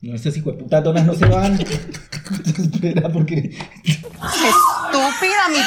[0.00, 1.58] No, estas hijueputas donas no se van.
[1.60, 3.50] Espera, porque.
[3.84, 5.58] ¡Estúpida, mi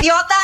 [0.00, 0.34] idiota!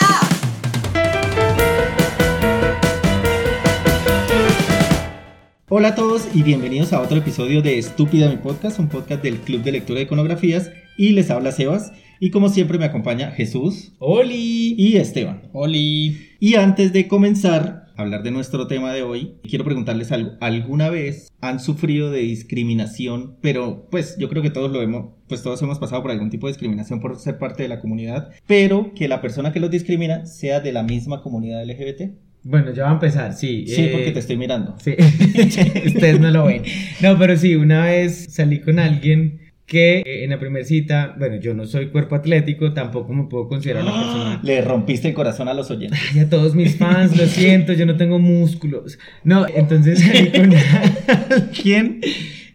[5.68, 9.38] Hola a todos y bienvenidos a otro episodio de Estúpida mi podcast, un podcast del
[9.38, 10.70] Club de Lectura de Iconografías.
[10.96, 11.90] Y les habla Sebas.
[12.20, 14.76] Y como siempre me acompaña Jesús Oli.
[14.78, 15.42] y Esteban.
[15.52, 16.36] Oli.
[16.38, 20.32] Y antes de comenzar hablar de nuestro tema de hoy, quiero preguntarles algo.
[20.40, 23.36] ¿Alguna vez han sufrido de discriminación?
[23.42, 26.46] Pero pues yo creo que todos lo hemos, pues todos hemos pasado por algún tipo
[26.46, 30.26] de discriminación por ser parte de la comunidad, pero que la persona que los discrimina
[30.26, 32.12] sea de la misma comunidad LGBT.
[32.44, 33.66] Bueno, ya va a empezar, sí.
[33.66, 34.76] Sí, eh, porque te estoy mirando.
[34.78, 34.94] Sí,
[35.86, 36.62] ustedes no lo ven.
[37.02, 41.36] No, pero sí, una vez salí con alguien que eh, en la primera cita, bueno,
[41.36, 44.40] yo no soy cuerpo atlético, tampoco me puedo considerar una persona...
[44.42, 46.00] Le rompiste el corazón a los oyentes.
[46.10, 48.98] Ay, a todos mis fans, lo siento, yo no tengo músculos.
[49.24, 50.02] No, entonces
[50.34, 50.54] con
[51.30, 52.00] alguien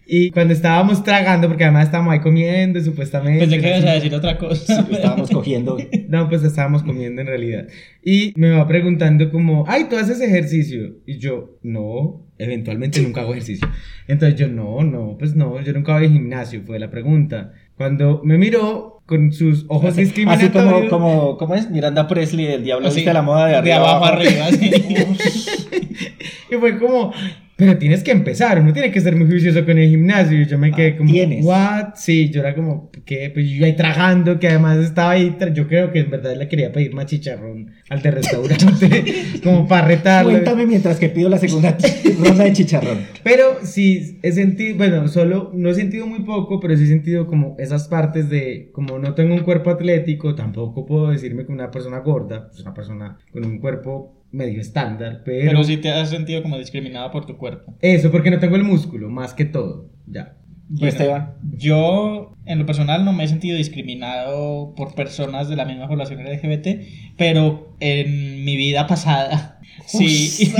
[0.05, 3.39] y cuando estábamos tragando, porque además estábamos ahí comiendo, supuestamente.
[3.39, 4.85] Pensé que ibas a decir otra cosa.
[4.91, 5.77] Estábamos cogiendo.
[6.09, 7.67] No, pues estábamos comiendo en realidad.
[8.03, 10.97] Y me va preguntando como, ay, ¿tú haces ejercicio?
[11.05, 13.67] Y yo, no, eventualmente nunca hago ejercicio.
[14.07, 17.53] Entonces yo, no, no, pues no, yo nunca voy al gimnasio, fue la pregunta.
[17.77, 20.89] Cuando me miró con sus ojos Así, así discriminatorios.
[20.89, 21.69] como, como, ¿cómo es?
[21.69, 24.13] Miranda Presley del Diablo Así, viste la moda de de arriba abajo abajo.
[24.13, 24.47] arriba.
[24.51, 24.71] sí.
[26.51, 27.13] Y fue como,
[27.55, 30.41] pero tienes que empezar, uno tiene que ser muy juicioso con el gimnasio.
[30.41, 31.45] Y yo me quedé Ah, como, ¿tienes?
[31.45, 31.93] ¿what?
[31.95, 33.29] Sí, yo era como, ¿qué?
[33.31, 36.71] Pues yo ahí tragando, que además estaba ahí, yo creo que en verdad le quería
[36.71, 39.05] pedir más chicharrón al de restaurante,
[39.43, 40.31] como para retarlo.
[40.31, 41.77] Cuéntame mientras que pido la segunda
[42.23, 42.99] ronda de chicharrón.
[43.23, 47.27] Pero sí he sentido, bueno, solo no he sentido muy poco, pero sí he sentido
[47.27, 51.69] como esas partes de, como no tengo un cuerpo atlético, tampoco puedo decirme que una
[51.69, 56.09] persona gorda, pues una persona con un cuerpo medio estándar, pero, Pero sí te has
[56.09, 57.75] sentido como discriminada por tu cuerpo.
[57.79, 60.35] eso porque no tengo el músculo, más que todo, ya.
[60.75, 61.35] ¿Y Esteban?
[61.55, 66.23] Yo, en lo personal, no me he sentido discriminado por personas de la misma población
[66.23, 66.83] LGBT,
[67.15, 69.52] pero en mi vida pasada,
[69.85, 70.53] sí.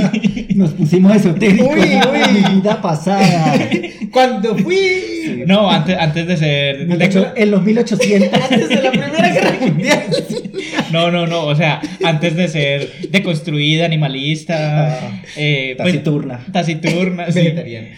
[0.56, 1.68] Nos pusimos esotéricos.
[1.68, 2.32] Uy, uy.
[2.32, 3.58] Mi vida pasada.
[4.12, 6.86] Cuando fui no, antes, antes de ser.
[6.86, 8.40] De de- hecho, en los 1800.
[8.42, 10.04] antes de la Primera Guerra Mundial.
[10.92, 14.54] no, no, no, o sea, antes de ser deconstruida, animalista,
[14.98, 16.44] Ah, eh, pues, Taciturna.
[16.52, 17.40] taciturna, sí.
[17.40, 17.88] Vegetariano.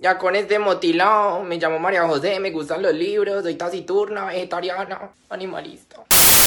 [0.00, 4.98] Ya con este motilado, me llamo María José, me gustan los libros, soy taciturna, vegetariana,
[5.30, 5.96] animalista.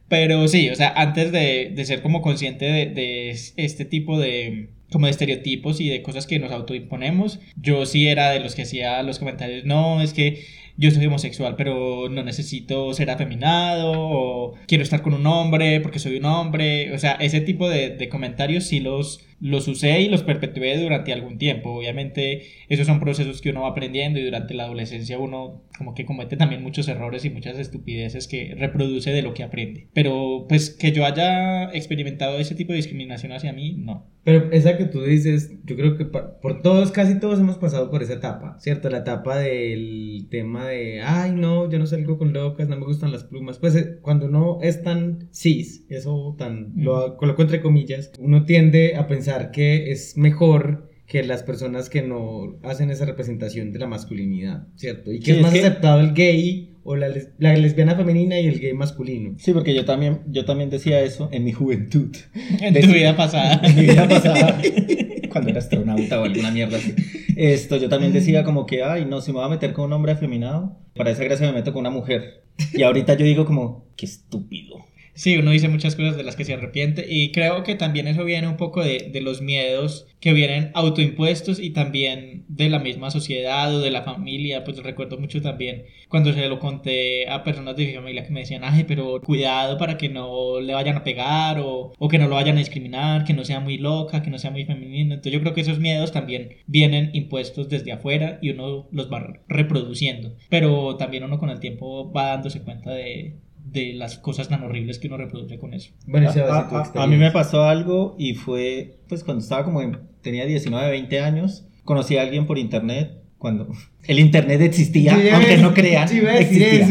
[0.09, 4.69] Pero sí, o sea, antes de, de ser como consciente de, de este tipo de
[4.91, 8.61] como de estereotipos y de cosas que nos autoimponemos, yo sí era de los que
[8.61, 10.45] hacía los comentarios, no, es que
[10.77, 15.99] yo soy homosexual, pero no necesito ser afeminado, o quiero estar con un hombre porque
[15.99, 20.09] soy un hombre, o sea, ese tipo de, de comentarios sí los, los usé y
[20.09, 24.53] los perpetué durante algún tiempo, obviamente esos son procesos que uno va aprendiendo y durante
[24.53, 29.21] la adolescencia uno como que comete también muchos errores y muchas estupideces que reproduce de
[29.21, 33.73] lo que aprende, pero pues que yo haya experimentado ese tipo de discriminación hacia mí,
[33.77, 34.05] no.
[34.23, 38.03] Pero esa que tú dices, yo creo que por todos, casi todos hemos pasado por
[38.03, 38.89] esa etapa, ¿cierto?
[38.89, 43.11] La etapa del tema de, ay, no, yo no salgo con locas, no me gustan
[43.11, 43.57] las plumas.
[43.59, 48.95] Pues eh, cuando uno es tan cis, eso tan, lo coloco entre comillas, uno tiende
[48.95, 53.87] a pensar que es mejor que las personas que no hacen esa representación de la
[53.87, 55.11] masculinidad, ¿cierto?
[55.13, 57.95] Y que Sí, es es más que- aceptado el gay o la, les- la lesbiana
[57.95, 59.35] femenina y el gay masculino.
[59.39, 62.15] Sí, porque yo también, yo también decía eso en mi juventud.
[62.61, 63.59] En tu vida pasada.
[63.67, 64.59] En mi vida pasada.
[65.29, 66.95] Cuando era astronauta o alguna mierda así.
[67.35, 69.93] Esto, yo también decía como que, ay, no, si me voy a meter con un
[69.93, 72.43] hombre afeminado, para esa gracia me meto con una mujer.
[72.73, 74.77] Y ahorita yo digo como, qué estúpido.
[75.17, 78.23] Sí, uno dice muchas cosas de las que se arrepiente y creo que también eso
[78.23, 83.09] viene un poco de, de los miedos que vienen autoimpuestos y también de la misma
[83.09, 84.63] sociedad o de la familia.
[84.63, 88.41] Pues recuerdo mucho también cuando se lo conté a personas de mi familia que me
[88.41, 92.27] decían, ay, pero cuidado para que no le vayan a pegar o, o que no
[92.27, 95.15] lo vayan a discriminar, que no sea muy loca, que no sea muy femenino.
[95.15, 99.33] Entonces yo creo que esos miedos también vienen impuestos desde afuera y uno los va
[99.47, 100.35] reproduciendo.
[100.49, 104.99] Pero también uno con el tiempo va dándose cuenta de de las cosas tan horribles
[104.99, 105.91] que uno reproduce con eso.
[106.05, 108.99] Bueno, y A, Sebas, ¿y tu a- a- a mí me pasó algo y fue,
[109.09, 113.11] pues cuando estaba como en, tenía 19, 20 años, conocí a alguien por internet.
[113.37, 113.67] Cuando
[114.07, 116.87] el internet existía, aunque no crean, existía.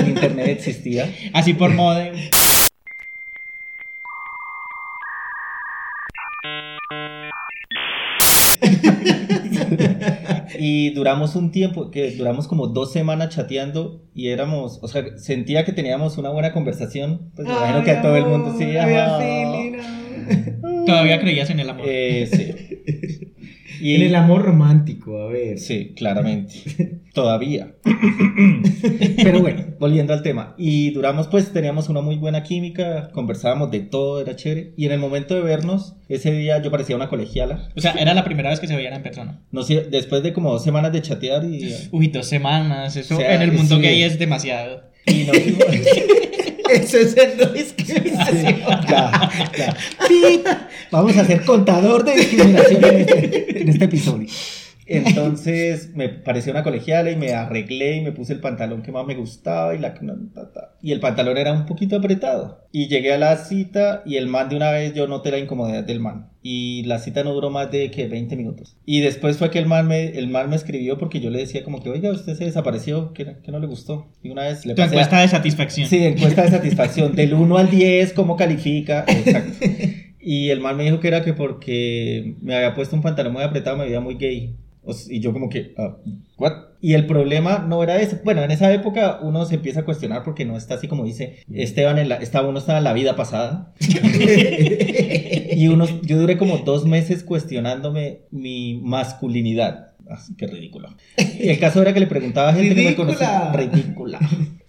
[0.00, 1.12] El internet existía.
[1.32, 2.14] Así por modem.
[10.58, 15.64] Y duramos un tiempo, que duramos como dos semanas chateando y éramos, o sea, sentía
[15.64, 17.30] que teníamos una buena conversación.
[17.36, 18.76] Pues me imagino que a todo el mundo sí.
[18.76, 19.18] ajá.
[20.86, 21.86] Todavía creías en el amor.
[21.88, 23.34] Eh, sí.
[23.80, 25.58] Y, En el amor romántico, a ver.
[25.58, 27.00] Sí, claramente.
[27.14, 27.74] Todavía.
[29.22, 30.54] Pero bueno, volviendo al tema.
[30.58, 34.72] Y duramos, pues teníamos una muy buena química, conversábamos de todo, era chévere.
[34.76, 37.68] Y en el momento de vernos, ese día yo parecía una colegiala.
[37.76, 39.40] O sea, era la primera vez que se veían en persona.
[39.50, 41.74] No sé, después de como dos semanas de chatear y...
[41.90, 43.82] Uy, dos semanas, eso O sea, en el mundo sí.
[43.82, 44.82] gay es demasiado.
[45.06, 45.64] y fuimos-
[46.70, 48.60] Eso es el no discriminación.
[48.88, 49.76] ya, ya.
[50.06, 50.42] Pi.
[50.90, 54.28] Vamos a ser contador de discriminación en este, en este episodio.
[54.88, 59.06] Entonces me pareció una colegiala y me arreglé y me puse el pantalón que más
[59.06, 59.94] me gustaba y la
[60.80, 62.66] y el pantalón era un poquito apretado.
[62.72, 65.84] Y llegué a la cita y el man de una vez yo noté la incomodidad
[65.84, 66.28] del man.
[66.42, 68.76] Y la cita no duró más de que 20 minutos.
[68.86, 71.64] Y después fue que el man me, el man me escribió porque yo le decía
[71.64, 74.06] como que, oiga, usted se desapareció, que, que no le gustó.
[74.22, 75.88] Y una vez le Tu pasé a- encuesta de satisfacción.
[75.88, 77.14] Sí, encuesta de satisfacción.
[77.14, 79.04] Del 1 al 10, ¿cómo califica?
[79.08, 79.66] Exacto.
[80.20, 83.42] Y el man me dijo que era que porque me había puesto un pantalón muy
[83.42, 84.56] apretado me veía muy gay.
[85.08, 85.96] Y yo como que, ah,
[86.36, 86.52] ¿what?
[86.80, 88.20] Y el problema no era ese.
[88.24, 91.38] Bueno, en esa época uno se empieza a cuestionar porque no está así como dice
[91.52, 93.74] Esteban, en la, estaba, uno estaba en la vida pasada.
[95.52, 99.88] y uno, yo duré como dos meses cuestionándome mi masculinidad.
[100.08, 100.88] Así que ridículo.
[101.38, 103.52] Y el caso era que le preguntaba a gente que me conocía.
[103.52, 104.18] Ridícula.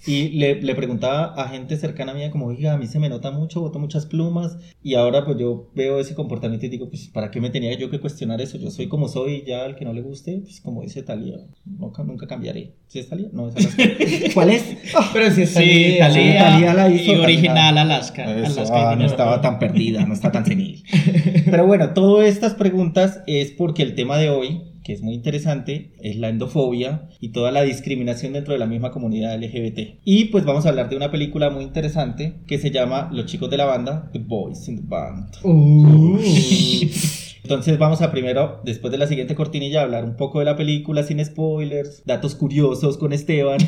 [0.08, 3.10] Y le, le preguntaba a gente cercana a mí como, oiga, a mí se me
[3.10, 4.58] nota mucho, boto muchas plumas.
[4.82, 7.90] Y ahora pues yo veo ese comportamiento y digo, pues ¿para qué me tenía yo
[7.90, 8.58] que cuestionar eso?
[8.58, 12.04] Yo soy como soy, ya al que no le guste, pues como dice Talía, nunca,
[12.04, 12.76] nunca cambiaré.
[12.88, 13.30] ¿Sí es Talía?
[13.34, 13.84] No, es Alaska.
[14.34, 14.66] ¿Cuál es?
[14.96, 16.08] Ah, Pero si es Sí, Talía.
[16.08, 17.82] Talía, Talía la hizo, y original Talía.
[17.82, 18.36] Alaska.
[18.38, 20.84] Eso, Alaska ah, no estaba tan perdida, no está tan senil.
[21.46, 25.92] Pero bueno, todas estas preguntas es porque el tema de hoy, que es muy interesante,
[26.02, 30.00] es la endofobia y toda la discriminación dentro de la misma comunidad LGBT.
[30.04, 33.52] Y pues vamos a hablar de una película muy interesante que se llama Los chicos
[33.52, 35.36] de la banda, The Boys in the Band.
[35.44, 36.18] Uh.
[37.44, 41.04] Entonces vamos a primero, después de la siguiente cortinilla, hablar un poco de la película
[41.04, 43.60] sin spoilers, datos curiosos con Esteban.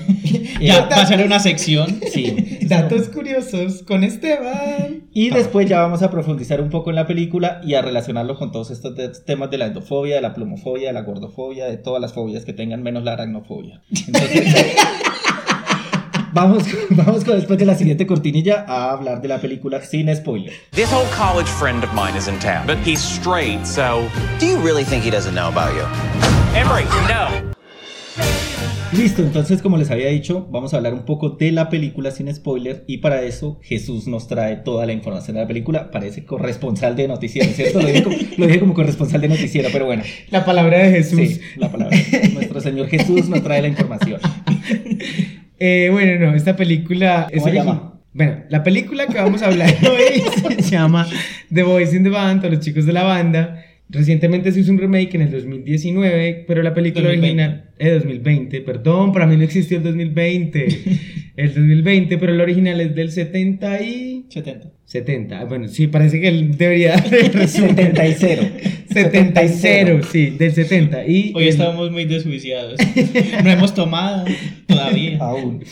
[0.61, 1.99] Ya Eh, va a ser una sección.
[2.11, 2.59] sí.
[2.67, 5.07] Datos curiosos con Esteban.
[5.11, 8.51] Y después ya vamos a profundizar un poco en la película y a relacionarlo con
[8.51, 11.99] todos estos te- temas de la endofobia, de la plumofobia, de la gordofobia, de todas
[12.01, 13.81] las fobias que tengan menos la aracnofobia.
[13.89, 14.45] Entonces,
[16.33, 20.53] vamos, vamos con después de la siguiente cortinilla a hablar de la película sin spoiler.
[20.71, 24.07] This old college friend of mine is in town, but he's straight, so.
[24.39, 25.85] Do you really think he doesn't know about you?
[26.55, 27.51] Emery, no.
[28.93, 32.33] Listo, entonces como les había dicho, vamos a hablar un poco de la película sin
[32.33, 35.91] spoiler y para eso Jesús nos trae toda la información de la película.
[35.91, 37.79] Parece corresponsal de noticiero, ¿cierto?
[37.79, 40.03] Lo dije como, lo dije como corresponsal de noticiero, pero bueno.
[40.29, 41.19] La palabra de Jesús.
[41.21, 41.97] Sí, la palabra.
[42.33, 44.19] Nuestro Señor Jesús nos trae la información.
[45.63, 47.93] Eh, bueno, no, esta película es ¿Cómo se origi- llama?
[48.13, 50.23] Bueno, la película que vamos a hablar hoy
[50.63, 51.07] se llama
[51.53, 53.63] The Boys in the Band o Los Chicos de la Banda.
[53.91, 57.43] Recientemente se hizo un remake en el 2019, pero la película 2020.
[57.43, 60.67] original es 2020, perdón, para mí no existió el 2020.
[61.35, 64.71] el 2020, pero el original es del 70 y 70.
[64.85, 65.39] 70.
[65.41, 67.75] Ah, Bueno, sí, parece que él debería dar el resumen.
[67.75, 68.41] 70 y 0.
[68.93, 71.05] 70 y 0, sí, del 70.
[71.07, 72.79] Y Hoy el- estábamos muy desjuiciados.
[73.43, 74.25] No hemos tomado
[74.67, 75.17] todavía.
[75.21, 75.63] Aún.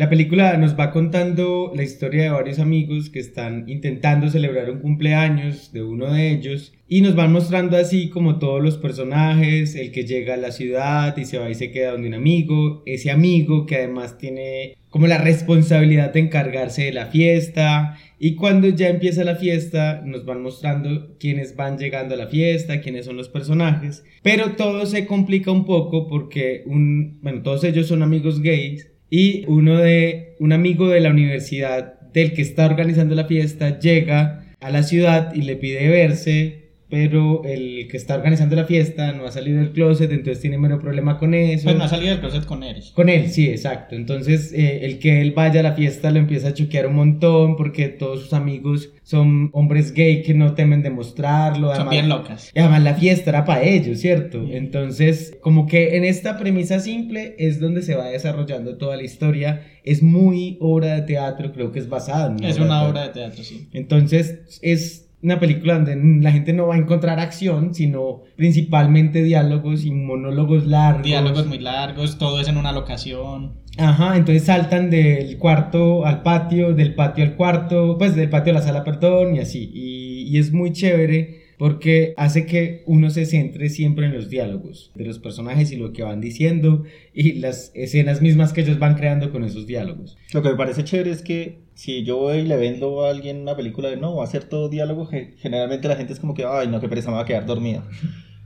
[0.00, 4.78] La película nos va contando la historia de varios amigos que están intentando celebrar un
[4.78, 9.92] cumpleaños de uno de ellos y nos van mostrando así como todos los personajes, el
[9.92, 13.10] que llega a la ciudad y se va y se queda donde un amigo, ese
[13.10, 18.88] amigo que además tiene como la responsabilidad de encargarse de la fiesta y cuando ya
[18.88, 23.28] empieza la fiesta nos van mostrando quiénes van llegando a la fiesta, quiénes son los
[23.28, 28.90] personajes, pero todo se complica un poco porque un, bueno, todos ellos son amigos gays
[29.10, 34.54] y uno de un amigo de la universidad del que está organizando la fiesta llega
[34.60, 36.59] a la ciudad y le pide verse
[36.90, 40.78] pero el que está organizando la fiesta no ha salido del closet entonces tiene mero
[40.80, 42.82] problema con eso Pues no ha salido del closet con él.
[42.94, 43.94] con él, sí, exacto.
[43.94, 47.56] Entonces, eh, el que él vaya a la fiesta lo empieza a choquear un montón
[47.56, 51.68] porque todos sus amigos son hombres gay que no temen demostrarlo.
[51.68, 52.50] Son además- bien locas.
[52.54, 54.44] y además la fiesta era para ellos, ¿cierto?
[54.50, 59.62] Entonces, como que en esta premisa simple es donde se va desarrollando toda la historia.
[59.84, 62.90] Es muy obra de teatro, creo que es basada en una Es obra una de
[62.90, 63.68] obra de teatro, sí.
[63.72, 69.84] Entonces, es una película donde la gente no va a encontrar acción, sino principalmente diálogos
[69.84, 71.04] y monólogos largos.
[71.04, 73.60] Diálogos muy largos, todo es en una locación.
[73.78, 78.56] Ajá, entonces saltan del cuarto al patio, del patio al cuarto, pues del patio a
[78.56, 79.70] la sala, perdón, y así.
[79.72, 84.92] Y, y es muy chévere porque hace que uno se centre siempre en los diálogos
[84.94, 88.94] de los personajes y lo que van diciendo y las escenas mismas que ellos van
[88.94, 90.16] creando con esos diálogos.
[90.32, 93.42] Lo que me parece chévere es que si yo voy y le vendo a alguien
[93.42, 96.32] una película de no, va a ser todo diálogo, ge- generalmente la gente es como
[96.32, 97.86] que, ay, no, qué pereza, me va a quedar dormida.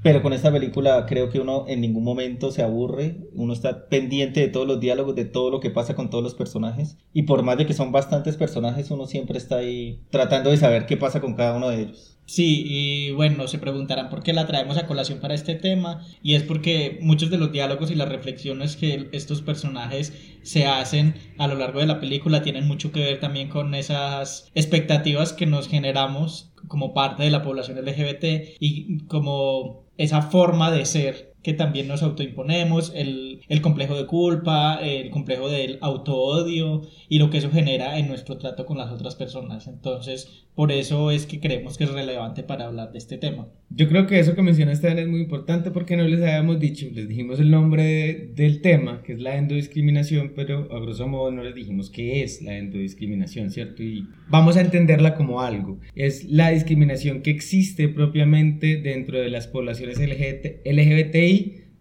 [0.03, 4.41] Pero con esta película creo que uno en ningún momento se aburre, uno está pendiente
[4.41, 6.99] de todos los diálogos, de todo lo que pasa con todos los personajes.
[7.13, 10.85] Y por más de que son bastantes personajes, uno siempre está ahí tratando de saber
[10.87, 12.14] qué pasa con cada uno de ellos.
[12.27, 16.35] Sí, y bueno, se preguntarán por qué la traemos a colación para este tema, y
[16.35, 21.47] es porque muchos de los diálogos y las reflexiones que estos personajes se hacen a
[21.49, 25.69] lo largo de la película tienen mucho que ver también con esas expectativas que nos
[25.69, 31.87] generamos como parte de la población LGBT y como esa forma de ser que también
[31.87, 37.51] nos autoimponemos, el, el complejo de culpa, el complejo del autoodio y lo que eso
[37.51, 39.69] genera en nuestro trato con las otras personas.
[39.69, 43.49] Entonces, por eso es que creemos que es relevante para hablar de este tema.
[43.71, 47.09] Yo creo que eso que mencionaste es muy importante porque no les habíamos dicho, les
[47.09, 51.43] dijimos el nombre de- del tema, que es la endodiscriminación, pero a grosso modo no
[51.43, 53.83] les dijimos qué es la endodiscriminación, ¿cierto?
[53.83, 55.81] Y vamos a entenderla como algo.
[55.97, 61.34] Es la discriminación que existe propiamente dentro de las poblaciones LGBT, LGBTI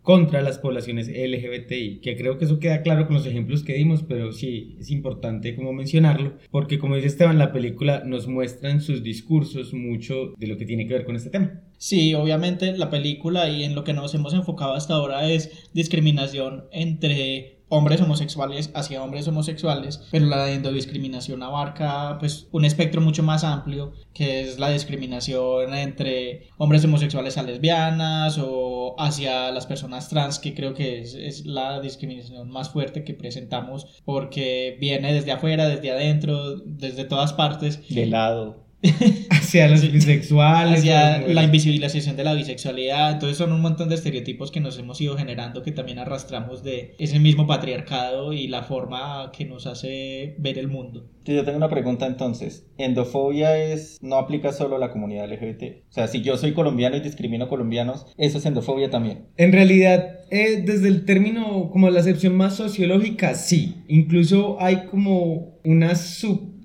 [0.03, 4.03] contra las poblaciones LGBTI, que creo que eso queda claro con los ejemplos que dimos,
[4.03, 8.81] pero sí es importante como mencionarlo, porque como dice Esteban, la película nos muestra en
[8.81, 11.62] sus discursos mucho de lo que tiene que ver con este tema.
[11.77, 16.65] Sí, obviamente la película y en lo que nos hemos enfocado hasta ahora es discriminación
[16.72, 23.43] entre hombres homosexuales hacia hombres homosexuales, pero la endodiscriminación abarca pues un espectro mucho más
[23.43, 30.39] amplio, que es la discriminación entre hombres homosexuales a lesbianas o hacia las personas trans,
[30.39, 35.67] que creo que es, es la discriminación más fuerte que presentamos porque viene desde afuera,
[35.67, 38.62] desde adentro, desde todas partes De lado.
[39.29, 43.13] hacia los bisexuales, hacia la invisibilización de la bisexualidad.
[43.13, 46.95] Entonces son un montón de estereotipos que nos hemos ido generando que también arrastramos de
[46.99, 51.09] ese mismo patriarcado y la forma que nos hace ver el mundo.
[51.25, 52.67] Yo tengo una pregunta entonces.
[52.77, 55.83] Endofobia es no aplica solo a la comunidad LGBT.
[55.89, 59.27] O sea, si yo soy colombiano y discrimino colombianos, eso es endofobia también.
[59.37, 63.83] En realidad, eh, desde el término, como la acepción más sociológica, sí.
[63.87, 65.95] Incluso hay como una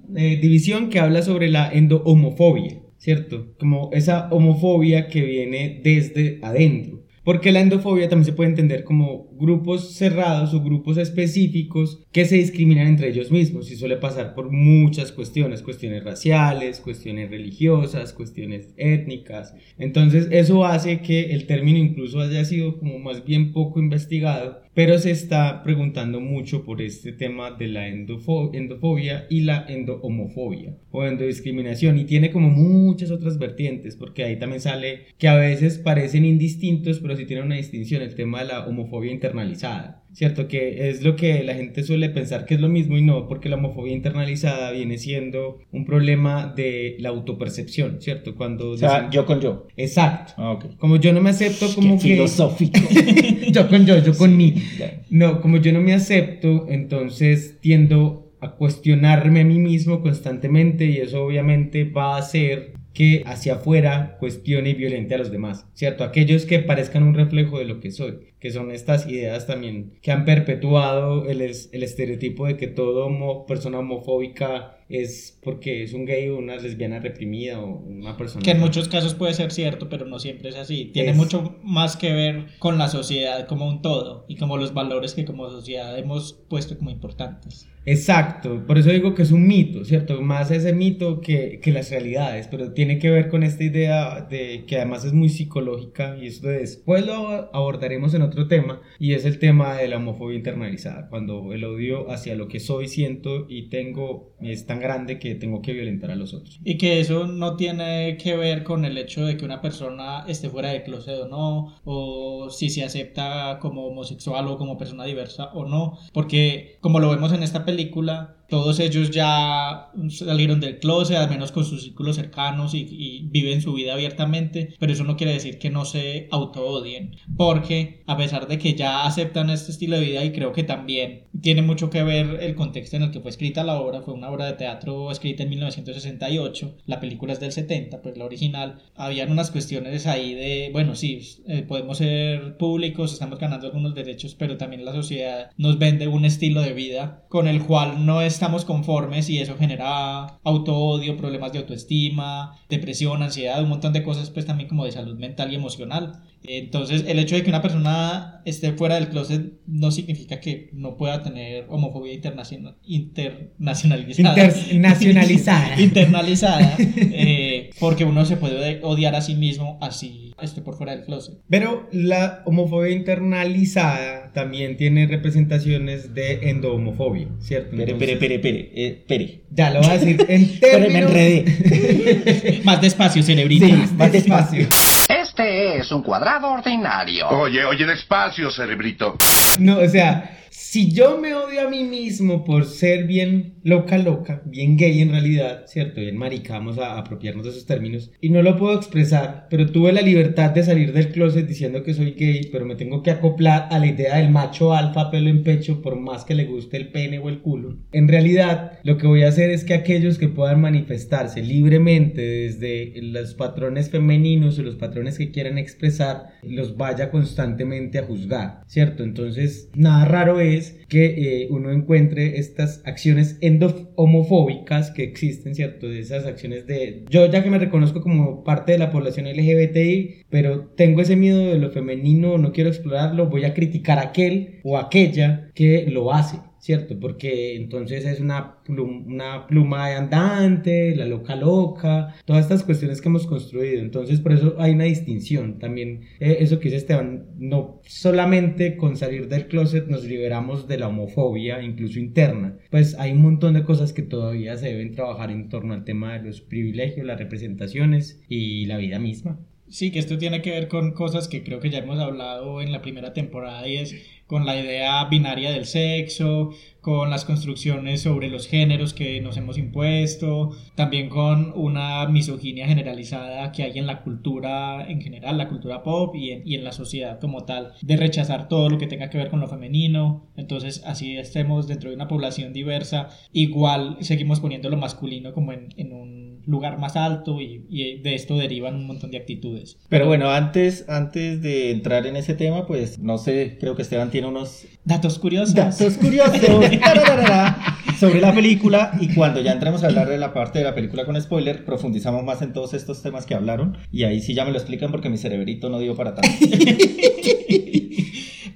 [0.09, 3.55] subdivisión que habla sobre la endohomofobia, ¿cierto?
[3.59, 6.98] Como esa homofobia que viene desde adentro.
[7.29, 12.37] Porque la endofobia también se puede entender como grupos cerrados o grupos específicos que se
[12.37, 18.73] discriminan entre ellos mismos y suele pasar por muchas cuestiones, cuestiones raciales, cuestiones religiosas, cuestiones
[18.79, 19.55] étnicas.
[19.77, 24.99] Entonces eso hace que el término incluso haya sido como más bien poco investigado, pero
[24.99, 31.05] se está preguntando mucho por este tema de la endofo- endofobia y la endohomofobia o
[31.05, 36.25] endodiscriminación y tiene como muchas otras vertientes porque ahí también sale que a veces parecen
[36.25, 41.03] indistintos pero sí tienen una distinción el tema de la homofobia internalizada cierto que es
[41.03, 43.93] lo que la gente suele pensar que es lo mismo y no porque la homofobia
[43.93, 49.41] internalizada viene siendo un problema de la autopercepción cierto cuando O sea, dicen- yo con
[49.41, 49.67] yo.
[49.77, 50.77] exacto Ah, ok.
[50.79, 52.81] como yo no me acepto como Qué que filosófico.
[53.53, 54.55] yo con yo, yo con mí.
[54.79, 55.03] Ya.
[55.11, 60.99] No, como yo no me acepto, entonces tiendo a cuestionarme a mí mismo constantemente y
[60.99, 66.03] eso obviamente va a hacer que hacia afuera cuestione y violente a los demás, ¿cierto?
[66.03, 70.13] Aquellos que parezcan un reflejo de lo que soy, que son estas ideas también que
[70.13, 75.93] han perpetuado el, es- el estereotipo de que toda homo- persona homofóbica es porque es
[75.93, 78.43] un gay o una lesbiana reprimida o una persona...
[78.43, 80.87] Que en muchos casos puede ser cierto, pero no siempre es así.
[80.95, 84.73] Tiene Es- mucho más que ver con la sociedad como un todo y como los
[84.73, 87.69] valores que como sociedad hemos puesto como importantes.
[87.85, 90.21] Exacto, por eso digo que es un mito, ¿cierto?
[90.21, 94.65] Más ese mito que, que las realidades, pero tiene que ver con esta idea de
[94.67, 97.15] que además es muy psicológica y esto después lo
[97.55, 102.11] abordaremos en otro tema y es el tema de la homofobia internalizada, cuando el odio
[102.11, 106.17] hacia lo que soy, siento y tengo es tan grande que tengo que violentar a
[106.17, 106.61] los otros.
[106.65, 110.49] Y que eso no tiene que ver con el hecho de que una persona esté
[110.49, 115.51] fuera de closet o no, o si se acepta como homosexual o como persona diversa
[115.55, 121.17] o no, porque como lo vemos en esta película, todos ellos ya salieron del closet,
[121.17, 125.33] al menos con sus círculos cercanos y, viven su vida abiertamente, pero eso no quiere
[125.33, 130.07] decir que no se auto-odien, porque a pesar de que ya aceptan este estilo de
[130.07, 133.31] vida y creo que también tiene mucho que ver el contexto en el que fue
[133.31, 137.53] escrita la obra, fue una obra de teatro escrita en 1968, la película es del
[137.53, 143.13] 70, pues la original, habían unas cuestiones ahí de, bueno, sí, eh, podemos ser públicos,
[143.13, 147.47] estamos ganando algunos derechos, pero también la sociedad nos vende un estilo de vida con
[147.47, 153.69] el cual no estamos conformes y eso genera autoodio, problemas de autoestima, depresión, ansiedad, un
[153.69, 156.23] montón de cosas pues también como de salud mental y emocional.
[156.45, 160.97] Entonces, el hecho de que una persona esté fuera del closet no significa que no
[160.97, 164.45] pueda tener homofobia internacional, internacionalizada.
[164.71, 165.81] Internacionalizada.
[165.81, 166.77] internalizada.
[166.79, 171.41] Eh, porque uno se puede odiar a sí mismo así esté por fuera del closet.
[171.49, 177.77] Pero la homofobia internalizada también tiene representaciones de endohomofobia, ¿cierto?
[177.77, 179.41] Pere, pere, pere, pere, eh, pere.
[179.51, 181.11] Ya lo voy a decir en Pero me términos...
[181.11, 182.61] enredé.
[182.65, 183.67] Más despacio, cerebrito.
[183.67, 184.67] Sí, más despacio.
[185.09, 187.29] Este es un cuadrado ordinario.
[187.29, 189.17] Oye, oye, despacio, cerebrito.
[189.59, 194.43] No, o sea, si yo me odio a mí mismo por ser bien loca, loca,
[194.45, 196.01] bien gay en realidad, ¿cierto?
[196.01, 199.93] Bien marica, vamos a apropiarnos de esos términos, y no lo puedo expresar, pero tuve
[199.93, 203.69] la libertad de salir del closet diciendo que soy gay, pero me tengo que acoplar
[203.71, 206.89] a la idea del macho alfa, pelo en pecho, por más que le guste el
[206.89, 207.79] pene o el culo.
[207.93, 212.95] En realidad, lo que voy a hacer es que aquellos que puedan manifestarse libremente desde
[213.01, 219.05] los patrones femeninos o los patrones que quieran expresar, los vaya constantemente a juzgar, ¿cierto?
[219.05, 220.48] Entonces, nada raro es
[220.89, 225.91] que eh, uno encuentre estas acciones endo-homofóbicas que existen, ¿cierto?
[225.91, 227.05] Esas acciones de...
[227.09, 231.39] Yo ya que me reconozco como parte de la población LGBTI, pero tengo ese miedo
[231.39, 236.13] de lo femenino, no quiero explorarlo, voy a criticar a aquel o aquella que lo
[236.13, 236.39] hace.
[236.61, 236.99] ¿Cierto?
[236.99, 243.01] Porque entonces es una, plum- una pluma de andante, la loca loca, todas estas cuestiones
[243.01, 243.81] que hemos construido.
[243.81, 245.59] Entonces, por eso hay una distinción.
[245.61, 250.79] También, eh, eso que dice Esteban, no solamente con salir del closet nos liberamos de
[250.79, 252.57] la homofobia, incluso interna.
[252.71, 256.19] Pues hay un montón de cosas que todavía se deben trabajar en torno al tema
[256.19, 259.39] de los privilegios, las representaciones y la vida misma.
[259.71, 262.73] Sí, que esto tiene que ver con cosas que creo que ya hemos hablado en
[262.73, 263.95] la primera temporada y es
[264.29, 266.51] con la idea binaria del sexo,
[266.83, 273.51] con las construcciones sobre los géneros que nos hemos impuesto, también con una misoginia generalizada
[273.53, 277.45] que hay en la cultura en general, la cultura pop y en, la sociedad como
[277.45, 280.29] tal, de rechazar todo lo que tenga que ver con lo femenino.
[280.37, 285.93] Entonces, así estemos dentro de una población diversa, igual seguimos poniendo lo masculino como en
[285.93, 289.77] un lugar más alto y, y de esto derivan un montón de actitudes.
[289.89, 294.11] Pero bueno, antes, antes de entrar en ese tema, pues no sé, creo que Esteban
[294.11, 295.55] tiene unos Datos curiosos.
[295.55, 296.39] datos curiosos
[298.01, 301.05] sobre la película y cuando ya entremos a hablar de la parte de la película
[301.05, 304.51] con spoiler, profundizamos más en todos estos temas que hablaron y ahí sí ya me
[304.53, 306.31] lo explican porque mi cerebrito no dio para tanto.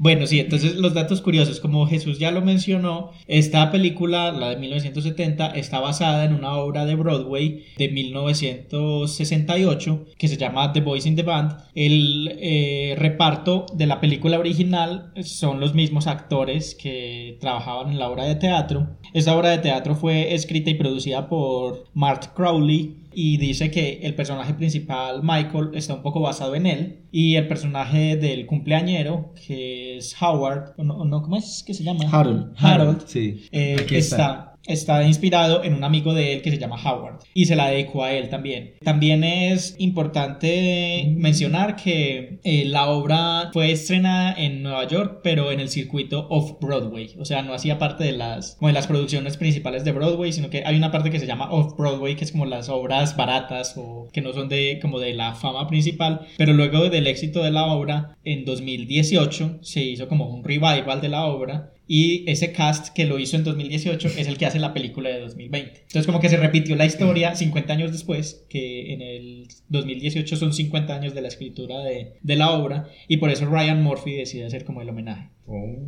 [0.02, 4.56] Bueno, sí, entonces los datos curiosos, como Jesús ya lo mencionó, esta película, la de
[4.56, 11.06] 1970, está basada en una obra de Broadway de 1968 que se llama The Boys
[11.06, 11.56] in the Band.
[11.76, 18.10] El eh, reparto de la película original son los mismos actores que trabajaban en la
[18.10, 18.96] obra de teatro.
[19.14, 24.14] Esta obra de teatro fue escrita y producida por Mark Crowley y dice que el
[24.14, 26.98] personaje principal, Michael, está un poco basado en él.
[27.10, 32.04] Y el personaje del cumpleañero, que es Howard, no, no, ¿cómo es que se llama?
[32.10, 32.54] Harold.
[32.56, 33.02] Harold.
[33.06, 33.42] Sí.
[33.52, 33.96] eh, está.
[33.96, 34.51] está.
[34.66, 38.04] Está inspirado en un amigo de él que se llama Howard y se la dedicó
[38.04, 38.74] a él también.
[38.82, 45.60] También es importante mencionar que eh, la obra fue estrenada en Nueva York, pero en
[45.60, 47.14] el circuito Off-Broadway.
[47.18, 50.50] O sea, no hacía parte de las, como de las producciones principales de Broadway, sino
[50.50, 54.08] que hay una parte que se llama Off-Broadway, que es como las obras baratas o
[54.12, 56.26] que no son de, como de la fama principal.
[56.36, 61.08] Pero luego del éxito de la obra, en 2018 se hizo como un revival de
[61.08, 64.72] la obra y ese cast que lo hizo en 2018 es el que hace la
[64.72, 65.80] película de 2020.
[65.82, 70.52] Entonces como que se repitió la historia 50 años después, que en el 2018 son
[70.52, 74.46] 50 años de la escritura de, de la obra, y por eso Ryan Murphy decide
[74.46, 75.30] hacer como el homenaje.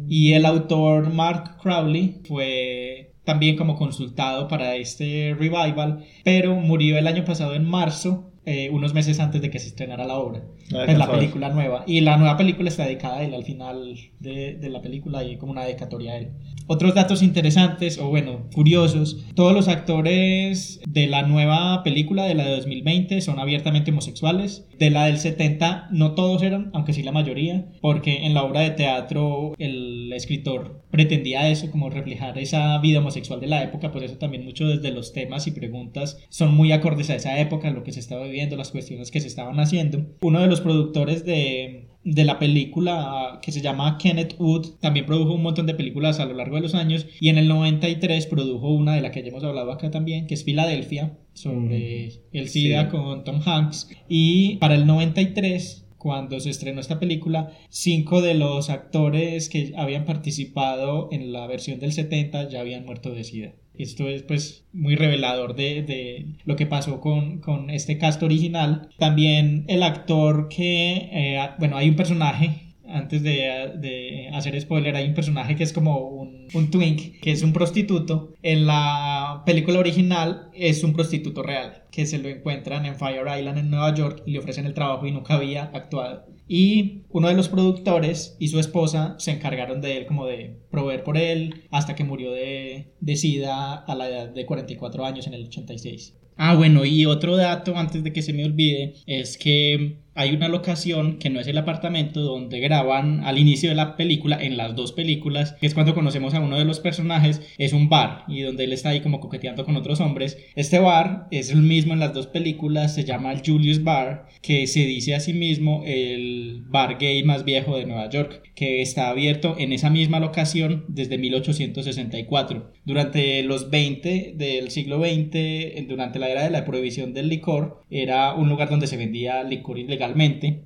[0.09, 7.07] Y el autor Mark Crowley fue también como consultado para este revival, pero murió el
[7.07, 10.43] año pasado en marzo, eh, unos meses antes de que se estrenara la obra.
[10.73, 11.19] Ah, Pues la casual.
[11.21, 11.85] película nueva.
[11.87, 15.31] Y la nueva película está dedicada a él al final de, de la película y
[15.31, 16.31] hay como una dedicatoria a él.
[16.67, 22.45] Otros datos interesantes, o bueno, curiosos, todos los actores de la nueva película, de la
[22.47, 24.67] de 2020, son abiertamente homosexuales.
[24.79, 28.61] De la del 70, no todos eran, aunque sí la mayoría, porque en la obra
[28.61, 34.03] de teatro el escritor pretendía eso, como reflejar esa vida homosexual de la época, por
[34.05, 37.83] eso también muchos desde los temas y preguntas son muy acordes a esa época, lo
[37.85, 40.05] que se estaba viviendo, las cuestiones que se estaban haciendo.
[40.23, 45.35] Uno de los productores de, de la película que se llama Kenneth Wood también produjo
[45.35, 48.69] un montón de películas a lo largo de los años y en el 93 produjo
[48.73, 52.85] una de la que ya hemos hablado acá también, que es Filadelfia, sobre el SIDA
[52.85, 52.91] Sí.
[52.91, 53.89] con Tom Hanks.
[54.09, 60.05] Y para el 93 cuando se estrenó esta película, cinco de los actores que habían
[60.05, 63.55] participado en la versión del 70 ya habían muerto de SIDA.
[63.79, 68.91] Esto es pues muy revelador de, de lo que pasó con, con este cast original.
[68.99, 72.64] También el actor que, eh, bueno, hay un personaje
[72.95, 77.33] antes de, de hacer spoiler, hay un personaje que es como un, un twink, que
[77.33, 78.33] es un prostituto.
[78.43, 83.59] En la película original es un prostituto real, que se lo encuentran en Fire Island
[83.59, 86.27] en Nueva York y le ofrecen el trabajo y nunca había actuado.
[86.47, 91.03] Y uno de los productores y su esposa se encargaron de él como de proveer
[91.03, 95.35] por él hasta que murió de, de sida a la edad de 44 años en
[95.35, 96.19] el 86.
[96.37, 100.49] Ah, bueno, y otro dato antes de que se me olvide es que hay una
[100.49, 104.77] locación que no es el apartamento donde graban al inicio de la película, en las
[104.77, 108.43] dos películas, que es cuando conocemos a uno de los personajes, es un bar y
[108.43, 110.39] donde él está ahí como coqueteando con otros hombres.
[110.55, 114.67] Este bar es el mismo en las dos películas, se llama el Julius Bar, que
[114.67, 119.09] se dice a sí mismo el bar gay más viejo de Nueva York, que está
[119.09, 122.73] abierto en esa misma locación desde 1864.
[122.85, 128.35] Durante los 20 del siglo XX, durante la era de la prohibición del licor, era
[128.35, 130.04] un lugar donde se vendía licor ilegal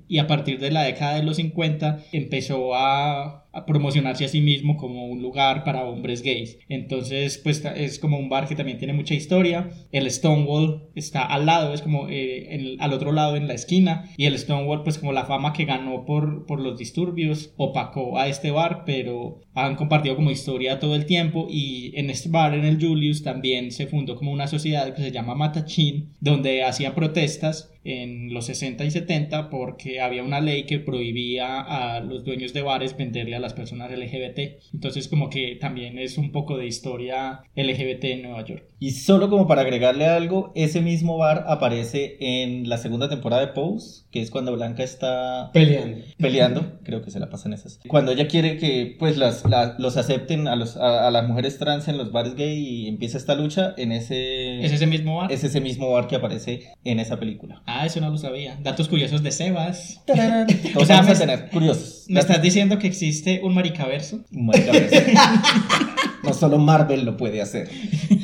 [0.07, 4.77] y a partir de la década de los 50 empezó a, promocionarse a sí mismo
[4.77, 6.59] como un lugar para hombres gays.
[6.69, 9.69] Entonces, pues es como un bar que también tiene mucha historia.
[9.91, 14.05] El Stonewall está al lado, es como eh, al otro lado en la esquina.
[14.17, 18.27] Y el Stonewall, pues como la fama que ganó por, por los disturbios, opacó a
[18.27, 21.47] este bar, pero han compartido como historia todo el tiempo.
[21.49, 25.11] Y en este bar, en el Julius, también se fundó como una sociedad que se
[25.11, 30.79] llama Matachin, donde hacía protestas en los 60 y 70 porque había una ley que
[30.79, 34.61] prohibía a los dueños de bares venderle a las personas LGBT.
[34.73, 38.68] Entonces como que también es un poco de historia LGBT en Nueva York.
[38.79, 43.49] Y solo como para agregarle algo, ese mismo bar aparece en la segunda temporada de
[43.49, 45.97] Pose, que es cuando Blanca está peleando.
[46.17, 47.79] Peleando, creo que se la pasan esas.
[47.87, 49.43] Cuando ella quiere que pues las,
[49.77, 53.35] los acepten a, los, a, las mujeres trans en los bares gay y empieza esta
[53.35, 54.63] lucha en ese...
[54.63, 55.31] ¿Es ese mismo bar?
[55.31, 57.61] Es ese mismo bar que aparece en esa película.
[57.65, 58.57] Ah, eso no lo sabía.
[58.63, 60.01] Datos curiosos de Sebas.
[60.75, 62.05] o sea, vamos a tener curiosos.
[62.07, 64.21] ¿Me estás diciendo que existe un maricaverso?
[64.31, 64.95] Un maricaverso.
[66.33, 67.69] solo Marvel lo puede hacer.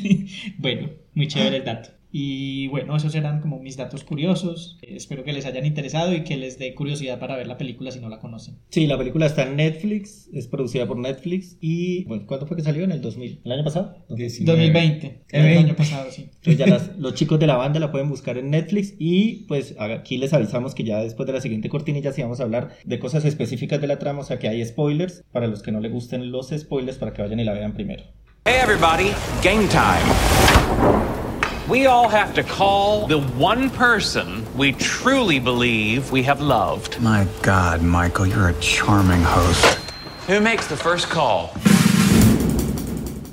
[0.58, 1.90] bueno, muy chévere el dato.
[2.10, 4.78] Y bueno, esos eran como mis datos curiosos.
[4.82, 8.00] espero que les hayan interesado y que les dé curiosidad para ver la película si
[8.00, 8.58] no la conocen.
[8.70, 12.62] Sí, la película está en Netflix, es producida por Netflix y bueno, ¿cuándo fue que
[12.62, 12.84] salió?
[12.84, 13.40] ¿En el 2000?
[13.44, 13.96] ¿El año pasado?
[14.08, 15.24] 2020.
[15.30, 16.30] El, año pasado, sí.
[16.44, 20.16] Entonces ya los chicos de la banda la pueden buscar en Netflix y pues aquí
[20.18, 23.24] les avisamos que ya después de la siguiente cortinilla sí vamos a hablar de cosas
[23.24, 26.30] específicas de la trama, o sea que hay spoilers para los que no les gusten
[26.30, 28.04] los spoilers para que vayan y la vean primero.
[28.44, 29.10] Hey everybody,
[29.42, 31.25] game time.
[31.68, 37.00] We all have to call the one person we truly believe we have loved.
[37.00, 39.74] My God, Michael, you're a charming host.
[40.28, 41.50] Who makes the first call?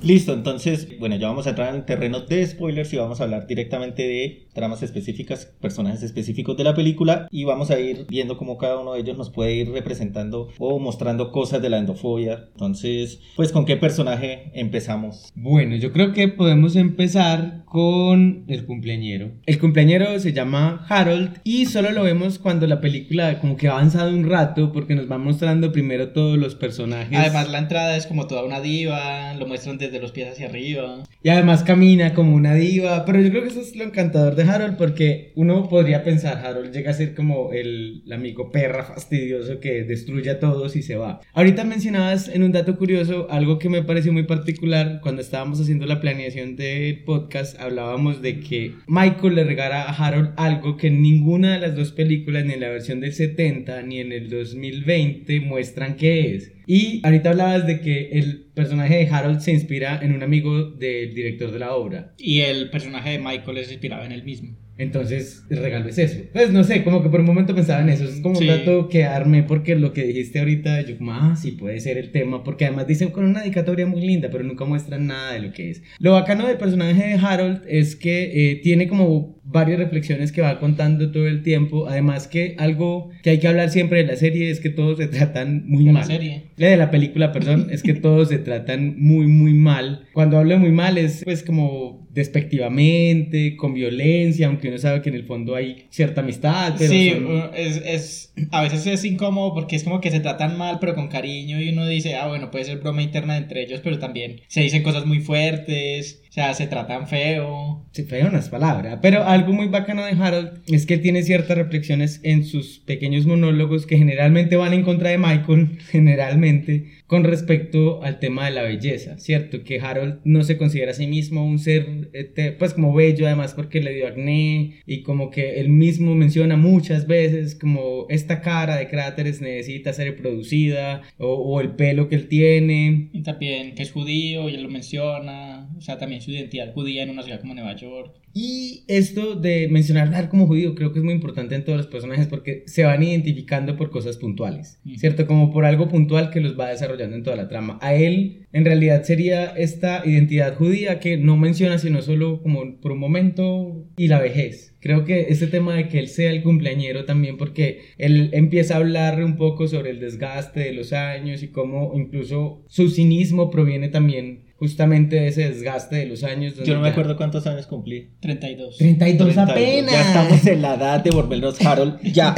[0.01, 3.45] Listo, entonces, bueno, ya vamos a entrar en terreno de spoilers y vamos a hablar
[3.45, 8.57] directamente de tramas específicas, personajes específicos de la película y vamos a ir viendo cómo
[8.57, 12.49] cada uno de ellos nos puede ir representando o mostrando cosas de la endofobia.
[12.51, 15.31] Entonces, pues, ¿con qué personaje empezamos?
[15.35, 19.31] Bueno, yo creo que podemos empezar con el cumpleañero.
[19.45, 23.71] El cumpleañero se llama Harold y solo lo vemos cuando la película como que ha
[23.71, 27.17] avanzado un rato porque nos va mostrando primero todos los personajes.
[27.17, 30.47] Además, la entrada es como toda una diva, lo muestran desde de los pies hacia
[30.47, 31.03] arriba.
[31.21, 33.05] Y además camina como una diva.
[33.05, 36.71] Pero yo creo que eso es lo encantador de Harold porque uno podría pensar, Harold
[36.71, 41.21] llega a ser como el, amigo perra fastidioso que destruye a todos y se va.
[41.33, 45.85] Ahorita mencionabas en un dato curioso algo que me pareció muy particular cuando estábamos haciendo
[45.85, 47.59] la planeación del podcast.
[47.59, 51.91] Hablábamos de que Michael le regala a Harold algo que en ninguna de las dos
[51.91, 56.51] películas, ni en la versión del 70 ni en el 2020, muestran qué es.
[56.65, 61.13] Y ahorita hablabas de que el personaje de Harold se inspira en un amigo del
[61.13, 62.13] director de la obra.
[62.17, 64.55] Y el personaje de Michael es inspirado en él mismo.
[64.77, 66.19] Entonces, el regalo es eso.
[66.33, 68.05] Pues no sé, como que por un momento pensaba en eso.
[68.05, 71.51] Es como un dato que armé porque lo que dijiste ahorita, yo como, ah, sí
[71.51, 72.43] puede ser el tema.
[72.43, 75.69] Porque además dicen con una dedicatoria muy linda, pero nunca muestran nada de lo que
[75.69, 75.83] es.
[75.99, 80.59] Lo bacano del personaje de Harold es que eh, tiene como varias reflexiones que va
[80.59, 81.87] contando todo el tiempo.
[81.87, 85.07] Además que algo que hay que hablar siempre de la serie es que todos se
[85.07, 85.95] tratan muy mal.
[85.95, 86.43] La serie.
[86.57, 90.07] La de la película, perdón, es que todos se tratan muy, muy mal.
[90.13, 95.09] Cuando hablo de muy mal es pues como despectivamente, con violencia, aunque uno sabe que
[95.09, 96.75] en el fondo hay cierta amistad.
[96.77, 97.11] Pero sí,
[97.55, 101.07] es, es, a veces es incómodo porque es como que se tratan mal, pero con
[101.07, 104.61] cariño, y uno dice, ah, bueno, puede ser broma interna entre ellos, pero también se
[104.61, 107.85] dicen cosas muy fuertes, O sea, se tratan feo.
[107.91, 108.99] Sí, feo no es palabra.
[109.01, 113.85] Pero algo muy bacano de Harold es que tiene ciertas reflexiones en sus pequeños monólogos
[113.85, 119.19] que generalmente van en contra de Michael, generalmente, con respecto al tema de la belleza,
[119.19, 119.63] ¿cierto?
[119.63, 122.09] Que Harold no se considera a sí mismo un ser,
[122.57, 127.05] pues como bello, además porque le dio acné y como que él mismo menciona muchas
[127.05, 132.27] veces como esta cara de cráteres necesita ser reproducida o, o el pelo que él
[132.27, 133.09] tiene.
[133.13, 135.69] Y también que es judío, y él lo menciona.
[135.77, 138.22] O sea, también su identidad judía en una ciudad como Nueva York.
[138.33, 142.27] Y esto de mencionar como judío creo que es muy importante en todos los personajes
[142.27, 145.27] porque se van identificando por cosas puntuales, ¿cierto?
[145.27, 147.77] Como por algo puntual que los va desarrollando en toda la trama.
[147.81, 152.91] A él, en realidad, sería esta identidad judía que no menciona sino solo como por
[152.91, 154.75] un momento y la vejez.
[154.79, 158.77] Creo que este tema de que él sea el cumpleañero también porque él empieza a
[158.77, 163.89] hablar un poco sobre el desgaste de los años y cómo incluso su cinismo proviene
[163.89, 166.53] también justamente de ese desgaste de los años.
[166.63, 168.11] Yo no me acuerdo cuántos años cumplí.
[168.21, 168.77] 32.
[168.77, 169.91] 32, apenas.
[169.91, 171.99] Ya estamos en la edad de volvernos Harold.
[172.01, 172.33] Ya.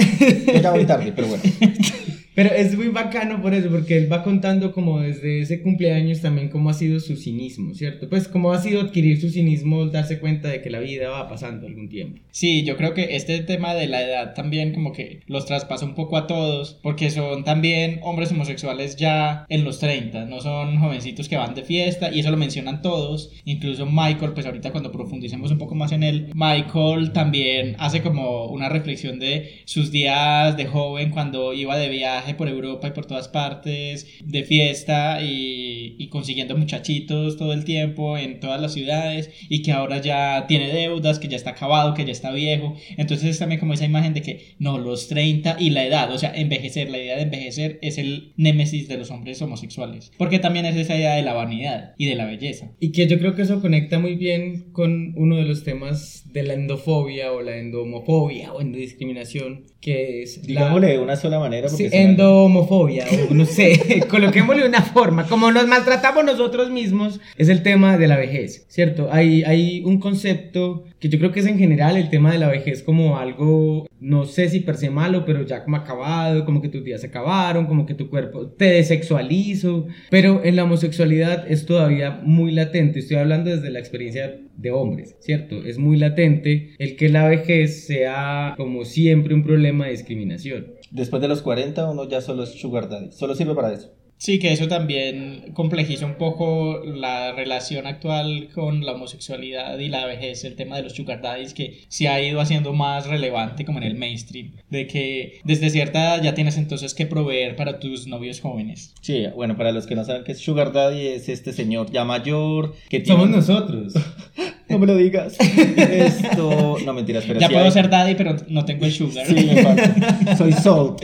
[0.47, 1.43] Yo ya voy tarde, pero bueno.
[2.35, 6.49] Pero es muy bacano por eso, porque él va contando como desde ese cumpleaños también
[6.49, 8.09] cómo ha sido su cinismo, ¿cierto?
[8.09, 11.65] Pues cómo ha sido adquirir su cinismo, darse cuenta de que la vida va pasando
[11.65, 12.19] algún tiempo.
[12.31, 15.95] Sí, yo creo que este tema de la edad también como que los traspasa un
[15.95, 21.29] poco a todos, porque son también hombres homosexuales ya en los 30, no son jovencitos
[21.29, 25.51] que van de fiesta, y eso lo mencionan todos, incluso Michael, pues ahorita cuando profundicemos
[25.51, 30.65] un poco más en él, Michael también hace como una reflexión de sus días de
[30.65, 36.07] joven cuando iba de viaje por Europa y por todas partes, de fiesta y, y,
[36.07, 41.19] consiguiendo muchachitos todo el tiempo en todas las ciudades y que ahora ya tiene deudas,
[41.19, 42.75] que ya está acabado, que ya está viejo.
[42.97, 46.17] Entonces es también como esa imagen de que no, los 30 y la edad, o
[46.17, 50.65] sea, envejecer, la idea de envejecer es el némesis de los hombres homosexuales, porque también
[50.65, 52.71] es esa idea de la vanidad y de la belleza.
[52.79, 56.43] Y que yo creo que eso conecta muy bien con uno de los temas de
[56.43, 60.41] la endofobia o la endomofobia o endodiscriminación, que es...
[60.45, 61.69] Digámosle de una sola manera.
[61.69, 67.61] Sí, endomofobia, o no sé, coloquémosle una forma, como nos maltratamos nosotros mismos, es el
[67.61, 69.09] tema de la vejez, ¿cierto?
[69.11, 72.47] Hay, hay un concepto que yo creo que es en general el tema de la
[72.47, 76.69] vejez como algo, no sé si per se malo, pero ya como acabado, como que
[76.69, 81.65] tus días se acabaron, como que tu cuerpo te desexualizo, pero en la homosexualidad es
[81.65, 85.63] todavía muy latente, estoy hablando desde la experiencia de hombres, ¿cierto?
[85.65, 90.74] Es muy latente el que la vejez sea como siempre un problema de discriminación.
[90.95, 93.91] Después de los 40 uno ya solo es sugar daddy, solo sirve para eso.
[94.17, 100.05] Sí, que eso también complejiza un poco la relación actual con la homosexualidad y la
[100.05, 103.77] vejez, el tema de los sugar daddies que se ha ido haciendo más relevante como
[103.79, 108.07] en el mainstream, de que desde cierta edad ya tienes entonces que proveer para tus
[108.07, 108.93] novios jóvenes.
[109.01, 112.05] Sí, bueno, para los que no saben qué es sugar daddy es este señor ya
[112.05, 113.21] mayor que tiene...
[113.21, 113.93] Somos nosotros.
[114.69, 115.37] no me lo digas.
[115.39, 119.25] Esto, no mentiras, pero ya sí puedo hay- ser daddy, pero no tengo el sugar.
[119.27, 120.35] Sí, me falta.
[120.37, 121.01] Soy salt.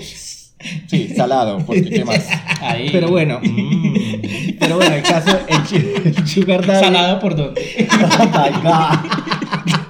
[0.87, 2.27] Sí, salado, porque qué más.
[2.61, 2.89] Ahí.
[2.91, 3.95] Pero bueno, mm,
[4.59, 6.85] pero bueno, el caso, el, el sugar daddy.
[6.85, 7.61] Salado por dónde.
[7.91, 9.80] Oh my God.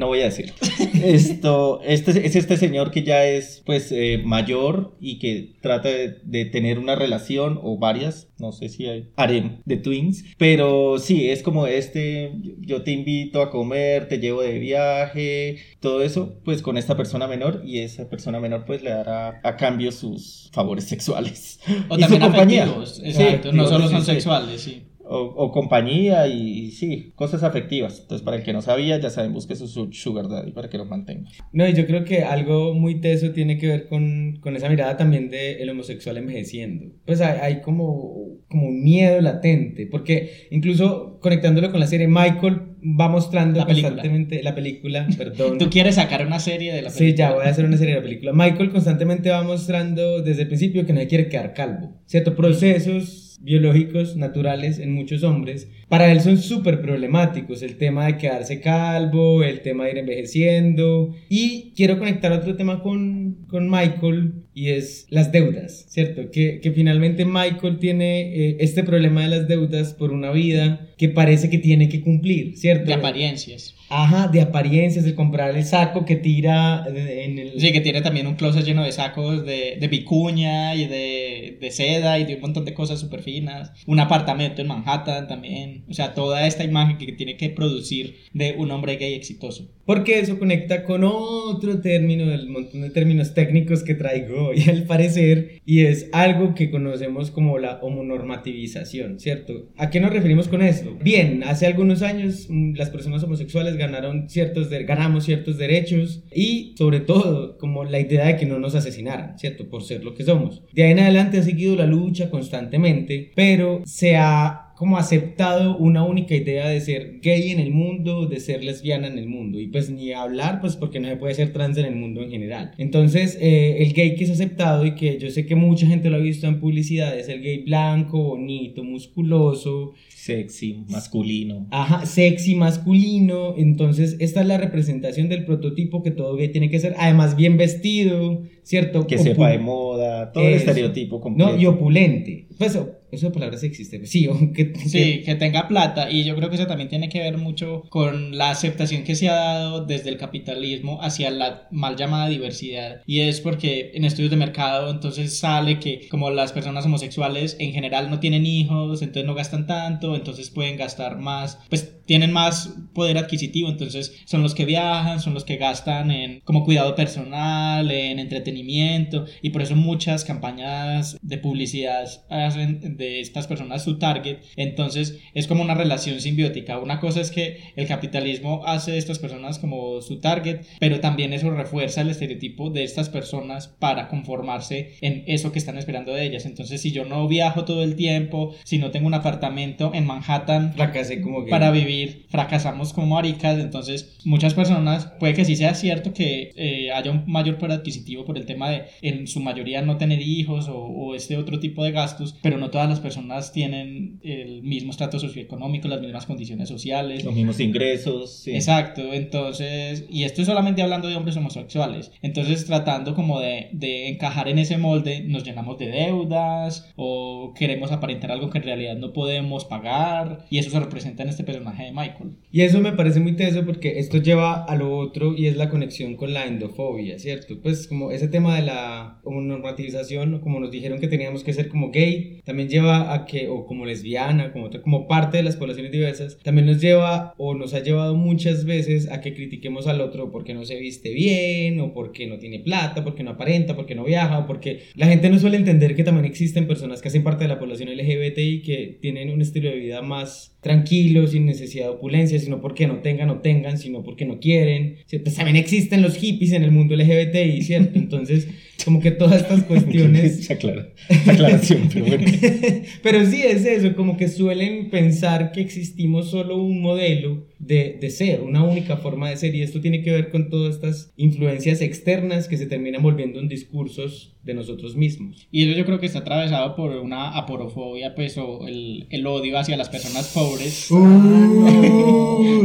[0.00, 0.54] No voy a decir.
[1.04, 6.16] Esto, este es este señor que ya es pues eh, mayor y que trata de,
[6.24, 11.28] de tener una relación o varias, no sé si hay harem de twins, pero sí,
[11.28, 16.62] es como este, yo te invito a comer, te llevo de viaje, todo eso, pues
[16.62, 20.84] con esta persona menor y esa persona menor pues le dará a cambio sus favores
[20.84, 21.60] sexuales.
[21.90, 22.62] O Y su también compañía.
[22.64, 24.89] afectivos, Sí, exacto, no solo son sexuales, sí.
[25.12, 27.98] O, o compañía y, y sí, cosas afectivas.
[28.02, 30.78] Entonces, para el que no sabía, ya saben, busque su, su sugar daddy para que
[30.78, 31.28] lo mantenga.
[31.52, 34.96] No, y yo creo que algo muy teso tiene que ver con, con esa mirada
[34.96, 36.86] también del homosexual envejeciendo.
[37.04, 42.60] Pues hay, hay como, como un miedo latente, porque incluso conectándolo con la serie, Michael
[42.98, 43.90] va mostrando La película.
[43.90, 45.58] constantemente la película, perdón.
[45.58, 47.28] Tú quieres sacar una serie de la Sí, película.
[47.28, 48.32] ya voy a hacer una serie de la película.
[48.32, 52.00] Michael constantemente va mostrando desde el principio que no quiere quedar calvo.
[52.06, 52.34] ¿Cierto?
[52.36, 57.62] Procesos biológicos naturales en muchos hombres, para él son súper problemáticos.
[57.62, 61.12] El tema de quedarse calvo, el tema de ir envejeciendo.
[61.28, 66.30] Y quiero conectar otro tema con, con Michael y es las deudas, ¿cierto?
[66.30, 71.08] Que, que finalmente Michael tiene eh, este problema de las deudas por una vida que
[71.08, 72.84] parece que tiene que cumplir, ¿cierto?
[72.84, 73.74] De apariencias.
[73.88, 77.60] Ajá, de apariencias, de comprar el saco que tira en el...
[77.60, 81.70] Sí, que tiene también un closet lleno de sacos de, de vicuña y de, de
[81.70, 83.72] seda y de un montón de cosas súper finas.
[83.86, 85.79] Un apartamento en Manhattan también.
[85.88, 89.70] O sea, toda esta imagen que tiene que producir de un hombre gay exitoso.
[89.86, 94.84] Porque eso conecta con otro término, del montón de términos técnicos que traigo hoy al
[94.84, 99.68] parecer, y es algo que conocemos como la homonormativización, ¿cierto?
[99.76, 100.96] ¿A qué nos referimos con esto?
[101.02, 106.74] Bien, hace algunos años mm, las personas homosexuales ganaron ciertos, de- ganamos ciertos derechos y
[106.78, 109.68] sobre todo como la idea de que no nos asesinaran, ¿cierto?
[109.68, 110.62] Por ser lo que somos.
[110.72, 116.04] De ahí en adelante ha seguido la lucha constantemente, pero se ha como aceptado una
[116.04, 119.60] única idea de ser gay en el mundo, de ser lesbiana en el mundo.
[119.60, 122.30] Y pues ni hablar, pues porque no se puede ser trans en el mundo en
[122.30, 122.70] general.
[122.78, 126.16] Entonces, eh, el gay que es aceptado y que yo sé que mucha gente lo
[126.16, 131.66] ha visto en publicidad es el gay blanco, bonito, musculoso, Sexy, masculino.
[131.70, 133.54] Ajá, sexy, masculino.
[133.58, 136.94] Entonces, esta es la representación del prototipo que todo gay tiene que ser.
[136.98, 139.06] Además, bien vestido, ¿cierto?
[139.06, 140.70] Que sepa Opu- de moda, todo el Eso.
[140.70, 141.52] estereotipo completo.
[141.52, 142.46] No, y opulente.
[142.58, 142.78] Pues,
[143.12, 144.04] eso de palabras existe.
[144.06, 146.10] Sí, que, Sí, que tenga plata.
[146.10, 149.28] Y yo creo que eso también tiene que ver mucho con la aceptación que se
[149.28, 153.02] ha dado desde el capitalismo hacia la mal llamada diversidad.
[153.06, 157.72] Y es porque en estudios de mercado entonces sale que como las personas homosexuales en
[157.72, 162.74] general no tienen hijos, entonces no gastan tanto, entonces pueden gastar más, pues tienen más
[162.92, 167.88] poder adquisitivo, entonces son los que viajan, son los que gastan en como cuidado personal,
[167.90, 169.26] en entretenimiento.
[169.42, 175.48] Y por eso muchas campañas de publicidad hacen de estas personas su target, entonces es
[175.48, 176.78] como una relación simbiótica.
[176.78, 181.32] Una cosa es que el capitalismo hace de estas personas como su target, pero también
[181.32, 186.24] eso refuerza el estereotipo de estas personas para conformarse en eso que están esperando de
[186.24, 186.46] ellas.
[186.46, 190.74] Entonces, si yo no viajo todo el tiempo, si no tengo un apartamento en Manhattan
[190.74, 191.50] fracasé como gay.
[191.50, 193.58] para vivir, fracasamos como maricas.
[193.58, 198.24] Entonces, muchas personas, puede que sí sea cierto que eh, haya un mayor poder adquisitivo
[198.24, 201.84] por el tema de en su mayoría no tener hijos o, o este otro tipo
[201.84, 206.68] de gastos, pero no todas las personas tienen el mismo estrato socioeconómico, las mismas condiciones
[206.68, 207.24] sociales.
[207.24, 208.40] Los mismos ingresos.
[208.44, 208.52] sí.
[208.54, 214.08] Exacto, entonces, y esto es solamente hablando de hombres homosexuales, entonces tratando como de, de
[214.08, 218.96] encajar en ese molde, nos llenamos de deudas o queremos aparentar algo que en realidad
[218.96, 222.36] no podemos pagar y eso se representa en este personaje de Michael.
[222.52, 225.70] Y eso me parece muy teso porque esto lleva a lo otro y es la
[225.70, 227.60] conexión con la endofobia, ¿cierto?
[227.62, 231.90] Pues como ese tema de la normativización, como nos dijeron que teníamos que ser como
[231.90, 236.38] gay, también lleva a que, o como lesbiana, como, como parte de las poblaciones diversas,
[236.42, 240.54] también nos lleva o nos ha llevado muchas veces a que critiquemos al otro porque
[240.54, 244.38] no se viste bien, o porque no tiene plata, porque no aparenta, porque no viaja,
[244.38, 247.48] o porque la gente no suele entender que también existen personas que hacen parte de
[247.48, 252.38] la población LGBTI que tienen un estilo de vida más tranquilo, sin necesidad de opulencia,
[252.38, 254.96] sino porque no tengan o tengan, sino porque no quieren.
[255.10, 257.98] Pues también existen los hippies en el mundo LGBTI, ¿cierto?
[257.98, 258.48] Entonces,
[258.84, 260.44] como que todas estas cuestiones...
[260.46, 260.88] Se aclara.
[261.26, 262.26] Aclaración, pero bueno.
[263.02, 268.10] Pero sí es eso, como que suelen pensar que existimos solo un modelo de, de
[268.10, 271.80] ser, una única forma de ser, y esto tiene que ver con todas estas influencias
[271.80, 275.46] externas que se terminan volviendo en discursos de nosotros mismos.
[275.50, 279.58] Y eso yo creo que está atravesado por una aporofobia, pues, o el, el odio
[279.58, 280.88] hacia las personas pobres.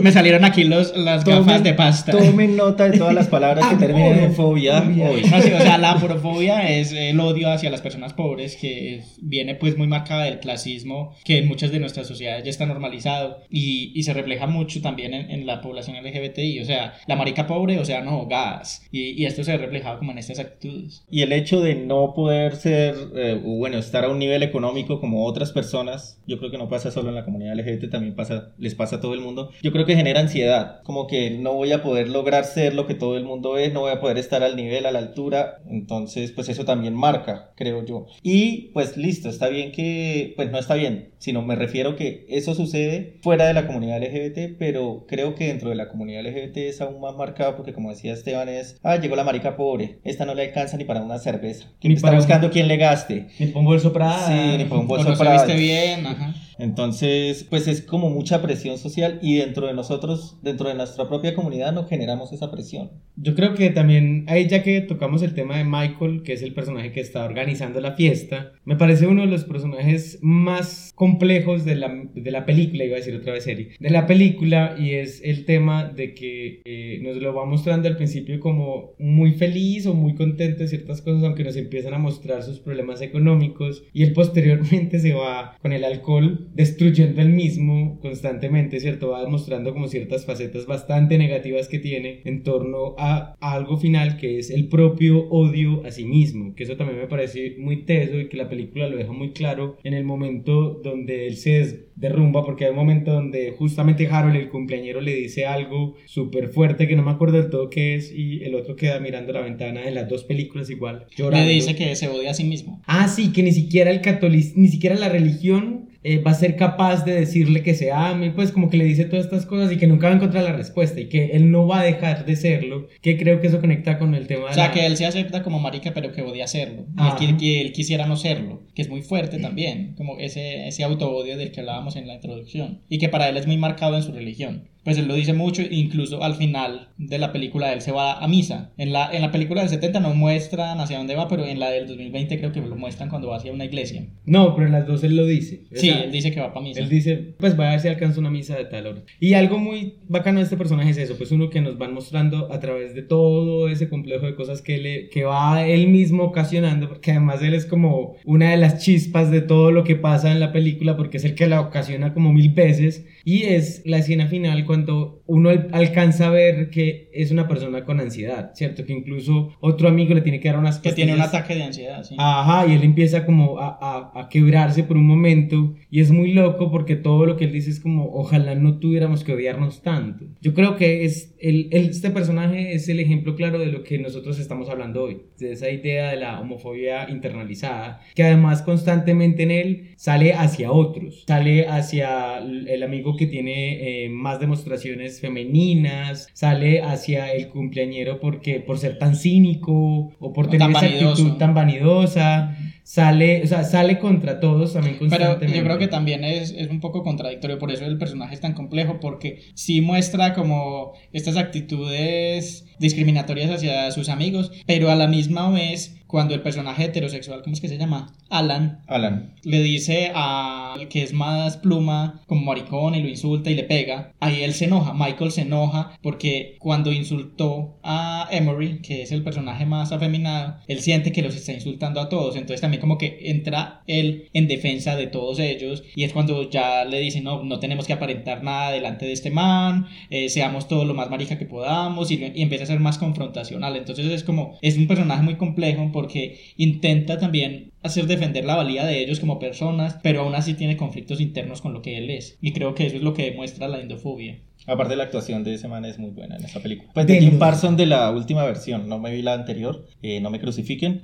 [0.01, 2.13] Me salieron aquí los, las gafas de pasta.
[2.13, 5.23] Tomen nota de todas las palabras que terminen en fobia hoy.
[5.23, 9.55] No, sí, o sea, la aporofobia es el odio hacia las personas pobres que viene
[9.55, 13.91] pues muy marcada del clasismo que en muchas de nuestras sociedades ya está normalizado y,
[13.95, 17.79] y se refleja mucho también en, en la población LGBTI, o sea, la marica pobre,
[17.79, 18.85] o sea, no, gas.
[18.91, 21.05] Y, y esto se ve reflejado como en estas actitudes.
[21.09, 25.25] Y el hecho de no poder ser, eh, bueno, estar a un nivel económico como
[25.25, 28.75] otras personas, yo creo que no pasa solo en la comunidad LGBT, también pasa, les
[28.75, 29.51] pasa a todo el mundo.
[29.61, 32.95] Yo creo que genera ansiedad, como que no voy a poder lograr ser lo que
[32.95, 35.94] todo el mundo es, no voy a poder estar al nivel, a la altura, entonces
[36.35, 38.05] pues eso también marca, creo yo.
[38.23, 42.53] Y pues listo, está bien que, pues no está bien, sino me refiero que eso
[42.55, 46.81] sucede fuera de la comunidad LGBT, pero creo que dentro de la comunidad LGBT es
[46.81, 50.33] aún más marcado porque como decía Esteban es, ah, llegó la marica pobre, esta no
[50.35, 53.27] le alcanza ni para una cerveza, Ni está para un- buscando quien le gaste.
[53.39, 54.27] Ni para un bolso Prada.
[54.27, 55.45] Sí, ni para un bolso no se Prada.
[55.45, 56.33] viste bien, ajá.
[56.57, 61.33] Entonces, pues es como mucha presión social y dentro de nosotros, dentro de nuestra propia
[61.33, 62.91] comunidad, no generamos esa presión.
[63.17, 66.53] Yo creo que también, ahí ya que tocamos el tema de Michael, que es el
[66.53, 71.75] personaje que está organizando la fiesta, me parece uno de los personajes más complejos de
[71.75, 75.21] la, de la película, iba a decir otra vez serie, de la película, y es
[75.23, 79.93] el tema de que eh, nos lo va mostrando al principio como muy feliz o
[79.93, 84.13] muy contento de ciertas cosas, aunque nos empiezan a mostrar sus problemas económicos, y él
[84.13, 89.09] posteriormente se va con el alcohol destruyendo el mismo constantemente, ¿cierto?
[89.09, 94.17] Va demostrando como ciertas facetas bastante negativas que tiene en torno a, a algo final
[94.17, 98.19] que es el propio odio a sí mismo, que eso también me parece muy teso
[98.19, 102.45] y que la película lo deja muy claro en el momento donde él se derrumba,
[102.45, 106.95] porque hay un momento donde justamente Harold, el cumpleañero, le dice algo súper fuerte que
[106.95, 109.95] no me acuerdo del todo qué es y el otro queda mirando la ventana en
[109.95, 111.47] las dos películas igual, llorando.
[111.47, 112.81] Le dice que se odia a sí mismo.
[112.85, 116.55] Ah, sí, que ni siquiera el catolicismo, ni siquiera la religión eh, va a ser
[116.55, 119.77] capaz de decirle que se ame, pues como que le dice todas estas cosas y
[119.77, 122.35] que nunca va a encontrar la respuesta y que él no va a dejar de
[122.35, 124.97] serlo, que creo que eso conecta con el tema de O sea, la- que él
[124.97, 126.85] se acepta como marica, pero que odia serlo.
[126.97, 130.67] Y él, qui- que él quisiera no serlo, que es muy fuerte también, como ese,
[130.67, 132.81] ese auto-odio del que hablábamos en la introducción.
[132.87, 134.69] Y que para él es muy marcado en su religión.
[134.85, 138.27] Pues él lo dice mucho, incluso al final de la película él se va a
[138.27, 138.71] misa.
[138.77, 141.71] En la, en la película del 70 no muestran hacia dónde va, pero en la
[141.71, 144.05] del 2020 creo que lo muestran cuando va hacia una iglesia.
[144.25, 145.63] No, pero en las dos él lo dice.
[145.73, 146.81] Sí, sea, él dice que va para misa.
[146.81, 149.03] Él dice, pues va a ver si alcanza una misa de tal hora.
[149.19, 152.53] Y algo muy bacano de este personaje es eso, pues uno que nos van mostrando
[152.53, 156.89] a través de todo ese complejo de cosas que, le, que va él mismo ocasionando,
[156.89, 160.39] porque además él es como una de las chispas de todo lo que pasa en
[160.39, 163.07] la película, porque es el que la ocasiona como mil veces.
[163.25, 167.83] Y es la escena final cuando uno al- alcanza a ver que es una persona
[167.83, 168.85] con ansiedad, ¿cierto?
[168.85, 172.03] Que incluso otro amigo le tiene que dar unas que tiene un ataque de ansiedad,
[172.03, 172.15] sí.
[172.17, 176.33] Ajá, y él empieza como a, a- a quebrarse por un momento y es muy
[176.33, 180.25] loco porque todo lo que él dice es como ojalá no tuviéramos que odiarnos tanto.
[180.41, 183.97] Yo creo que es el, el- este personaje es el ejemplo claro de lo que
[183.97, 189.51] nosotros estamos hablando hoy, de esa idea de la homofobia internalizada, que además constantemente en
[189.51, 196.27] él sale hacia otros, sale hacia el el amigo que tiene eh, más demostraciones femeninas,
[196.33, 201.09] sale hacia el cumpleañero porque por ser tan cínico o por O tener esa vanidoso.
[201.23, 205.57] actitud tan vanidosa, sale, o sea, sale contra todos también Pero constantemente.
[205.57, 208.53] yo creo que también es, es un poco contradictorio, por eso el personaje es tan
[208.53, 215.49] complejo, porque sí muestra como estas actitudes discriminatorias hacia sus amigos, pero a la misma
[215.49, 218.13] vez, cuando el personaje heterosexual, ¿cómo es que se llama?
[218.29, 219.33] Alan, Alan.
[219.43, 224.13] le dice al que es más pluma como maricón y lo insulta y le pega,
[224.19, 229.23] ahí él se enoja, Michael se enoja porque cuando insultó a Emery, que es el
[229.23, 233.17] personaje más afeminado, él siente que los está insultando a todos, entonces también como que
[233.23, 237.59] entra él en defensa de todos ellos y es cuando ya le dice no, no
[237.59, 241.45] tenemos que aparentar nada delante de este man, eh, seamos todo lo más marica que
[241.45, 245.35] podamos y, y empieza a ser más confrontacional, entonces es como, es un personaje muy
[245.35, 250.53] complejo porque intenta también hacer defender la valía de ellos como personas, pero aún así
[250.53, 252.37] tiene conflictos internos con lo que él es.
[252.41, 254.41] Y creo que eso es lo que demuestra la indofobia.
[254.67, 256.91] Aparte la actuación de ese man es muy buena en esta película.
[256.93, 260.19] Pues de Jim Del- Parson de la última versión, no me vi la anterior, eh,
[260.21, 261.01] no me crucifiquen,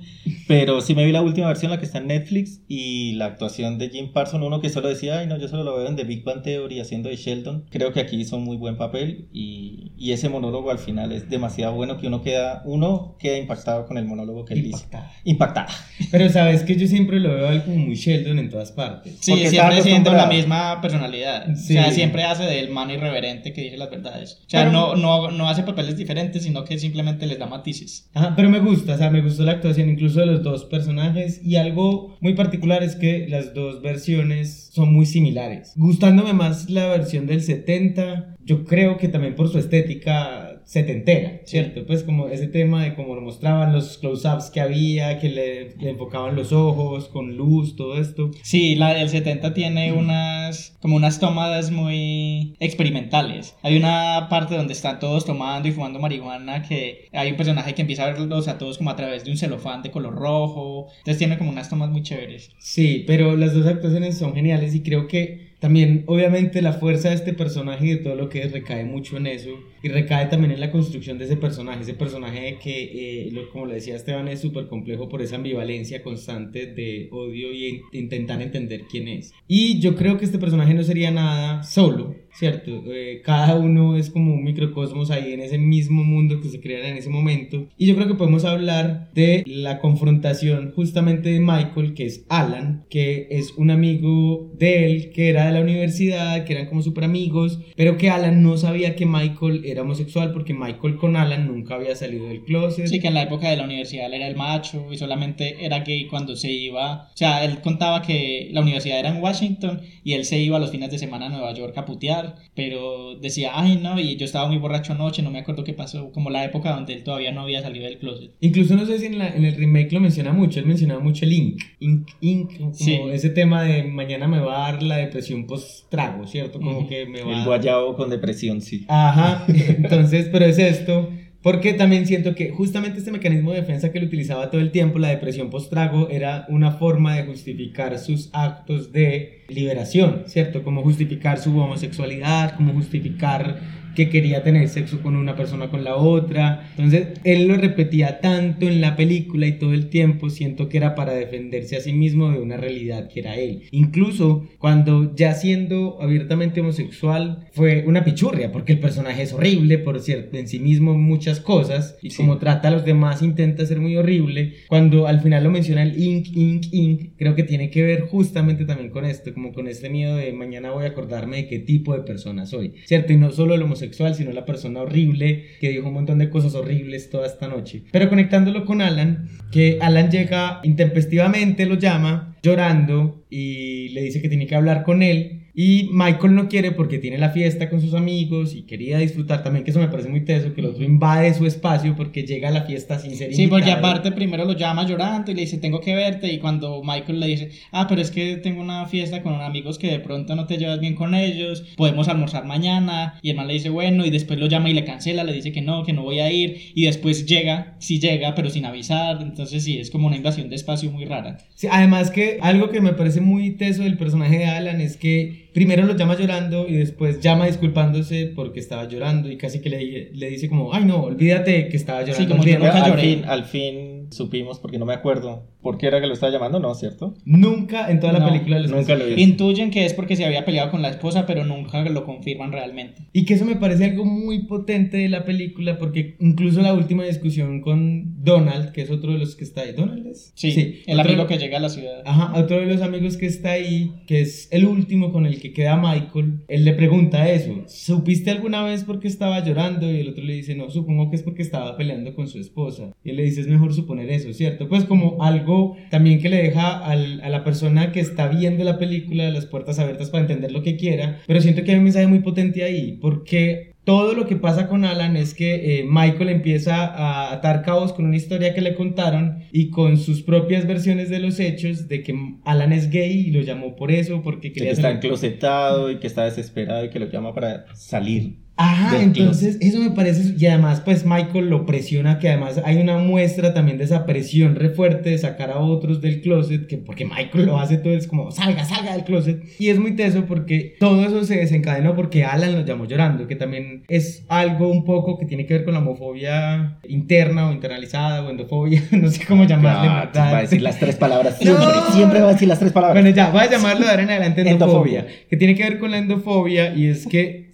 [0.48, 3.78] pero sí me vi la última versión, la que está en Netflix, y la actuación
[3.78, 6.04] de Jim Parson, uno que solo decía, ay no, yo solo lo veo en The
[6.04, 9.92] Big Bang Theory haciendo de Sheldon, creo que aquí hizo un muy buen papel, y,
[9.96, 13.98] y ese monólogo al final es demasiado bueno que uno queda, uno queda impactado con
[13.98, 14.86] el monólogo que él dice.
[15.24, 15.68] Impactada.
[16.10, 19.16] Pero sabes que yo siempre lo veo a él como muy Sheldon en todas partes.
[19.20, 21.54] Sí, Porque siempre siendo la misma personalidad.
[21.56, 21.76] Sí.
[21.76, 24.38] O sea, siempre hace del man irreverente que dice las verdades.
[24.46, 28.08] O sea, Pero- no, no, no hace papeles diferentes, sino que simplemente les da matices.
[28.14, 31.40] Ajá, pero me gusta, o sea, me gustó la actuación incluso de los dos personajes
[31.44, 35.72] y algo muy particular es que las dos versiones son muy similares.
[35.76, 41.84] Gustándome más la versión del 70, yo creo que también por su estética setentera, ¿cierto?
[41.86, 45.90] Pues como ese tema de cómo lo mostraban los close-ups que había, que le, le
[45.90, 48.30] enfocaban los ojos con luz, todo esto.
[48.42, 53.56] Sí, la del 70 tiene unas como unas tomadas muy experimentales.
[53.62, 57.82] Hay una parte donde están todos tomando y fumando marihuana que hay un personaje que
[57.82, 60.88] empieza a verlos a todos como a través de un celofán de color rojo.
[60.98, 62.50] Entonces tiene como unas tomas muy chéveres.
[62.58, 67.14] Sí, pero las dos actuaciones son geniales y creo que también, obviamente, la fuerza de
[67.14, 69.50] este personaje y de todo lo que es recae mucho en eso
[69.82, 71.82] y recae también en la construcción de ese personaje.
[71.82, 76.02] Ese personaje que, eh, lo- como le decía Esteban, es súper complejo por esa ambivalencia
[76.02, 79.32] constante de odio y in- intentar entender quién es.
[79.46, 82.82] Y yo creo que este personaje no sería nada solo, ¿cierto?
[82.86, 86.86] Eh, cada uno es como un microcosmos ahí en ese mismo mundo que se crean
[86.86, 87.68] en ese momento.
[87.76, 92.84] Y yo creo que podemos hablar de la confrontación justamente de Michael, que es Alan,
[92.88, 97.04] que es un amigo de él, que era de la universidad, que eran como súper
[97.04, 101.74] amigos, pero que Alan no sabía que Michael era homosexual porque Michael con Alan nunca
[101.74, 102.86] había salido del closet.
[102.86, 105.80] Sí, que en la época de la universidad él era el macho y solamente era
[105.80, 107.10] gay cuando se iba.
[107.12, 110.70] O sea, él contaba que la universidad era en Washington y él se iba los
[110.70, 114.24] fines de semana a Nueva York a putear hablar, pero decía, ay no, y yo
[114.24, 117.32] estaba muy borracho anoche, no me acuerdo qué pasó, como la época donde él todavía
[117.32, 118.30] no había salido del closet.
[118.40, 121.24] Incluso no sé si en, la- en el remake lo menciona mucho, él mencionaba mucho
[121.24, 121.60] el Inc.
[121.80, 122.98] Inc, Inc, como Sí.
[123.12, 126.60] ese tema de mañana me va a dar la depresión post trago, ¿cierto?
[126.60, 126.88] Como Ujú.
[126.88, 128.84] que me va El guayabo con depresión, sí.
[128.88, 131.10] Ajá, entonces, pero es esto,
[131.42, 135.00] porque también siento que justamente este mecanismo de defensa que él utilizaba todo el tiempo,
[135.00, 140.62] la depresión post-trago, era una forma de justificar sus actos de liberación, ¿cierto?
[140.62, 145.96] Como justificar su homosexualidad, como justificar que quería tener sexo con una persona con la
[145.96, 146.66] otra.
[146.70, 150.94] Entonces, él lo repetía tanto en la película y todo el tiempo, siento que era
[150.94, 153.64] para defenderse a sí mismo de una realidad que era él.
[153.70, 160.00] Incluso cuando ya siendo abiertamente homosexual, fue una pichurria, porque el personaje es horrible, por
[160.00, 162.16] cierto, en sí mismo muchas cosas, y Sí.
[162.16, 164.54] como trata a los demás intenta ser muy horrible.
[164.68, 168.64] Cuando al final lo menciona el ink, ink, ink, creo que tiene que ver justamente
[168.64, 171.94] también con esto, como con este miedo de mañana voy a acordarme de qué tipo
[171.94, 173.12] de persona soy, ¿cierto?
[173.12, 176.54] Y no solo el homosexual, sino la persona horrible que dijo un montón de cosas
[176.54, 177.82] horribles toda esta noche.
[177.90, 184.28] Pero conectándolo con Alan, que Alan llega intempestivamente, lo llama llorando y le dice que
[184.28, 185.41] tiene que hablar con él.
[185.54, 189.64] Y Michael no quiere porque tiene la fiesta con sus amigos y quería disfrutar también,
[189.64, 192.52] que eso me parece muy teso, que el otro invade su espacio porque llega a
[192.52, 195.80] la fiesta sin ser Sí, porque aparte primero lo llama llorando y le dice, tengo
[195.80, 196.32] que verte.
[196.32, 199.90] Y cuando Michael le dice, ah, pero es que tengo una fiesta con amigos que
[199.90, 203.18] de pronto no te llevas bien con ellos, podemos almorzar mañana.
[203.22, 205.52] Y el man le dice, bueno, y después lo llama y le cancela, le dice
[205.52, 206.72] que no, que no voy a ir.
[206.74, 209.20] Y después llega, sí llega, pero sin avisar.
[209.20, 211.38] Entonces sí, es como una invasión de espacio muy rara.
[211.54, 215.42] Sí, además que algo que me parece muy teso del personaje de Alan es que
[215.52, 220.10] primero lo llama llorando y después llama disculpándose porque estaba llorando y casi que le,
[220.12, 222.18] le dice como, ay no, olvídate que estaba llorando.
[222.18, 222.58] Sí, como yo olvídate".
[222.58, 223.02] nunca al lloré.
[223.02, 226.58] fin, al fin supimos, porque no me acuerdo por qué era que lo estaba llamando,
[226.58, 226.74] ¿no?
[226.74, 227.14] ¿Cierto?
[227.24, 229.22] Nunca en toda la No, película les nunca lo vi.
[229.22, 233.02] Intuyen que es porque se había peleado con la esposa, pero nunca lo confirman realmente.
[233.12, 237.04] Y que eso me parece algo muy potente de la película porque incluso la última
[237.04, 240.32] discusión con Donald, que es otro de los que está ahí, ¿Donald es?
[240.34, 242.02] Sí, el otro- amigo que llega a la ciudad.
[242.04, 245.52] Ajá, otro de los amigos que está ahí, que es el último con el que
[245.52, 249.90] queda Michael, él le pregunta eso, ¿supiste alguna vez por qué estaba llorando?
[249.90, 252.92] Y el otro le dice, no, supongo que es porque estaba peleando con su esposa.
[253.04, 254.68] Y él le dice, es mejor suponer eso, ¿cierto?
[254.68, 258.78] Pues como algo también que le deja al- a la persona que está viendo la
[258.78, 262.06] película las puertas abiertas para entender lo que quiera, pero siento que hay un mensaje
[262.06, 266.84] muy potente ahí, porque todo lo que pasa con Alan es que eh, Michael empieza
[266.86, 271.18] a atar cabos con una historia que le contaron y con sus propias versiones de
[271.18, 274.58] los hechos de que Alan es gay y lo llamó por eso, porque De que
[274.60, 278.36] quería está enclosetado y que está desesperado y que lo llama para salir.
[278.56, 282.98] Ajá, entonces eso me parece, y además pues Michael lo presiona, que además hay una
[282.98, 287.04] muestra también de esa presión re fuerte de sacar a otros del closet, que porque
[287.06, 290.76] Michael lo hace todo es como salga, salga del closet, y es muy teso porque
[290.78, 295.18] todo eso se desencadenó porque Alan lo llamó llorando, que también es algo un poco
[295.18, 299.44] que tiene que ver con la homofobia interna o internalizada o endofobia, no sé cómo
[299.44, 300.32] llamarle, Ah, ¿verdad?
[300.34, 301.36] va a decir las tres palabras.
[301.42, 301.46] No.
[301.56, 303.02] Siempre, siempre va a decir las tres palabras.
[303.02, 305.26] Bueno, ya, voy a llamarlo de ahora en adelante endofobia, Endofobia.
[305.30, 307.50] que tiene que ver con la endofobia y es que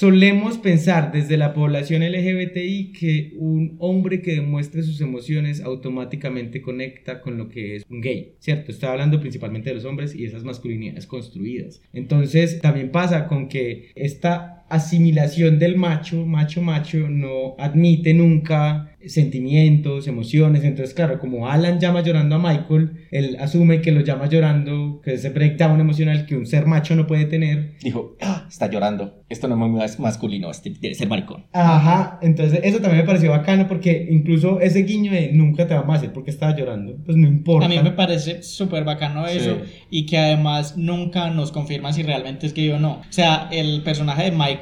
[0.00, 7.20] solemos pensar desde la población LGBTI que un hombre que demuestre sus emociones automáticamente conecta
[7.20, 8.72] con lo que es un gay, ¿cierto?
[8.72, 11.82] Estoy hablando principalmente de los hombres y esas masculinidades construidas.
[11.92, 20.06] Entonces, también pasa con que esta asimilación del macho, macho, macho, no admite nunca sentimientos,
[20.06, 20.64] emociones.
[20.64, 25.14] Entonces, claro, como Alan llama llorando a Michael, él asume que lo llama llorando, que
[25.14, 27.72] ese breakdown emocional que un ser macho no puede tener.
[27.82, 29.24] Dijo, "Ah, está llorando.
[29.28, 31.46] Esto no es masculino, este debe ser maricón.
[31.52, 35.94] Ajá, entonces eso también me pareció bacano porque incluso ese guiño de nunca te vamos
[35.94, 37.66] a hacer porque estaba llorando, pues no importa.
[37.66, 39.58] A mí me parece súper bacano eso
[39.88, 42.94] y que además nunca nos confirman si realmente es gay o no.
[43.08, 44.59] O sea, el personaje de Michael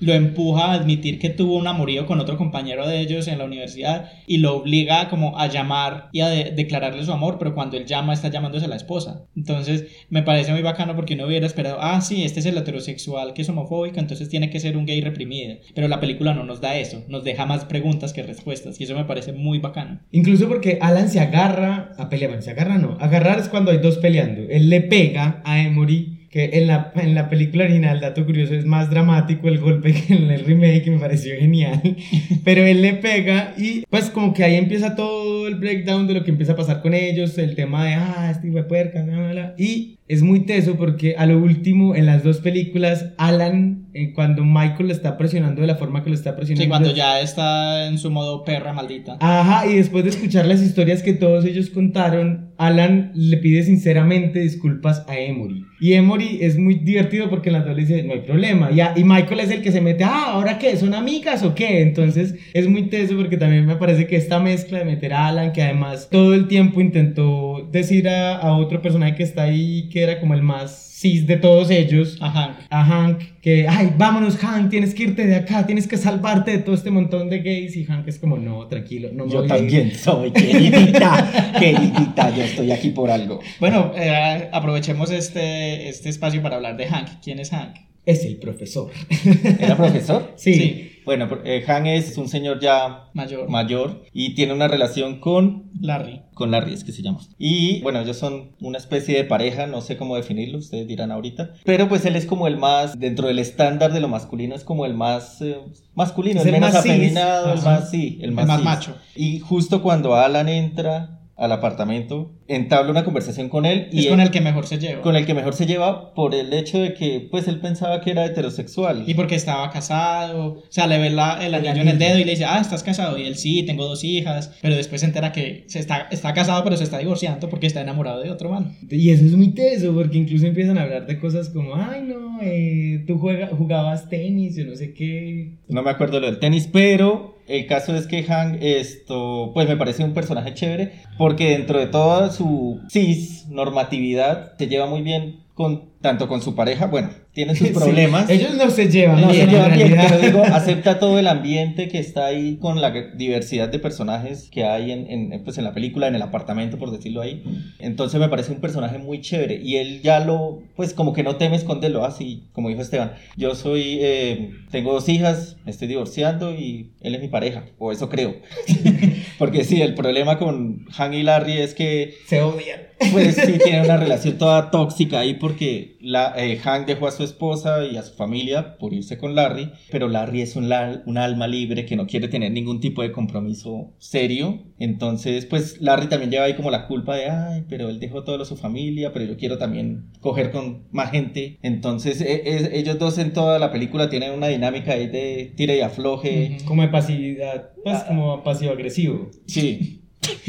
[0.00, 3.44] lo empuja a admitir que tuvo un amorío con otro compañero de ellos en la
[3.44, 7.76] universidad y lo obliga como a llamar y a de- declararle su amor, pero cuando
[7.76, 9.26] él llama está llamándose a la esposa.
[9.36, 13.34] Entonces me parece muy bacano porque uno hubiera esperado, ah, sí, este es el heterosexual
[13.34, 15.56] que es homofóbico, entonces tiene que ser un gay reprimido.
[15.74, 18.94] Pero la película no nos da eso, nos deja más preguntas que respuestas y eso
[18.94, 20.00] me parece muy bacano.
[20.12, 23.98] Incluso porque Alan se agarra a pelear, se agarra no, agarrar es cuando hay dos
[23.98, 24.42] peleando.
[24.50, 28.64] Él le pega a Emory, que en la, en la película original, dato curioso, es
[28.64, 31.82] más dramático el golpe que en el remake, que me pareció genial.
[32.44, 36.24] Pero él le pega y pues como que ahí empieza todo el breakdown de lo
[36.24, 39.16] que empieza a pasar con ellos, el tema de, ah, este hijo de puerca, bla,
[39.16, 39.54] bla, bla.
[39.58, 44.44] Y es muy teso porque a lo último, en las dos películas, Alan, eh, cuando
[44.44, 46.62] Michael le está presionando de la forma que lo está presionando.
[46.64, 49.16] Sí, cuando ya está en su modo perra maldita.
[49.20, 54.40] Ajá, y después de escuchar las historias que todos ellos contaron, Alan le pide sinceramente
[54.40, 55.64] disculpas a Emory.
[55.80, 58.70] Y Emory es muy divertido porque en las dos le dice, no hay problema.
[58.70, 60.76] Y, a- y Michael es el que se mete, ah, ¿ahora qué?
[60.76, 61.80] ¿Son amigas o qué?
[61.80, 65.52] Entonces es muy teso porque también me parece que esta mezcla de meter a Alan,
[65.52, 69.99] que además todo el tiempo intentó decir a, a otro personaje que está ahí, que
[70.02, 72.56] era como el más cis de todos ellos, A Hank.
[72.68, 76.58] a Hank, que, ay, vámonos Hank, tienes que irte de acá, tienes que salvarte de
[76.58, 77.74] todo este montón de gays.
[77.76, 79.60] Y Hank es como, no, tranquilo, no me Yo voy a ir".
[79.62, 83.40] también soy queridita, queridita, yo estoy aquí por algo.
[83.60, 87.08] Bueno, eh, aprovechemos este, este espacio para hablar de Hank.
[87.22, 87.76] ¿Quién es Hank?
[88.04, 88.90] Es el profesor.
[89.60, 90.32] ¿Era profesor?
[90.36, 90.54] Sí.
[90.54, 90.89] Sí.
[91.10, 93.48] Bueno, eh, Han es un señor ya Mayor.
[93.48, 96.22] mayor y tiene una relación con Larry.
[96.34, 97.18] con Larry, es que se llama.
[97.36, 101.54] Y bueno, ellos son una especie de pareja, no sé cómo definirlo, ustedes dirán ahorita.
[101.64, 104.86] Pero pues él es como el más, dentro del estándar de lo masculino, es como
[104.86, 105.56] el más eh,
[105.96, 108.64] masculino, el, el menos más afeminado, el más, sí, el más, más cis.
[108.64, 108.96] macho.
[109.16, 114.10] Y justo cuando Alan entra al apartamento, entabla una conversación con él y Es él-
[114.10, 115.00] con el que mejor se lleva.
[115.02, 118.10] con el que mejor se lleva por el hecho de que pues él pensaba que
[118.10, 119.04] era heterosexual.
[119.06, 122.24] Y porque estaba casado, o sea, le ve la- el anillo en el dedo y
[122.24, 123.16] le dice, ah, estás casado.
[123.18, 124.52] Y él sí, tengo dos hijas.
[124.60, 127.80] Pero después se entera que se está, está casado, pero se está divorciando porque está
[127.80, 128.76] enamorado de otro man.
[128.90, 132.38] Y eso es muy teso, porque incluso empiezan a hablar de cosas como, ay, no,
[132.42, 135.54] eh, tú juega, jugabas tenis, yo no sé qué.
[135.68, 139.76] No me acuerdo lo del tenis, pero el caso es que Hank, esto, pues me
[139.76, 145.40] parece un personaje chévere, porque dentro de toda su cis normatividad se lleva muy bien
[145.54, 148.28] con tanto con su pareja, bueno, tiene sus Sí, problemas.
[148.28, 151.26] ellos no se llevan, No se bien, en llevan bien, pero digo, acepta todo el
[151.26, 155.64] ambiente que está ahí con la diversidad de personajes que hay en, en, pues en
[155.64, 157.42] la película, en el apartamento, por decirlo ahí.
[157.78, 161.36] Entonces me parece un personaje muy chévere y él ya lo, pues como que no
[161.36, 163.12] teme esconderlo, así como dijo Esteban.
[163.36, 167.90] Yo soy, eh, tengo dos hijas, me estoy divorciando y él es mi pareja, o
[167.92, 168.34] eso creo.
[169.40, 172.80] Porque sí, el problema con Han y Larry es que Se odian.
[173.10, 177.24] pues sí, tiene una relación toda tóxica ahí porque la, eh, Hank dejó a su
[177.24, 181.86] esposa y a su familia por irse con Larry, pero Larry es un alma libre
[181.86, 184.58] que no quiere tener ningún tipo de compromiso serio.
[184.80, 188.42] Entonces, pues Larry también lleva ahí como la culpa de, ay, pero él dejó todo
[188.42, 191.58] a su familia, pero yo quiero también coger con más gente.
[191.62, 195.76] Entonces, e- e- ellos dos en toda la película tienen una dinámica ahí de tire
[195.76, 196.56] y afloje.
[196.64, 199.30] Como de pasividad, pues como pasivo-agresivo.
[199.46, 199.99] Sí.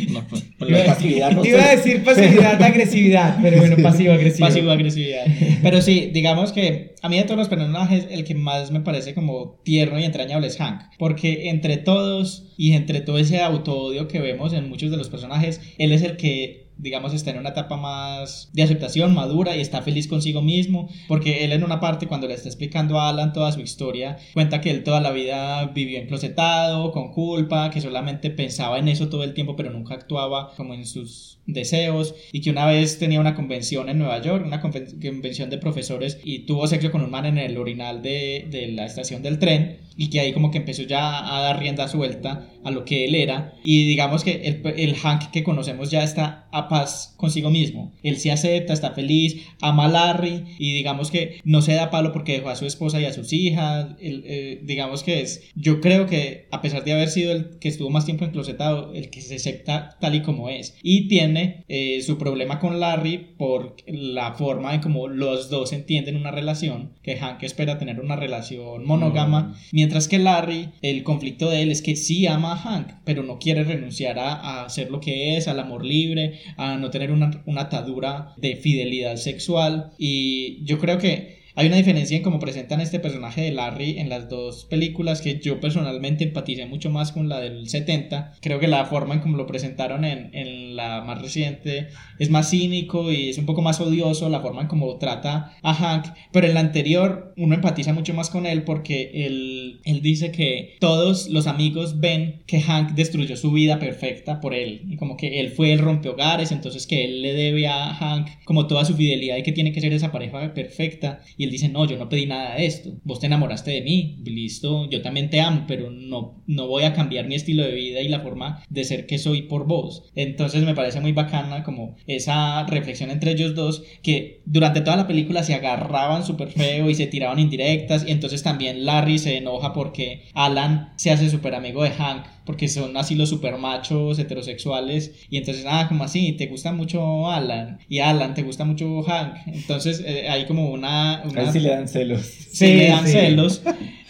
[0.10, 1.64] No, pues, pues, la pasividad no Iba sé.
[1.64, 4.48] a decir pasividad, agresividad, pero bueno, pasivo-agresivo.
[4.48, 5.26] Pasivo-agresividad.
[5.62, 9.14] Pero sí, digamos que a mí de todos los personajes, el que más me parece
[9.14, 10.82] como tierno y entrañable es Hank.
[11.00, 15.62] Porque entre todos y entre todo ese autoodio que vemos en muchos de los personajes,
[15.78, 19.82] él es el que digamos, está en una etapa más de aceptación, madura y está
[19.82, 23.52] feliz consigo mismo, porque él en una parte, cuando le está explicando a Alan toda
[23.52, 28.80] su historia, cuenta que él toda la vida vivió enclosetado, con culpa, que solamente pensaba
[28.80, 32.66] en eso todo el tiempo, pero nunca actuaba como en sus deseos, y que una
[32.66, 36.92] vez tenía una convención en Nueva York, una conven- convención de profesores, y tuvo sexo
[36.92, 40.34] con un man en el orinal de, de la estación del tren, y que ahí
[40.34, 44.24] como que empezó ya a dar rienda suelta a lo que él era, y digamos
[44.24, 48.74] que el, el Hank que conocemos ya está a paz consigo mismo, él se acepta,
[48.74, 52.56] está feliz, ama a Larry, y digamos que no se da palo porque dejó a
[52.56, 56.62] su esposa y a sus hijas, el- eh, digamos que es, yo creo que a
[56.62, 60.16] pesar de haber sido el que estuvo más tiempo enclosetado, el que se acepta tal
[60.16, 65.08] y como es, y tiene eh, su problema con Larry por la forma en como
[65.08, 70.70] los dos entienden una relación, que Hank espera tener una relación monógama, mientras que Larry,
[70.82, 74.70] el conflicto de él es que sí ama Hank, pero no quiere renunciar a, a
[74.70, 79.92] ser lo que es, al amor libre, a no tener una atadura de fidelidad sexual,
[79.98, 84.10] y yo creo que hay una diferencia en cómo presentan este personaje de Larry en
[84.10, 88.34] las dos películas que yo personalmente empaticé mucho más con la del 70.
[88.42, 91.90] Creo que la forma en cómo lo presentaron en, en la más reciente
[92.20, 95.74] es más cínico y es un poco más odioso la forma en cómo trata a
[95.74, 96.08] Hank.
[96.32, 100.76] Pero en la anterior uno empatiza mucho más con él porque él, él dice que
[100.80, 104.84] todos los amigos ven que Hank destruyó su vida perfecta por él.
[104.90, 108.68] Y como que él fue el rompehogares, entonces que él le debe a Hank como
[108.68, 111.22] toda su fidelidad y que tiene que ser esa pareja perfecta.
[111.42, 112.92] Y él dice, no, yo no pedí nada de esto.
[113.04, 116.94] Vos te enamoraste de mí, listo, yo también te amo, pero no, no voy a
[116.94, 120.04] cambiar mi estilo de vida y la forma de ser que soy por vos.
[120.14, 125.08] Entonces me parece muy bacana como esa reflexión entre ellos dos que durante toda la
[125.08, 129.74] película se agarraban súper feo y se tiraban indirectas y entonces también Larry se enoja
[129.74, 135.14] porque Alan se hace súper amigo de Hank porque son así los super machos heterosexuales
[135.30, 139.36] y entonces, ah, como así, te gusta mucho Alan y Alan, te gusta mucho Hank.
[139.48, 141.24] Entonces eh, hay como una...
[141.24, 141.52] una...
[141.52, 142.22] Le dan celos.
[142.22, 143.62] Sí, le dan celos.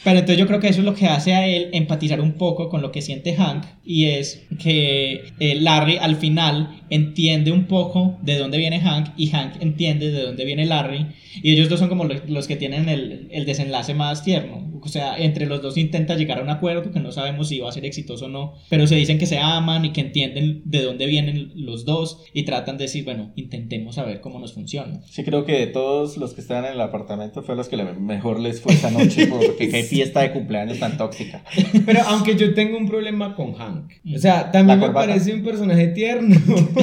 [0.03, 2.69] Pero entonces yo creo que eso es lo que hace a él empatizar un poco
[2.69, 8.19] con lo que siente Hank y es que eh, Larry al final entiende un poco
[8.21, 11.07] de dónde viene Hank y Hank entiende de dónde viene Larry
[11.41, 14.69] y ellos dos son como los, que tienen el, el, desenlace más tierno.
[14.83, 17.69] O sea, entre los dos intenta llegar a un acuerdo que no sabemos si va
[17.69, 20.81] a ser exitoso o no, pero se dicen que se aman y que entienden de
[20.81, 25.01] dónde vienen los dos y tratan de decir, bueno, intentemos saber cómo nos funciona.
[25.05, 28.39] Sí, creo que de todos los que estaban en el apartamento fue los que mejor
[28.39, 31.43] les fue esa noche porque qué fiesta de cumpleaños tan tóxica.
[31.85, 35.87] Pero aunque yo tengo un problema con Hank, o sea, también me parece un personaje
[35.87, 36.35] tierno.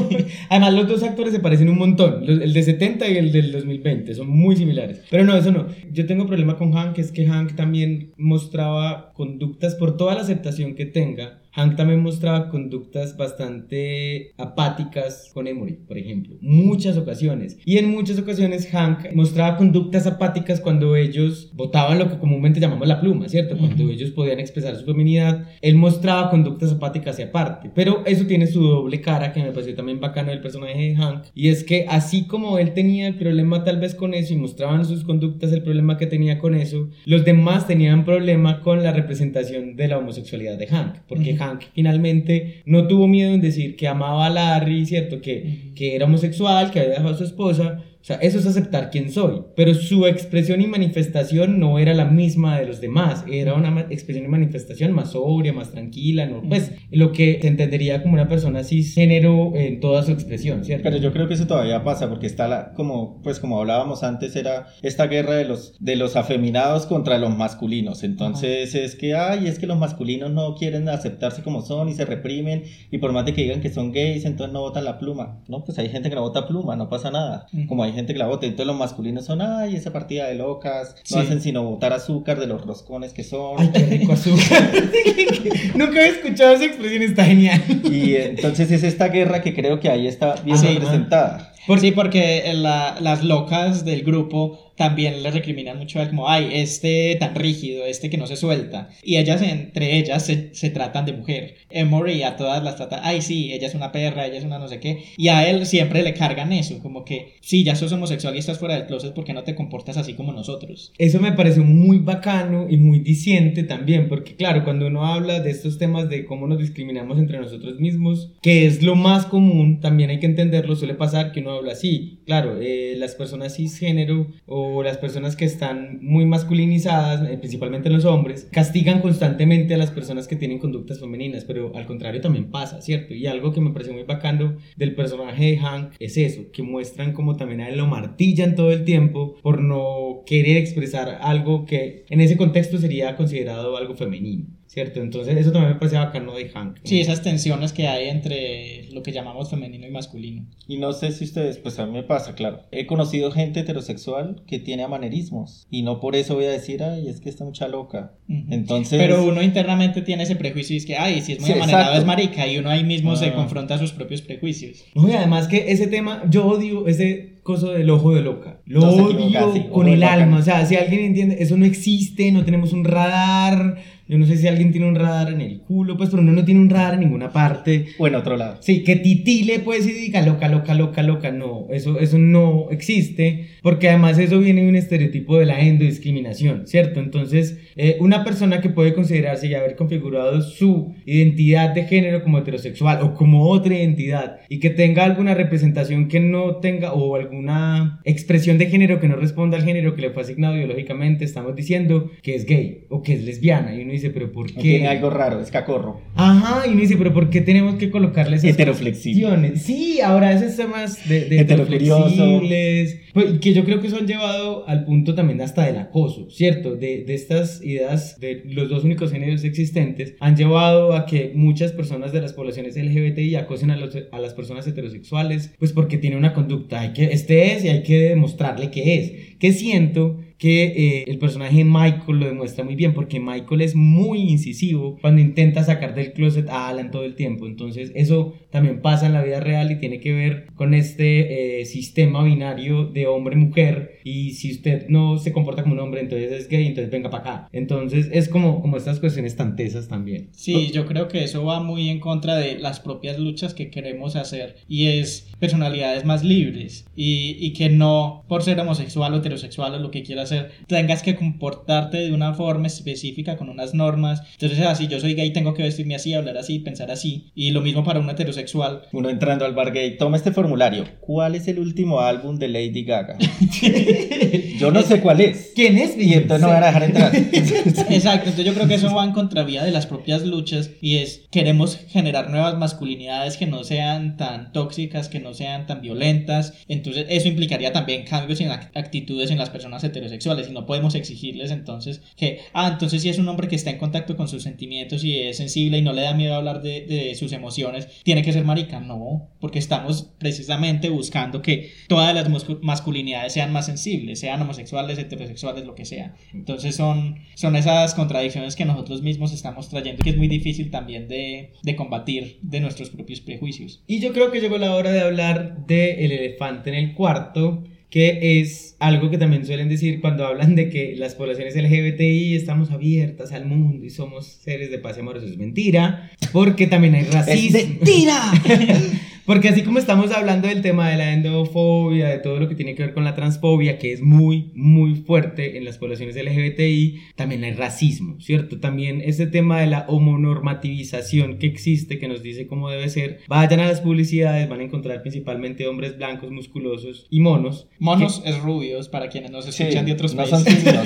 [0.49, 4.15] Además, los dos actores se parecen un montón, el de 70 y el del 2020,
[4.15, 5.03] son muy similares.
[5.11, 5.67] Pero no, eso no.
[5.93, 10.75] Yo tengo problema con Hank, es que Hank también mostraba conductas por toda la aceptación
[10.75, 17.59] que tenga Hank también mostraba conductas bastante apáticas con Emory, por ejemplo, muchas ocasiones.
[17.65, 22.87] Y en muchas ocasiones Hank mostraba conductas apáticas cuando ellos votaban lo que comúnmente llamamos
[22.87, 23.57] la pluma, ¿cierto?
[23.57, 27.71] Cuando ellos podían expresar su feminidad, él mostraba conductas apáticas y aparte.
[27.75, 31.25] Pero eso tiene su doble cara que me pareció también bacano del personaje de Hank.
[31.35, 34.85] Y es que así como él tenía el problema tal vez con eso y mostraban
[34.85, 39.77] sus conductas el problema que tenía con eso, los demás tenían problema con la representación
[39.77, 40.99] de la homosexualidad de Hank.
[41.09, 45.21] Porque Hank finalmente no tuvo miedo en decir que amaba a Larry, ¿cierto?
[45.21, 48.91] Que, que era homosexual, que había dejado a su esposa, o sea, eso es aceptar
[48.91, 49.43] quién soy.
[49.57, 53.25] Pero su expresión y manifestación no era la misma de los demás.
[53.31, 56.43] Era una expresión y manifestación más sobria, más tranquila, ¿no?
[56.49, 60.85] Pues lo que se entendería como una persona cisgénero en toda su expresión, ¿cierto?
[60.85, 64.37] Pero yo creo que eso todavía pasa porque está la, como, pues como hablábamos antes,
[64.37, 68.05] era esta guerra de los, de los afeminados contra los masculinos.
[68.05, 72.05] Entonces es que, ay, es que los masculinos no quieren aceptarse como son y se
[72.05, 75.43] reprimen y por más de que digan que son gays, entonces no votan la pluma.
[75.49, 77.47] No, pues hay gente que no vota pluma, no pasa nada.
[77.67, 78.47] Como hay gente que la vota.
[78.47, 80.95] Entonces los masculinos son, ay, esa partida de locas.
[81.11, 83.57] No hacen sino botar azúcar de los roscones que son.
[83.59, 84.71] Ay, qué rico azúcar.
[85.75, 87.63] Nunca había escuchado esa expresión, está genial.
[87.85, 91.53] Y entonces es esta guerra que creo que ahí está bien representada.
[91.67, 96.29] Por, sí, porque la, las locas del grupo también le recriminan mucho a él como,
[96.29, 98.89] ay, este tan rígido, este que no se suelta.
[99.03, 101.57] Y ellas, entre ellas, se, se tratan de mujer.
[101.69, 104.69] Emory a todas las tratan, ay, sí, ella es una perra, ella es una no
[104.69, 105.05] sé qué.
[105.17, 108.59] Y a él siempre le cargan eso, como que, sí, ya sos homosexual y estás
[108.59, 110.93] fuera del closet porque no te comportas así como nosotros.
[110.97, 115.51] Eso me pareció muy bacano y muy diciente también, porque claro, cuando uno habla de
[115.51, 120.11] estos temas de cómo nos discriminamos entre nosotros mismos, que es lo más común, también
[120.11, 122.21] hay que entenderlo, suele pasar que uno habla así.
[122.27, 128.05] Claro, eh, las personas cisgénero o las personas que están muy masculinizadas, eh, principalmente los
[128.05, 132.81] hombres, castigan constantemente a las personas que tienen conductas femeninas, pero al contrario también pasa,
[132.81, 133.15] ¿cierto?
[133.15, 137.13] Y algo que me pareció muy bacano del personaje de Hank es eso, que muestran
[137.13, 142.05] como también a él lo martillan todo el tiempo por no querer expresar algo que
[142.11, 144.58] en ese contexto sería considerado algo femenino.
[144.69, 145.01] ¿Cierto?
[145.01, 146.77] Entonces eso también me parece bacano de Hank.
[146.85, 150.47] Sí, esas tensiones que hay entre lo que llamamos femenino y masculino.
[150.67, 152.61] Y no sé si ustedes, pues a mí me pasa, claro.
[152.71, 157.09] He conocido gente heterosexual que tiene amanerismos y no por eso voy a decir, ay,
[157.09, 158.13] es que está mucha loca.
[158.29, 158.99] Entonces...
[158.99, 162.05] Pero uno internamente tiene ese prejuicio y es que, ay, si es muy amanerado es
[162.05, 163.35] marica y uno ahí mismo se ah.
[163.35, 164.85] confronta a sus propios prejuicios.
[164.95, 168.61] No, y además que ese tema, yo odio ese coso del ojo de loca.
[168.67, 170.39] Lo odio con el alma.
[170.39, 173.79] O sea, si alguien entiende, eso no existe, no tenemos un radar
[174.09, 176.45] yo no sé si alguien tiene un radar en el culo, pues, pero uno no
[176.45, 177.87] tiene un radar en ninguna parte.
[177.99, 178.57] O en otro lado.
[178.61, 181.31] Sí, que titile, pues, y diga loca, loca, loca, loca.
[181.31, 186.67] No, eso, eso no existe, porque además eso viene de un estereotipo de la endodiscriminación,
[186.67, 187.01] ¿cierto?
[187.01, 192.39] Entonces, eh, una persona que puede considerarse y haber configurado su identidad de género como
[192.39, 198.01] heterosexual o como otra identidad y que tenga alguna representación que no tenga o alguna
[198.05, 202.11] expresión de género que no responda al género que le fue asignado biológicamente, estamos diciendo
[202.23, 204.61] que es gay o que es lesbiana y uno dice, pero ¿por qué?
[204.61, 206.01] Tiene algo raro, es cacorro.
[206.15, 209.57] Ajá, y uno dice, pero ¿por qué tenemos que colocarle esas Heteroflexible.
[209.57, 214.69] Sí, ahora esos temas de, de heteroflexibles, pues, que yo creo que eso han llevado
[214.69, 216.77] al punto también hasta del acoso, ¿cierto?
[216.77, 221.73] De, de estas ideas de los dos únicos géneros existentes han llevado a que muchas
[221.73, 226.17] personas de las poblaciones LGBTI acosen a, los, a las personas heterosexuales, pues porque tiene
[226.17, 229.37] una conducta, hay que, este es y hay que demostrarle que es.
[229.39, 234.21] Que siento que eh, el personaje Michael lo demuestra muy bien porque Michael es muy
[234.21, 237.47] incisivo cuando intenta sacar del closet a Alan todo el tiempo.
[237.47, 241.65] Entonces eso también pasa en la vida real y tiene que ver con este eh,
[241.65, 246.49] sistema binario de hombre-mujer y si usted no se comporta como un hombre, entonces es
[246.49, 247.49] gay, entonces venga para acá.
[247.53, 250.29] Entonces es como, como estas cuestiones tan tesas también.
[250.33, 254.17] Sí, yo creo que eso va muy en contra de las propias luchas que queremos
[254.17, 259.75] hacer y es personalidades más libres y, y que no por ser homosexual o heterosexual
[259.75, 264.23] o lo que quieras hacer tengas que comportarte de una forma específica con unas normas.
[264.33, 267.31] Entonces, así yo soy gay, tengo que vestirme así, hablar así, pensar así.
[267.35, 268.83] Y lo mismo para un heterosexual.
[268.93, 270.85] Uno entrando al bar gay, toma este formulario.
[271.01, 273.17] ¿Cuál es el último álbum de Lady Gaga?
[274.59, 275.53] yo no sé cuál es.
[275.55, 275.97] ¿Quién es?
[275.97, 277.17] Y entonces no van a dejar entrar.
[277.17, 281.23] Exacto, entonces yo creo que eso va en contravía de las propias luchas y es
[281.31, 286.55] queremos generar nuevas masculinidades que no sean tan tóxicas, que no sean tan violentas.
[286.69, 291.51] Entonces eso implicaría también cambios en actitudes en las personas heterosexuales y no podemos exigirles
[291.51, 295.05] entonces que, ah, entonces si es un hombre que está en contacto con sus sentimientos
[295.05, 298.33] y es sensible y no le da miedo hablar de, de sus emociones, tiene que
[298.33, 298.81] ser marica.
[298.81, 302.29] No, porque estamos precisamente buscando que todas las
[302.63, 306.15] masculinidades sean más sensibles, sean homosexuales, heterosexuales, lo que sea.
[306.33, 311.09] Entonces son, son esas contradicciones que nosotros mismos estamos trayendo que es muy difícil también
[311.09, 313.83] de, de combatir de nuestros propios prejuicios.
[313.87, 317.63] Y yo creo que llegó la hora de hablar del el elefante en el cuarto
[317.91, 322.71] que es algo que también suelen decir cuando hablan de que las poblaciones LGBTI estamos
[322.71, 326.95] abiertas al mundo y somos seres de paz y amor, eso es mentira, porque también
[326.97, 327.59] hay racismo.
[327.59, 328.33] ¡Es mentira!
[329.29, 332.75] Porque así como estamos hablando del tema de la endofobia, de todo lo que tiene
[332.75, 337.45] que ver con la transfobia, que es muy, muy fuerte en las poblaciones LGBTI, también
[337.45, 338.59] hay racismo, ¿cierto?
[338.59, 343.19] También ese tema de la homonormativización que existe, que nos dice cómo debe ser.
[343.29, 347.69] Vayan a las publicidades, van a encontrar principalmente hombres blancos, musculosos y monos.
[347.79, 350.63] Monos es rubios, para quienes nos escuchan de otros no países.
[350.63, 350.85] son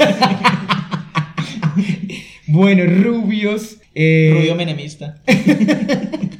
[2.49, 3.79] bueno, rubios.
[3.95, 5.23] Eh, Rubio menemista.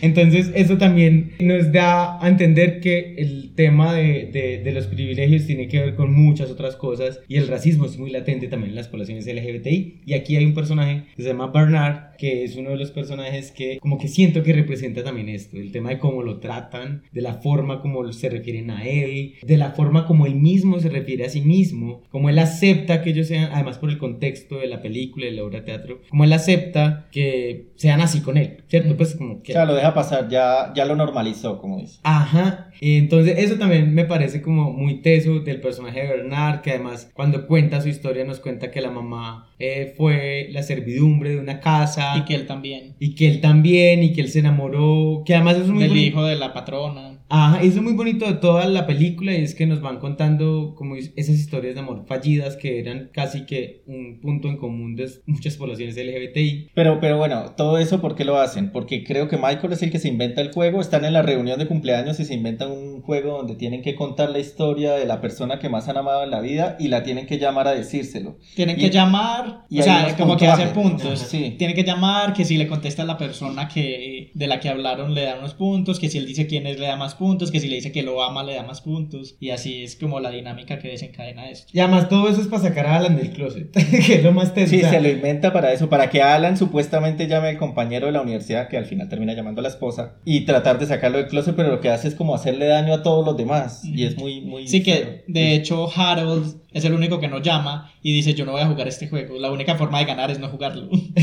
[0.00, 5.68] Entonces, eso también nos da a entender que el tema de, de, los privilegios tiene
[5.68, 8.88] que ver con muchas otras cosas y el racismo es muy latente también en las
[8.88, 10.02] poblaciones LGBTI.
[10.06, 13.52] Y aquí hay un personaje que se llama Bernard, que es uno de los personajes
[13.52, 17.22] que como que siento que representa también esto, el tema de cómo lo tratan, de
[17.22, 21.24] la forma como se refieren a él, de la forma como él mismo se refiere
[21.24, 24.82] a sí mismo, como él acepta que ellos sean, además por el contexto de la
[24.82, 28.96] película, de la obra de teatro, como él acepta que sean así con él, ¿cierto?
[28.96, 29.52] Pues como que...
[29.52, 32.00] O sea, lo deja pasar, ya, ya lo normalizó, como dice.
[32.02, 37.10] Ajá, entonces eso también me parece como muy teso del personaje de Bernard, que además
[37.14, 41.60] cuando cuenta su historia nos cuenta que la mamá eh, fue la servidumbre de una
[41.60, 42.16] casa.
[42.16, 42.94] Y que él también.
[42.98, 46.24] Y que él también, y que él se enamoró, que además es muy Del hijo
[46.24, 47.07] de la patrona.
[47.30, 50.74] Ajá, eso es muy bonito de toda la película y es que nos van contando
[50.74, 55.10] como esas historias de amor fallidas que eran casi que un punto en común de
[55.26, 56.70] muchas poblaciones LGBTI.
[56.74, 58.72] Pero, pero bueno, todo eso ¿por qué lo hacen?
[58.72, 61.58] Porque creo que Michael es el que se inventa el juego, están en la reunión
[61.58, 65.20] de cumpleaños y se inventan un juego donde tienen que contar la historia de la
[65.20, 68.38] persona que más han amado en la vida y la tienen que llamar a decírselo.
[68.56, 70.64] Tienen Y- que llamar, y o sea, como que puntajes.
[70.66, 71.18] hace puntos.
[71.18, 71.56] Sí.
[71.58, 75.14] Tienen que llamar, que si le contesta a la persona que de la que hablaron
[75.14, 77.60] le da unos puntos, que si él dice quién es le da más puntos, que
[77.60, 79.36] si le dice que lo ama le da más puntos.
[79.40, 81.70] Y así es como la dinámica que desencadena esto.
[81.74, 83.70] Y además todo eso es para sacar a Alan del closet,
[84.06, 84.70] que es lo más teso.
[84.70, 88.22] Sí, se lo inventa para eso, para que Alan supuestamente llame al compañero de la
[88.22, 91.54] universidad, que al final termina llamando a la esposa, y tratar de sacarlo del closet,
[91.54, 93.84] pero lo que hace es como hacerle daño a todos los demás.
[93.84, 94.68] Y es muy, muy...
[94.68, 94.94] Sí feo.
[94.94, 98.60] que, de hecho, Harold es el único que no llama y dice yo no voy
[98.60, 99.38] a jugar este juego.
[99.38, 100.88] La única forma de ganar es no jugarlo.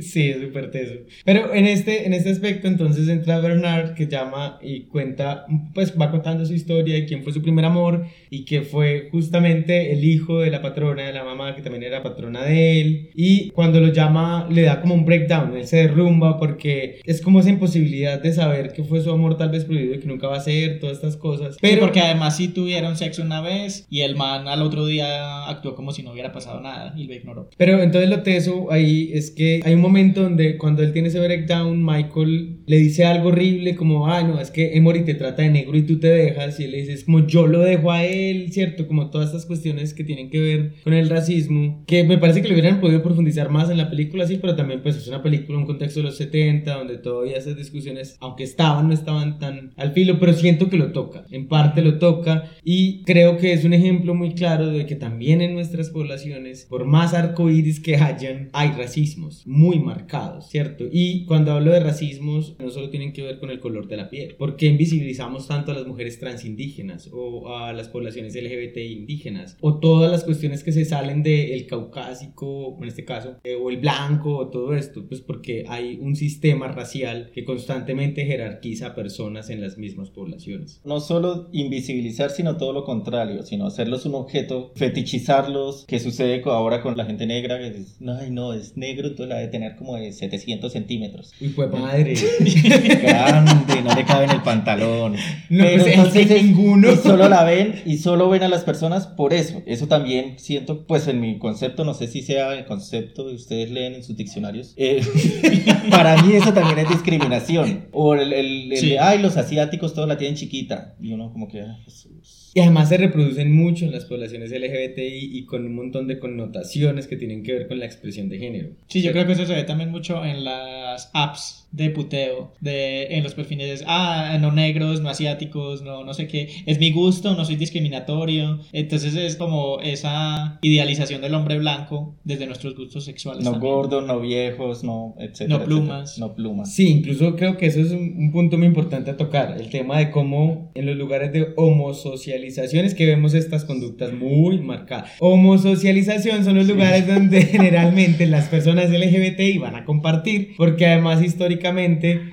[0.00, 0.94] sí, es súper teso.
[1.24, 6.10] Pero en este, en este aspecto, entonces entra Bernard que llama y cuenta, pues va
[6.10, 10.40] contando su historia de quién fue su primer amor y que fue justamente el hijo
[10.40, 13.10] de la patrona de la mamá, que también era patrona de él.
[13.14, 17.40] Y cuando lo llama, le da como un breakdown, él se derrumba porque es como
[17.40, 20.36] esa imposibilidad de saber que fue su amor tal vez prohibido y que nunca va
[20.36, 21.56] a ser, todas estas cosas.
[21.60, 25.46] Pero Pero porque además sí tuvieron sexo una vez y el man al otro día
[25.48, 27.50] actuó como si no hubiera pasado nada y lo ignoró.
[27.56, 31.20] Pero entonces lo teso ahí es que hay un momento donde cuando él tiene ese
[31.20, 35.50] breakdown, Michael le dice algo horrible como, ah, no, es que Emory te trata de
[35.50, 36.60] negro y tú te dejas.
[36.60, 38.86] Y él le dice, es como yo lo dejo a él, ¿cierto?
[38.86, 42.48] Como todas estas cuestiones que tienen que ver con el racismo, que me parece que
[42.48, 45.58] lo hubieran podido profundizar más en la película, sí, pero también pues es una película,
[45.58, 49.92] un contexto de los 70, donde todavía esas discusiones, aunque estaban, no estaban tan al
[49.92, 53.72] filo, pero siento que lo toca, en parte lo toca y creo que es un
[53.72, 58.48] ejemplo muy claro claro de que también en nuestras poblaciones, por más arcoíris que hayan,
[58.54, 60.84] hay racismos muy marcados, ¿cierto?
[60.90, 64.08] Y cuando hablo de racismos, no solo tienen que ver con el color de la
[64.08, 64.36] piel.
[64.36, 69.58] ¿Por qué invisibilizamos tanto a las mujeres transindígenas o a las poblaciones LGBT indígenas?
[69.60, 73.76] O todas las cuestiones que se salen del caucásico, en este caso, eh, o el
[73.76, 79.50] blanco, o todo esto, pues porque hay un sistema racial que constantemente jerarquiza a personas
[79.50, 80.80] en las mismas poblaciones.
[80.86, 84.37] No solo invisibilizar, sino todo lo contrario, sino hacerlos un objeto,
[84.74, 89.28] fetichizarlos, que sucede ahora con la gente negra, que es, ay no, es negro, entonces
[89.28, 91.32] la debe tener como de 700 centímetros.
[91.40, 92.14] Y fue madre.
[93.02, 95.16] Grande, no le cabe en el pantalón.
[95.50, 96.92] No, Pero pues, es entonces es- ninguno.
[96.92, 99.62] y solo la ven y solo ven a las personas por eso.
[99.66, 103.70] Eso también siento, pues en mi concepto, no sé si sea el concepto que ustedes
[103.70, 104.74] leen en sus diccionarios.
[104.76, 105.00] eh,
[105.90, 107.86] para mí eso también es discriminación.
[107.92, 108.90] O el, el- el Sí.
[108.90, 110.94] de, ay, los asiáticos todos la tienen chiquita.
[111.00, 112.47] Y uno como que, ay, Jesús.
[112.54, 117.06] Y además se reproducen mucho en las poblaciones LGBTI y con un montón de connotaciones
[117.06, 118.70] que tienen que ver con la expresión de género.
[118.88, 123.16] Sí, yo creo que eso se ve también mucho en las apps de puteo, de,
[123.16, 127.34] en los perfiles, ah, no negros, no asiáticos, no, no sé qué, es mi gusto,
[127.34, 128.60] no soy discriminatorio.
[128.72, 133.44] Entonces es como esa idealización del hombre blanco desde nuestros gustos sexuales.
[133.44, 133.72] No también.
[133.72, 135.48] gordos, no viejos, no, etcétera.
[135.48, 135.66] No etcétera.
[135.66, 136.18] plumas.
[136.18, 136.74] No plumas.
[136.74, 139.98] Sí, incluso creo que eso es un, un punto muy importante a tocar, el tema
[139.98, 145.12] de cómo en los lugares de homosocialización es que vemos estas conductas muy marcadas.
[145.20, 151.57] Homosocialización son los lugares donde generalmente las personas LGBTI van a compartir, porque además históricamente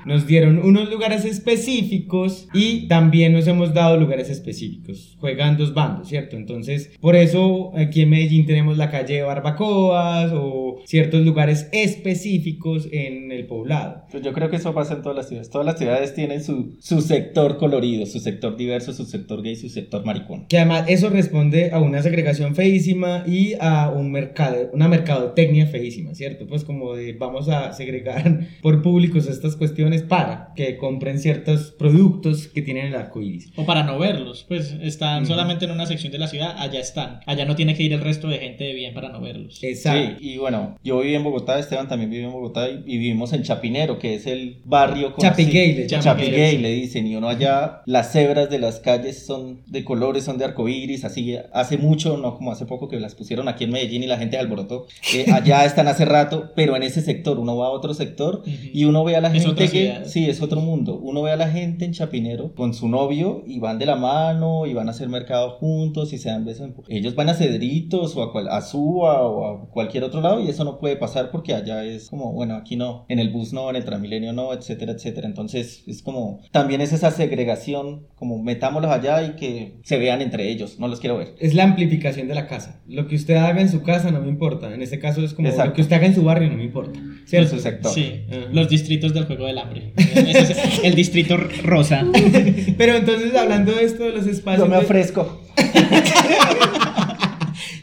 [0.05, 5.17] nos dieron unos lugares específicos y también nos hemos dado lugares específicos.
[5.19, 6.35] Juegan dos bandos, ¿cierto?
[6.35, 12.87] Entonces, por eso aquí en Medellín tenemos la calle de Barbacoas o ciertos lugares específicos
[12.91, 14.03] en el poblado.
[14.11, 15.49] Pues yo creo que eso pasa en todas las ciudades.
[15.49, 19.69] Todas las ciudades tienen su, su sector colorido, su sector diverso, su sector gay, su
[19.69, 20.47] sector maricón.
[20.47, 26.13] Que además eso responde a una segregación feísima y a un mercado, una mercadotecnia feísima,
[26.13, 26.47] ¿cierto?
[26.47, 28.81] Pues como de vamos a segregar por
[29.15, 33.51] públicos estas cuestiones para que compren ciertos productos que tienen el arco iris.
[33.55, 37.19] O para no verlos, pues están solamente en una sección de la ciudad, allá están.
[37.25, 39.63] Allá no tiene que ir el resto de gente de bien para no verlos.
[39.63, 40.17] Exacto.
[40.19, 43.33] Sí, y bueno, yo viví en Bogotá, Esteban también vivió en Bogotá y, y vivimos
[43.33, 46.03] en Chapinero, que es el barrio con Chapigay, le llaman.
[46.03, 50.37] Chapigay le dicen, y uno allá, las cebras de las calles son de colores, son
[50.37, 54.03] de arcoíris, así hace mucho, no como hace poco que las pusieron aquí en Medellín
[54.03, 54.87] y la gente alborotó.
[55.13, 58.85] Eh, allá están hace rato, pero en ese sector, uno va a otro sector y
[58.85, 60.05] uno ve a la Es gente que, ciudad.
[60.05, 60.99] sí, es otro mundo.
[61.01, 64.65] Uno ve a la gente en Chapinero con su novio y van de la mano
[64.65, 66.67] y van a hacer mercado juntos y se dan besos.
[66.67, 70.41] en- Ellos van a Cedritos o a, cual- a Suba o a cualquier otro lado
[70.41, 73.53] y eso no puede pasar porque allá es como, bueno, aquí no, en el bus
[73.53, 75.27] no, en el Transmilenio no, etcétera, etcétera.
[75.27, 80.49] Entonces es como, también es esa segregación, como metámoslos allá y que se vean entre
[80.49, 81.35] ellos, no los quiero ver.
[81.39, 82.81] Es la amplificación de la casa.
[82.87, 84.73] Lo que usted haga en su casa no me importa.
[84.73, 85.69] En este caso es como Exacto.
[85.69, 86.99] lo que usted haga en su barrio no me importa.
[87.25, 87.49] ¿Cierto?
[87.51, 87.91] En su sector.
[87.93, 88.21] Sí,
[88.51, 89.91] los distritos del juego del hambre.
[89.97, 92.05] Ese es el distrito rosa.
[92.77, 95.41] Pero entonces hablando de esto de los espacios Yo me ofrezco.
[95.57, 95.63] de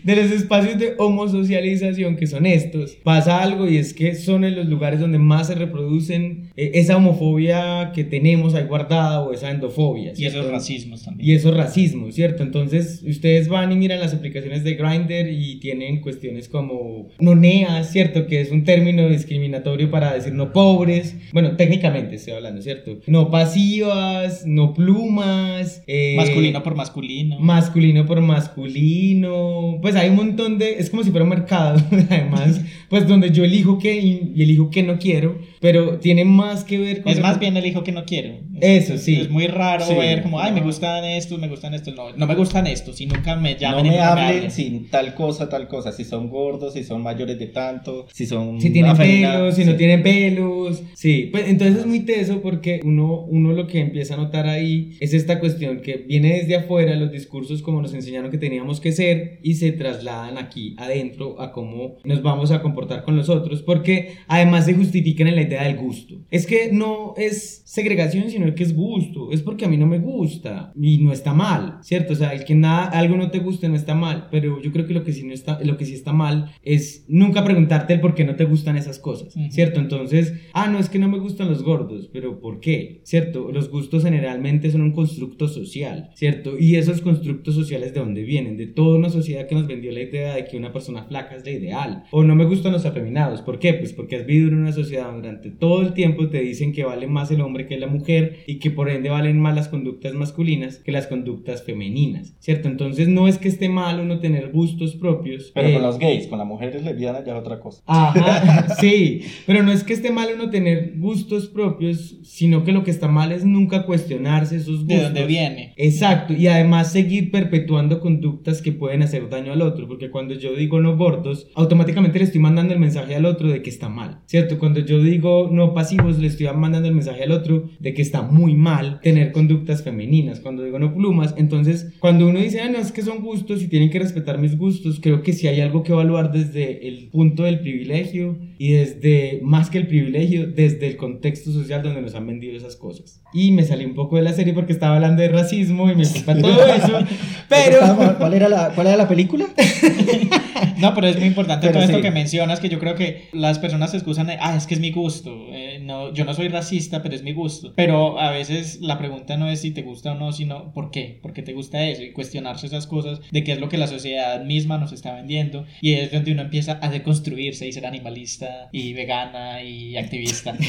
[0.04, 4.66] los espacios de homosocialización que son estos, pasa algo y es que son en los
[4.66, 10.12] lugares donde más se reproducen eh, esa homofobia que tenemos ahí guardada o esa endofobia.
[10.16, 11.28] Y esos racismos también.
[11.28, 12.42] Y esos racismos, ¿cierto?
[12.42, 18.26] Entonces, ustedes van y miran las aplicaciones de Grindr y tienen cuestiones como noneas, ¿cierto?
[18.26, 21.16] Que es un término discriminatorio para decir no pobres.
[21.32, 22.98] Bueno, técnicamente estoy hablando, ¿cierto?
[23.06, 25.82] No pasivas, no plumas.
[25.86, 27.38] eh, Masculino por masculino.
[27.40, 29.78] masculino por masculino.
[29.80, 30.78] Pues hay un montón de.
[30.78, 31.80] Es como si fuera un mercado,
[32.10, 36.76] además, pues donde yo elijo qué y elijo qué no quiero, pero tiene más que
[36.78, 37.10] ver con.
[37.12, 38.34] Es más bien el hijo que no quiero.
[38.60, 39.16] Es- Eso, sí.
[39.20, 39.94] Es muy raro Sí.
[39.94, 41.94] ver como, ay, me gustan estos, me gustan estos.
[41.94, 43.00] No, no me gustan estos.
[43.00, 45.92] Y nunca me No llamen y me hablen sin tal cosa, tal cosa.
[45.92, 48.60] Si son gordos, si son mayores de tanto, si son.
[48.60, 49.78] Si tienen pelos, si no sí.
[49.78, 50.82] tienen pelos.
[50.94, 54.92] Sí, pues entonces es muy teso porque uno, uno lo que empieza a notar ahí
[55.00, 58.92] es esta cuestión que viene desde afuera, los discursos como nos enseñaron que teníamos que
[58.92, 63.62] ser y se trasladan aquí adentro a cómo nos vamos a comportar con los otros
[63.62, 66.24] porque además se justifican en la idea del gusto.
[66.30, 69.30] Es que no es segregación, sino que es gusto.
[69.32, 72.12] Es porque a mí no me gusta y no está mal, ¿cierto?
[72.12, 74.86] O sea, el que nada, algo no te guste no está mal, pero yo creo
[74.86, 78.00] que lo que sí, no está, lo que sí está mal es nunca preguntarte el
[78.00, 79.32] por qué no te gustan esas cosas.
[79.50, 79.80] ¿cierto?
[79.80, 83.00] Entonces, ah, no es que no me gustan los gordos, pero ¿por qué?
[83.04, 83.50] ¿Cierto?
[83.52, 86.58] Los gustos generalmente son un constructo social, ¿cierto?
[86.58, 88.56] Y esos constructos sociales de dónde vienen?
[88.56, 91.44] De toda una sociedad que nos vendió la idea de que una persona flaca es
[91.44, 92.04] la ideal.
[92.10, 93.74] O no me gustan los afeminados, ¿por qué?
[93.74, 97.06] Pues porque has vivido en una sociedad durante todo el tiempo te dicen que vale
[97.06, 100.78] más el hombre que la mujer y que por ende valen más las conductas masculinas
[100.78, 102.68] que las conductas femeninas, ¿cierto?
[102.68, 105.50] Entonces no es que esté mal uno tener gustos propios.
[105.54, 107.82] Pero eh, con los gays, con las mujeres lesbianas ya es otra cosa.
[107.86, 112.84] Ajá, sí, pero no es que esté mal uno tener gustos propios, sino que lo
[112.84, 114.88] que está mal es nunca cuestionarse esos gustos.
[114.88, 115.74] ¿De dónde viene?
[115.76, 120.54] Exacto, y además seguir perpetuando conductas que pueden hacer daño al otro, porque cuando yo
[120.54, 124.20] digo no gordos, automáticamente le estoy mandando el mensaje al otro de que está mal,
[124.26, 124.58] ¿cierto?
[124.58, 128.22] Cuando yo digo no pasivos, le estoy mandando el mensaje al otro de que está
[128.22, 130.40] muy mal tener conductas femeninas.
[130.40, 133.68] Cuando digo no plumas, entonces cuando uno dice, ah, no, es que son gustos y
[133.68, 137.44] tienen que respetar mis gustos, creo que sí hay algo que evaluar desde el punto
[137.44, 142.26] del privilegio y desde, más que el privilegio, desde el contexto social donde nos han
[142.26, 143.22] vendido esas cosas.
[143.32, 146.04] Y me salí un poco de la serie porque estaba hablando de racismo y me
[146.04, 146.98] fui todo eso,
[147.48, 147.78] pero...
[148.18, 149.46] ¿Cuál era la, cuál era la película?
[150.82, 152.02] No, pero es muy importante Pero todo esto sí.
[152.02, 154.80] que mencionas, que yo creo que las personas se excusan de, ah, es que es
[154.80, 157.72] mi gusto, eh, no, yo no soy racista, pero es mi gusto.
[157.76, 161.18] Pero a veces la pregunta no es si te gusta o no, sino por qué,
[161.22, 163.86] por qué te gusta eso y cuestionarse esas cosas de qué es lo que la
[163.86, 168.68] sociedad misma nos está vendiendo y es donde uno empieza a deconstruirse y ser animalista
[168.72, 170.54] y vegana y activista.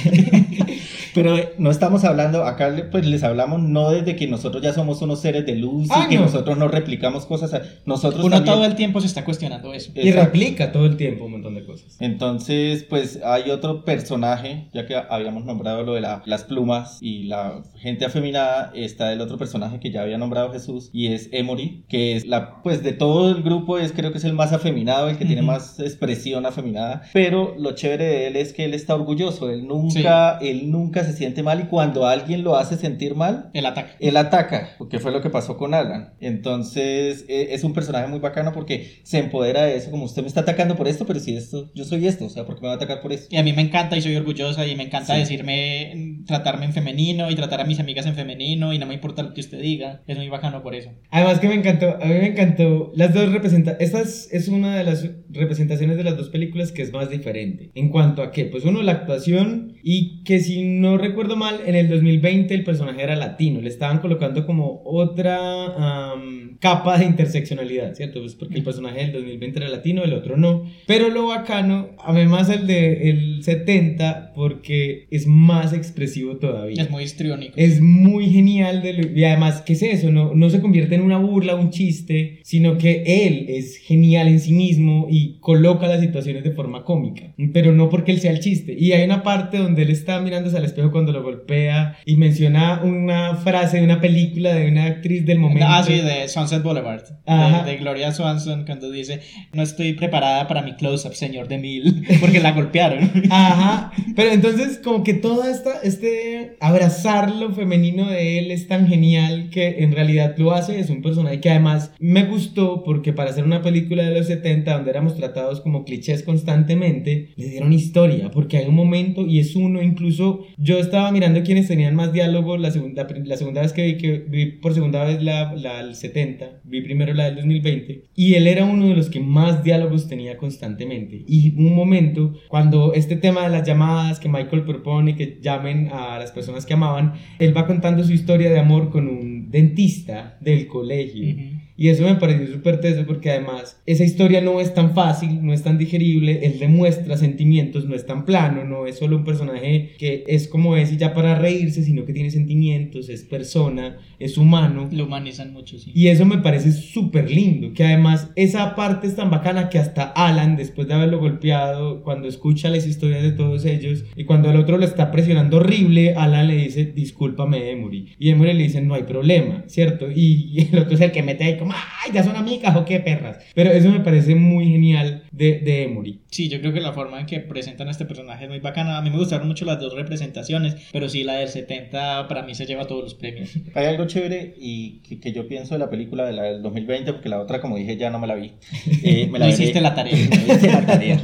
[1.13, 5.01] Pero eh, no estamos hablando, acá pues les hablamos no desde que nosotros ya somos
[5.01, 6.21] unos seres de luz y que no.
[6.21, 7.51] nosotros no replicamos cosas,
[7.85, 9.91] nosotros Uno también- todo el tiempo se está cuestionando eso.
[10.03, 10.25] Y Exacto.
[10.31, 11.97] replica todo el tiempo un montón de cosas.
[11.99, 17.23] Entonces, pues hay otro personaje, ya que habíamos nombrado lo de la- las plumas y
[17.23, 21.85] la gente afeminada, está el otro personaje que ya había nombrado Jesús y es Emory,
[21.89, 25.09] que es la, pues de todo el grupo es creo que es el más afeminado,
[25.09, 25.51] el que tiene Ujú.
[25.51, 30.37] más expresión afeminada, pero lo chévere de él es que él está orgulloso, él nunca,
[30.41, 33.91] él nunca se siente mal y cuando alguien lo hace sentir mal, El ataque.
[33.99, 36.13] él ataca, porque fue lo que pasó con Alan.
[36.19, 40.27] Entonces, e- es un personaje muy bacano porque se empodera de eso, como usted me
[40.27, 42.67] está atacando por esto, pero si esto, yo soy esto, o sea, ¿por qué me
[42.67, 43.27] va a atacar por esto?
[43.29, 45.19] Y a mí me encanta y soy orgullosa y me encanta Sí.
[45.19, 49.23] decirme, tratarme en femenino y tratar a mis amigas en femenino y no me importa
[49.23, 50.01] lo que usted diga.
[50.07, 50.89] Es muy bacano por eso.
[51.11, 54.77] Además que me encantó, a mí me encantó las dos representaciones, esta es, es una
[54.77, 57.71] de las representaciones de las dos películas que es más diferente.
[57.75, 61.75] En cuanto a que, pues uno, la actuación y que si no recuerdo mal, en
[61.75, 67.93] el 2020 el personaje era latino, le estaban colocando como otra am, capa de interseccionalidad,
[67.95, 68.21] ¿cierto?
[68.21, 70.63] Pues porque el personaje del 2020 era latino, el otro no.
[70.87, 76.81] Pero lo bacano, además el de el 70, porque es más expresivo todavía.
[76.81, 77.53] Es muy histriónico.
[77.57, 80.11] Es muy genial de lo- y además, ¿qué es eso?
[80.11, 84.39] No, no se convierte en una burla, un chiste, sino que él es genial en
[84.39, 88.39] sí mismo y coloca las situaciones de forma cómica, pero no porque él sea el
[88.39, 88.75] chiste.
[88.77, 92.81] Y hay una parte donde él está mirándose al espejo cuando lo golpea y menciona
[92.83, 95.65] una frase de una película de una actriz del momento.
[95.67, 97.03] Ah, sí, de Sunset Boulevard.
[97.25, 97.63] Ajá.
[97.63, 99.19] De, de Gloria Swanson cuando dice,
[99.53, 103.09] no estoy preparada para mi close-up, señor de mil, porque la golpearon.
[103.29, 108.87] Ajá, pero entonces como que toda esta, este abrazar lo femenino de él es tan
[108.87, 113.31] genial que en realidad lo hace, es un personaje que además me gustó porque para
[113.31, 118.31] hacer una película de los 70 donde éramos tratados como clichés constantemente, le dieron historia,
[118.31, 122.57] porque hay un momento y es uno, incluso yo estaba mirando quienes tenían más diálogo
[122.57, 125.95] la segunda, la segunda vez que vi, que vi por segunda vez la, la del
[125.95, 130.07] 70, vi primero la del 2020, y él era uno de los que más diálogos
[130.07, 131.25] tenía constantemente.
[131.27, 136.17] Y un momento, cuando este tema de las llamadas que Michael propone que llamen a
[136.17, 140.67] las personas que amaban, él va contando su historia de amor con un dentista del
[140.67, 141.35] colegio.
[141.75, 145.53] Y eso me pareció súper teso porque además esa historia no es tan fácil, no
[145.53, 149.91] es tan digerible, él demuestra sentimientos, no es tan plano, no es solo un personaje
[149.97, 154.37] que es como es y ya para reírse, sino que tiene sentimientos, es persona, es
[154.37, 154.89] humano.
[154.91, 155.91] Lo humanizan mucho, sí.
[155.95, 160.03] Y eso me parece súper lindo, que además esa parte es tan bacana que hasta
[160.03, 164.57] Alan, después de haberlo golpeado, cuando escucha las historias de todos ellos y cuando el
[164.57, 168.13] otro lo está presionando horrible, Alan le dice, discúlpame Emory.
[168.19, 170.09] Y Emory le dice, no hay problema, ¿cierto?
[170.11, 172.85] Y, y el otro es el que mete ahí como, ay, ya son amigas o
[172.85, 173.37] qué perras.
[173.55, 176.21] Pero eso me parece muy genial de, de Emory.
[176.31, 178.97] Sí, yo creo que la forma en que presentan a este personaje es muy bacana.
[178.97, 182.55] A mí me gustaron mucho las dos representaciones, pero sí, la del 70 para mí
[182.55, 183.51] se lleva todos los premios.
[183.75, 187.13] Hay algo chévere y que, que yo pienso de la película de la del 2020,
[187.13, 188.53] porque la otra, como dije, ya no me la vi.
[189.05, 190.15] Eh, me No veré- hiciste la tarea.
[190.47, 191.19] No hice la tarea.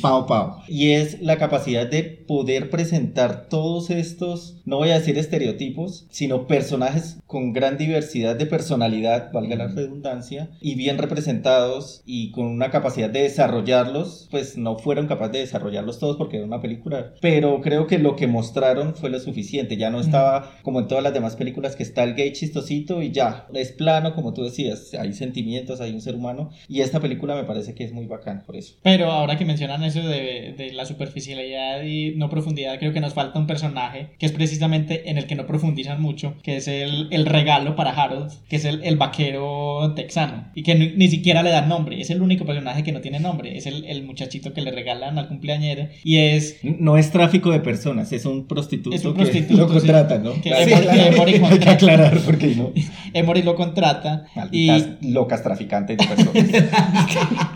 [0.00, 0.56] Pau, pau.
[0.68, 6.46] Y es la capacidad de poder presentar todos estos, no voy a decir estereotipos, sino
[6.46, 12.70] personajes con gran diversidad de personalidad, valga la redundancia, y bien representados y con una
[12.70, 17.60] capacidad de desarrollarlos, pues no fueron capaces de desarrollarlos todos porque era una película, pero
[17.60, 21.14] creo que lo que mostraron fue lo suficiente, ya no estaba como en todas las
[21.14, 25.12] demás películas que está el gay chistosito y ya, es plano como tú decías, hay
[25.12, 28.56] sentimientos, hay un ser humano y esta película me parece que es muy bacán por
[28.56, 28.74] eso.
[28.82, 33.14] Pero ahora que mencionan eso de, de la superficialidad y no profundidad, creo que nos
[33.14, 37.08] falta un personaje que es precisamente en el que no profundizan mucho, que es el,
[37.10, 41.42] el regalo para Harold, que es el, el vaquero texano y que ni, ni siquiera
[41.42, 44.52] le dan nombre, es el único personaje que no tiene nombre, es el, el muchachito
[44.52, 46.58] que le regalan al cumpleañero y es...
[46.62, 49.74] No es tráfico de personas, es un prostituto, Es un que prostituto, lo sí.
[49.74, 50.32] contratan, ¿no?
[50.34, 51.72] Que Claro, Emory- claro, que Emory hay que contrata.
[51.72, 52.72] aclarar porque no.
[53.14, 56.64] Emory lo contrata y, Malditas locas traficantes de personas.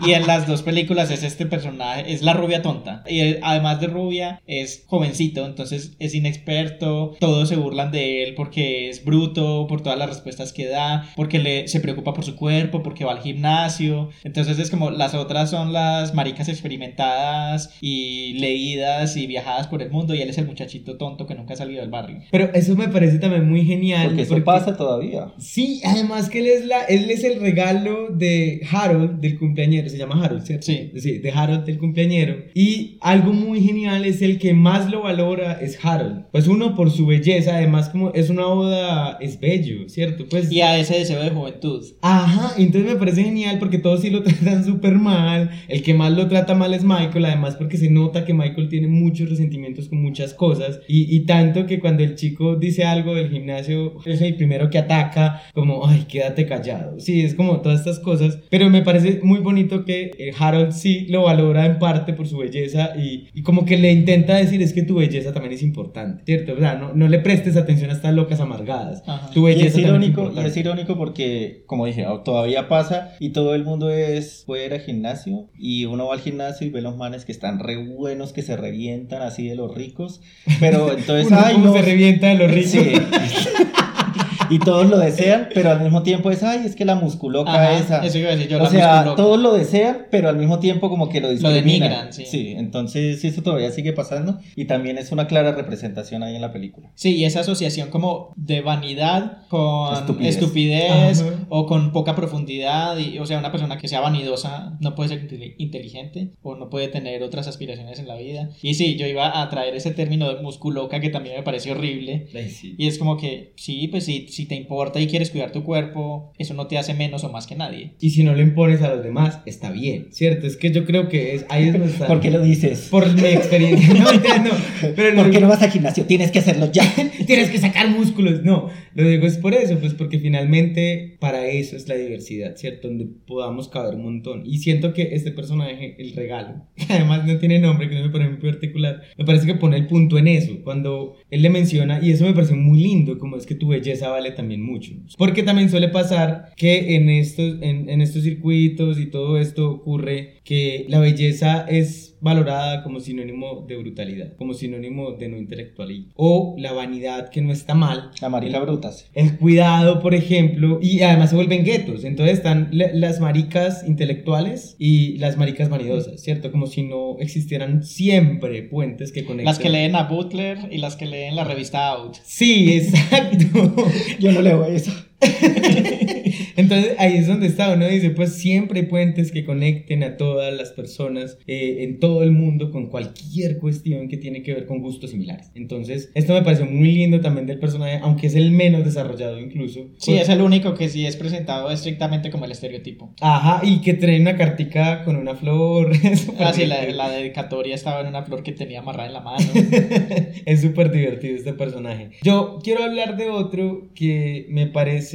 [0.05, 3.03] y en las dos películas es este personaje, es la rubia tonta.
[3.07, 8.33] Y él, además de rubia, es jovencito, entonces es inexperto, todos se burlan de él
[8.35, 12.35] porque es bruto, por todas las respuestas que da, porque le, se preocupa por su
[12.35, 14.09] cuerpo, porque va al gimnasio.
[14.23, 19.89] Entonces es como las otras son las maricas experimentadas y leídas y viajadas por el
[19.89, 22.21] mundo y él es el muchachito tonto que nunca ha salido del barrio.
[22.31, 24.07] Pero eso me parece también muy genial.
[24.07, 25.33] Porque eso pasa todavía.
[25.37, 29.89] Sí, además que él es, la, él es el regalo de Harold del cumpleañero.
[29.89, 30.65] Se llama Harold, ¿cierto?
[30.65, 30.91] Sí.
[31.19, 32.35] de Harold del cumpleañero.
[32.53, 36.25] Y algo muy genial es el que más lo valora es Harold.
[36.31, 40.25] Pues uno por su belleza, además como es una boda, es bello, ¿cierto?
[40.29, 40.51] Pues...
[40.51, 41.85] Y a ese deseo de juventud.
[42.01, 45.49] Ajá, entonces me parece genial porque todos sí lo tratan súper mal.
[45.67, 48.87] El que más lo trata mal es Michael, además porque se nota que Michael tiene
[48.87, 50.79] muchos resentimientos con muchas cosas.
[50.87, 54.77] Y, y tanto que cuando el chico dice algo del gimnasio, es el primero que
[54.77, 56.99] ataca, como, ay, quédate callado.
[56.99, 58.39] Sí, es como todas estas cosas.
[58.49, 62.37] Pero me parece muy bonito que eh, Harold sí lo valora en parte por su
[62.37, 66.23] belleza y, y como que le intenta decir es que tu belleza también es importante,
[66.25, 66.53] ¿cierto?
[66.53, 69.03] O sea, no, no le prestes atención a estas locas amargadas.
[69.05, 69.29] Ajá.
[69.33, 70.49] Tu Y belleza es también irónico, y importante.
[70.49, 74.81] es irónico porque, como dije, todavía pasa y todo el mundo es, puede ir al
[74.81, 78.41] gimnasio y uno va al gimnasio y ve los manes que están re buenos, que
[78.41, 80.21] se revientan así de los ricos,
[80.59, 82.71] pero entonces, Uno ay, como no, se revienta de los ricos.
[82.71, 82.93] Sí.
[84.49, 87.77] y todos lo desean, pero al mismo tiempo es, ay, es que la musculoca Ajá,
[87.77, 88.05] esa.
[88.05, 89.15] eso iba a decir yo, o la sea, musculoca.
[89.21, 91.63] todos lo desean, pero al mismo tiempo como que lo discriminan.
[91.63, 92.25] denigran, sí.
[92.25, 96.51] Sí, entonces eso todavía sigue pasando y también es una clara representación ahí en la
[96.53, 96.91] película.
[96.95, 100.35] Sí, y esa asociación como de vanidad con Estupidez.
[100.37, 102.97] estupidez, o con poca profundidad.
[102.97, 106.69] Y, o sea, una persona que sea vanidosa no puede ser inte- inteligente o no
[106.69, 108.49] puede tener otras aspiraciones en la vida.
[108.61, 112.27] Y sí, yo iba a traer ese término de musculoca que también me parece horrible.
[112.49, 112.75] Sí.
[112.77, 116.31] Y es como que, sí, pues si, si te importa y quieres cuidar tu cuerpo,
[116.37, 117.91] eso no te hace menos o más que nadie.
[117.99, 120.47] Y si no le impones a los demás, está bien, ¿cierto?
[120.47, 122.07] Es que yo creo que es, ahí es donde está.
[122.07, 122.87] ¿Por qué lo dices?
[122.89, 123.89] Por mi experiencia.
[123.99, 124.13] No,
[124.43, 124.51] no.
[124.95, 126.05] Pero ¿Por lo- qué no vas al gimnasio?
[126.05, 126.83] Tienes que hacerlo ya.
[127.27, 128.43] Tienes que sacar músculos.
[128.43, 132.87] No, lo digo es por eso, pues porque finalmente para eso es la diversidad, ¿cierto?
[132.87, 134.43] Donde podamos caber un montón.
[134.45, 138.09] Y siento que este personaje, el regalo, que además no tiene nombre, que no me
[138.09, 140.53] parece muy particular, me parece que pone el punto en eso.
[140.63, 144.09] Cuando él le menciona, y eso me parece muy lindo, como es que tu belleza
[144.09, 144.93] vale también mucho.
[145.17, 150.85] Porque también suele pasar que en estos, en, estos circuitos y todo esto ocurre que
[150.89, 156.07] la belleza es valorada como sinónimo de brutalidad, como sinónimo de no intelectualidad.
[156.15, 158.09] O la vanidad, que no está mal.
[158.19, 159.05] La marica brutas.
[159.13, 162.03] El cuidado, por ejemplo, y además se vuelven guetos.
[162.03, 166.51] Entonces están la- las maricas intelectuales y las maricas vanidosas, ¿cierto?
[166.51, 169.45] Como si no existieran siempre puentes que conecten.
[169.45, 172.15] Las que leen a Butler y las que leen la revista Out.
[172.23, 173.75] Sí, exacto.
[174.19, 174.91] Yo no leo eso.
[176.55, 180.53] Entonces ahí es donde está, uno dice, pues siempre hay puentes que conecten a todas
[180.53, 184.81] las personas eh, en todo el mundo con cualquier cuestión que tiene que ver con
[184.81, 185.51] gustos similares.
[185.55, 189.87] Entonces, esto me pareció muy lindo también del personaje, aunque es el menos desarrollado incluso.
[189.97, 193.13] Sí, es el único que sí es presentado estrictamente como el estereotipo.
[193.21, 195.91] Ajá, y que trae una cartica con una flor.
[196.39, 199.45] Ah, sí, la, la dedicatoria estaba en una flor que tenía amarrada en la mano.
[200.45, 202.11] es súper divertido este personaje.
[202.23, 205.08] Yo quiero hablar de otro que me parece,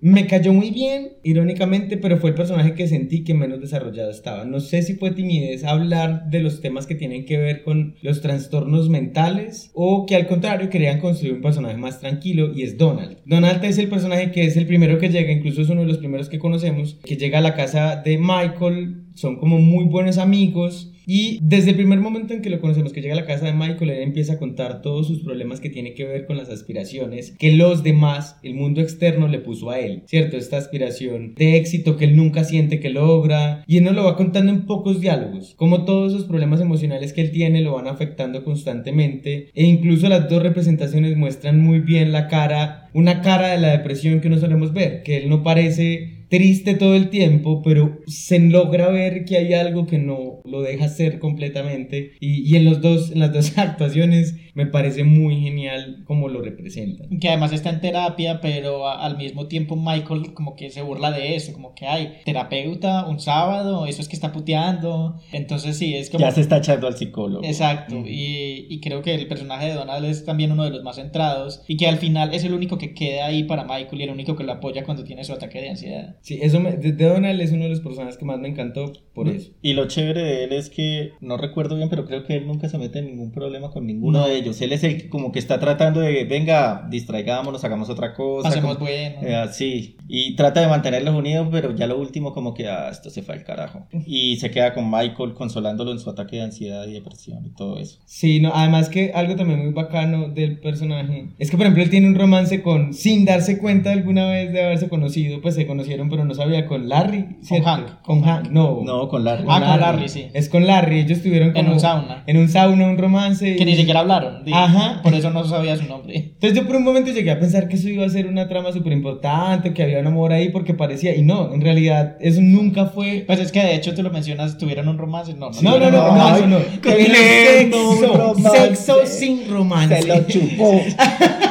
[0.00, 4.44] me cayó muy bien, irónicamente, pero fue el personaje que sentí que menos desarrollado estaba.
[4.44, 8.20] No sé si fue timidez hablar de los temas que tienen que ver con los
[8.20, 13.18] trastornos mentales o que al contrario querían construir un personaje más tranquilo y es Donald.
[13.24, 15.98] Donald es el personaje que es el primero que llega, incluso es uno de los
[15.98, 20.91] primeros que conocemos, que llega a la casa de Michael, son como muy buenos amigos.
[21.06, 23.52] Y desde el primer momento en que lo conocemos, que llega a la casa de
[23.52, 27.34] Michael, él empieza a contar todos sus problemas que tiene que ver con las aspiraciones
[27.38, 30.36] que los demás, el mundo externo, le puso a él, ¿cierto?
[30.36, 33.64] Esta aspiración de éxito que él nunca siente que logra.
[33.66, 37.22] Y él nos lo va contando en pocos diálogos, como todos esos problemas emocionales que
[37.22, 39.50] él tiene lo van afectando constantemente.
[39.54, 44.20] E incluso las dos representaciones muestran muy bien la cara, una cara de la depresión
[44.20, 48.88] que no solemos ver, que él no parece triste todo el tiempo, pero se logra
[48.88, 52.12] ver que hay algo que no lo deja ser completamente.
[52.20, 56.42] Y, y en, los dos, en las dos actuaciones me parece muy genial cómo lo
[56.42, 57.18] representan.
[57.20, 61.10] Que además está en terapia, pero a- al mismo tiempo Michael como que se burla
[61.10, 65.16] de eso, como que hay terapeuta un sábado, eso es que está puteando.
[65.32, 66.20] Entonces sí, es como...
[66.24, 67.44] Ya se está echando al psicólogo.
[67.44, 70.96] Exacto, y, y creo que el personaje de Donald es también uno de los más
[70.96, 74.10] centrados y que al final es el único que queda ahí para Michael y el
[74.10, 76.16] único que lo apoya cuando tiene su ataque de ansiedad.
[76.20, 78.92] Sí, eso me, de, de Donald es uno de los personajes que más me encantó
[79.14, 79.50] por eso.
[79.62, 82.68] Y lo chévere de él es que, no recuerdo bien, pero creo que él nunca
[82.68, 84.41] se mete en ningún problema con ninguno de ellos.
[84.60, 88.48] Él es el que como que está tratando de, venga, distraigámonos, hagamos otra cosa.
[88.48, 89.16] Hacemos como- bueno.
[89.22, 93.10] Eh, sí, y trata de mantenerlos unidos, pero ya lo último como que, ah, esto
[93.10, 93.86] se fue al carajo.
[94.06, 97.78] Y se queda con Michael consolándolo en su ataque de ansiedad y depresión y todo
[97.78, 97.98] eso.
[98.04, 101.90] Sí, no, además que algo también muy bacano del personaje es que, por ejemplo, él
[101.90, 106.08] tiene un romance con, sin darse cuenta alguna vez de haberse conocido, pues se conocieron,
[106.10, 107.68] pero no sabía, con Larry, ¿cierto?
[107.68, 108.02] Hank.
[108.02, 108.80] Con Hank, no.
[108.84, 109.44] No, con Larry.
[109.48, 110.26] Ah, con Larry, sí.
[110.32, 112.24] Es con Larry, ellos estuvieron En como un sauna.
[112.26, 113.56] En un sauna, un romance.
[113.56, 114.31] Que ni siquiera hablaron.
[114.52, 115.00] Ajá.
[115.02, 116.16] Por eso no sabía su nombre.
[116.16, 118.72] Entonces yo por un momento llegué a pensar que eso iba a ser una trama
[118.72, 122.86] súper importante, que había un amor ahí porque parecía, y no, en realidad eso nunca
[122.86, 123.24] fue...
[123.26, 125.34] Pues es que de hecho tú lo mencionas, tuvieron un romance.
[125.34, 126.58] No, No, no, no, no, eso no.
[126.82, 130.02] sexo, sexo sin romance.
[130.02, 130.72] Se lo chupó.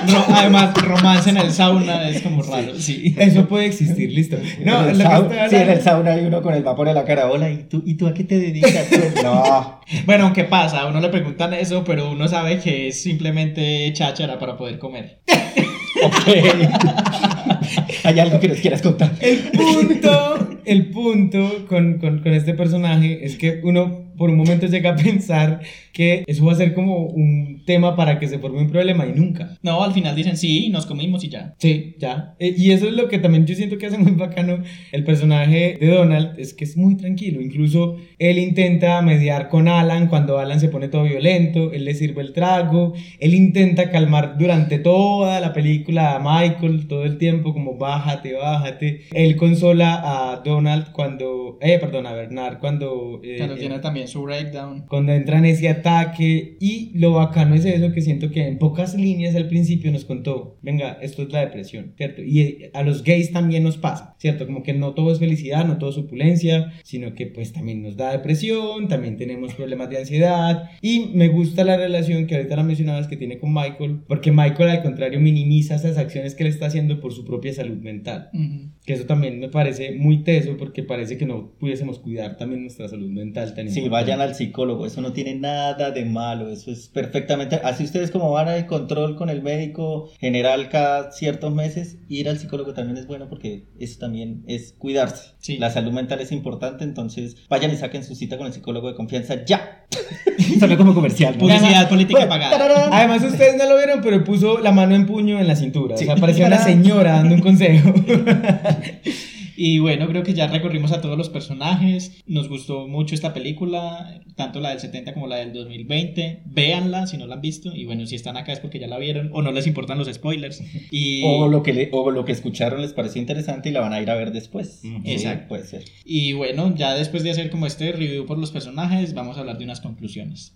[0.07, 3.15] Ro- además, romance en el sauna es como raro, sí.
[3.17, 4.37] Eso puede existir, listo.
[4.63, 6.87] No, En el que sau- estoy sí, en el sauna hay uno con el vapor
[6.87, 7.29] en la cara.
[7.29, 8.87] Hola, ¿y tú, ¿y tú a qué te dedicas?
[9.23, 9.79] no.
[10.05, 14.39] Bueno, aunque pasa, a uno le preguntan eso, pero uno sabe que es simplemente cháchara
[14.39, 15.21] para poder comer.
[18.03, 19.11] ¿Hay algo que nos quieras contar?
[19.19, 24.67] El punto, el punto con, con, con este personaje es que uno por un momento
[24.67, 25.61] llega a pensar
[25.93, 29.13] que eso va a ser como un tema para que se forme un problema y
[29.13, 29.57] nunca.
[29.61, 31.55] No, al final dicen sí, nos comimos y ya.
[31.57, 32.35] Sí, ya.
[32.39, 35.77] Eh, y eso es lo que también yo siento que hace muy bacano el personaje
[35.79, 37.41] de Donald, es que es muy tranquilo.
[37.41, 42.21] Incluso él intenta mediar con Alan cuando Alan se pone todo violento, él le sirve
[42.21, 47.77] el trago, él intenta calmar durante toda la película a Michael todo el tiempo, como
[47.77, 49.01] bájate, bájate.
[49.13, 50.01] Él consola
[50.33, 53.19] a Donald cuando, eh, perdón, a Bernard cuando...
[53.23, 54.85] eh, Cuando tiene también su breakdown.
[54.87, 58.95] cuando entra en ese ataque y lo bacano es eso que siento que en pocas
[58.95, 62.21] líneas al principio nos contó, venga, esto es la depresión, ¿cierto?
[62.21, 64.45] Y eh, a los gays también nos pasa, ¿cierto?
[64.45, 67.97] Como que no todo es felicidad, no todo es opulencia, sino que pues también nos
[67.97, 72.63] da depresión, también tenemos problemas de ansiedad y me gusta la relación que ahorita la
[72.63, 76.67] mencionabas que tiene con Michael, porque Michael al contrario minimiza esas acciones que él está
[76.67, 78.29] haciendo por su propia salud mental.
[78.33, 78.71] Ujú.
[78.85, 82.87] Que eso también me parece muy teso porque parece que no pudiésemos cuidar también nuestra
[82.87, 83.53] salud mental.
[83.55, 83.81] tan Sí.
[83.91, 88.31] Vayan al psicólogo, eso no tiene nada de malo, eso es perfectamente, así ustedes como
[88.31, 93.05] van al control con el médico general cada ciertos meses, ir al psicólogo también es
[93.05, 95.33] bueno porque eso también es cuidarse.
[95.39, 95.57] Sí.
[95.57, 98.95] La salud mental es importante, entonces vayan y saquen su cita con el psicólogo de
[98.95, 99.85] confianza ya.
[100.59, 101.33] Sonó como comercial.
[101.33, 101.39] ¿no?
[101.41, 102.57] Publicidad política Bueno, pagada.
[102.57, 102.93] tararán.
[102.93, 105.97] Además, ustedes no lo vieron, pero puso la mano en puño en la cintura.
[105.97, 106.05] Sí.
[106.05, 107.93] O sea, parecía una señora dando un consejo.
[109.63, 112.23] Y bueno, creo que ya recorrimos a todos los personajes.
[112.25, 116.41] Nos gustó mucho esta película, tanto la del 70 como la del 2020.
[116.45, 117.75] Véanla si no la han visto.
[117.75, 120.11] Y bueno, si están acá es porque ya la vieron o no les importan los
[120.11, 120.63] spoilers.
[120.91, 123.93] Y, O lo, que le- o lo que escucharon les pareció interesante y la van
[123.93, 124.79] a ir a ver después.
[124.81, 125.47] Sí, Exacto.
[125.49, 125.83] puede ser.
[126.05, 129.57] y bueno, ya después de hacer como este review por los personajes, vamos a hablar
[129.59, 130.55] de unas conclusiones.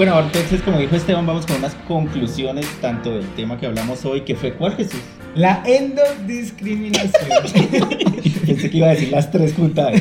[0.00, 4.22] Bueno, entonces como dijo Esteban, vamos con unas conclusiones tanto del tema que hablamos hoy,
[4.22, 5.02] que fue ¿cuál Jesús?
[5.34, 7.12] La endodiscriminación.
[8.46, 9.92] Pensé que iba a decir las tres juntas.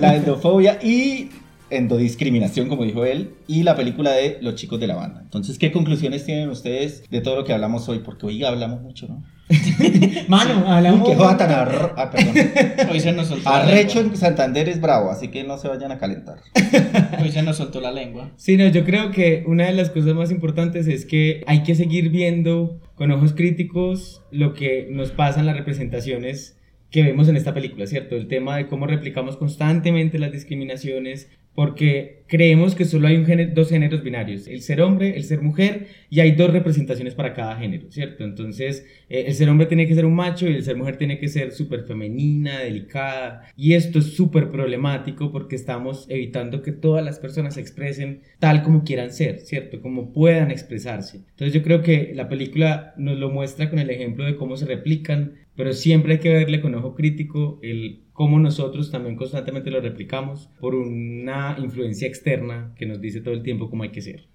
[0.00, 1.30] La endofobia y
[1.74, 5.20] endodiscriminación, como dijo él, y la película de Los chicos de la banda.
[5.22, 8.00] Entonces, ¿qué conclusiones tienen ustedes de todo lo que hablamos hoy?
[8.00, 9.22] Porque hoy hablamos mucho, ¿no?
[10.28, 11.08] Mano, Uy, hablamos.
[11.08, 12.34] qué joda tan arro- ah, perdón.
[12.90, 15.92] Hoy se nos soltó la Arrecho en Santander es bravo, así que no se vayan
[15.92, 16.38] a calentar.
[17.22, 18.30] Hoy se nos soltó la lengua.
[18.36, 21.74] Sí, no, yo creo que una de las cosas más importantes es que hay que
[21.74, 26.56] seguir viendo con ojos críticos lo que nos pasa en las representaciones
[26.90, 28.14] que vemos en esta película, ¿cierto?
[28.16, 33.22] El tema de cómo replicamos constantemente las discriminaciones, porque creemos que solo hay
[33.54, 37.56] dos géneros binarios, el ser hombre, el ser mujer, y hay dos representaciones para cada
[37.56, 38.24] género, ¿cierto?
[38.24, 41.18] Entonces, eh, el ser hombre tiene que ser un macho y el ser mujer tiene
[41.18, 47.04] que ser súper femenina, delicada, y esto es súper problemático porque estamos evitando que todas
[47.04, 49.80] las personas se expresen tal como quieran ser, ¿cierto?
[49.80, 51.18] Como puedan expresarse.
[51.18, 54.66] Entonces, yo creo que la película nos lo muestra con el ejemplo de cómo se
[54.66, 59.80] replican, pero siempre hay que verle con ojo crítico el cómo nosotros también constantemente lo
[59.80, 64.28] replicamos por una influencia externa que nos dice todo el tiempo cómo hay que ser.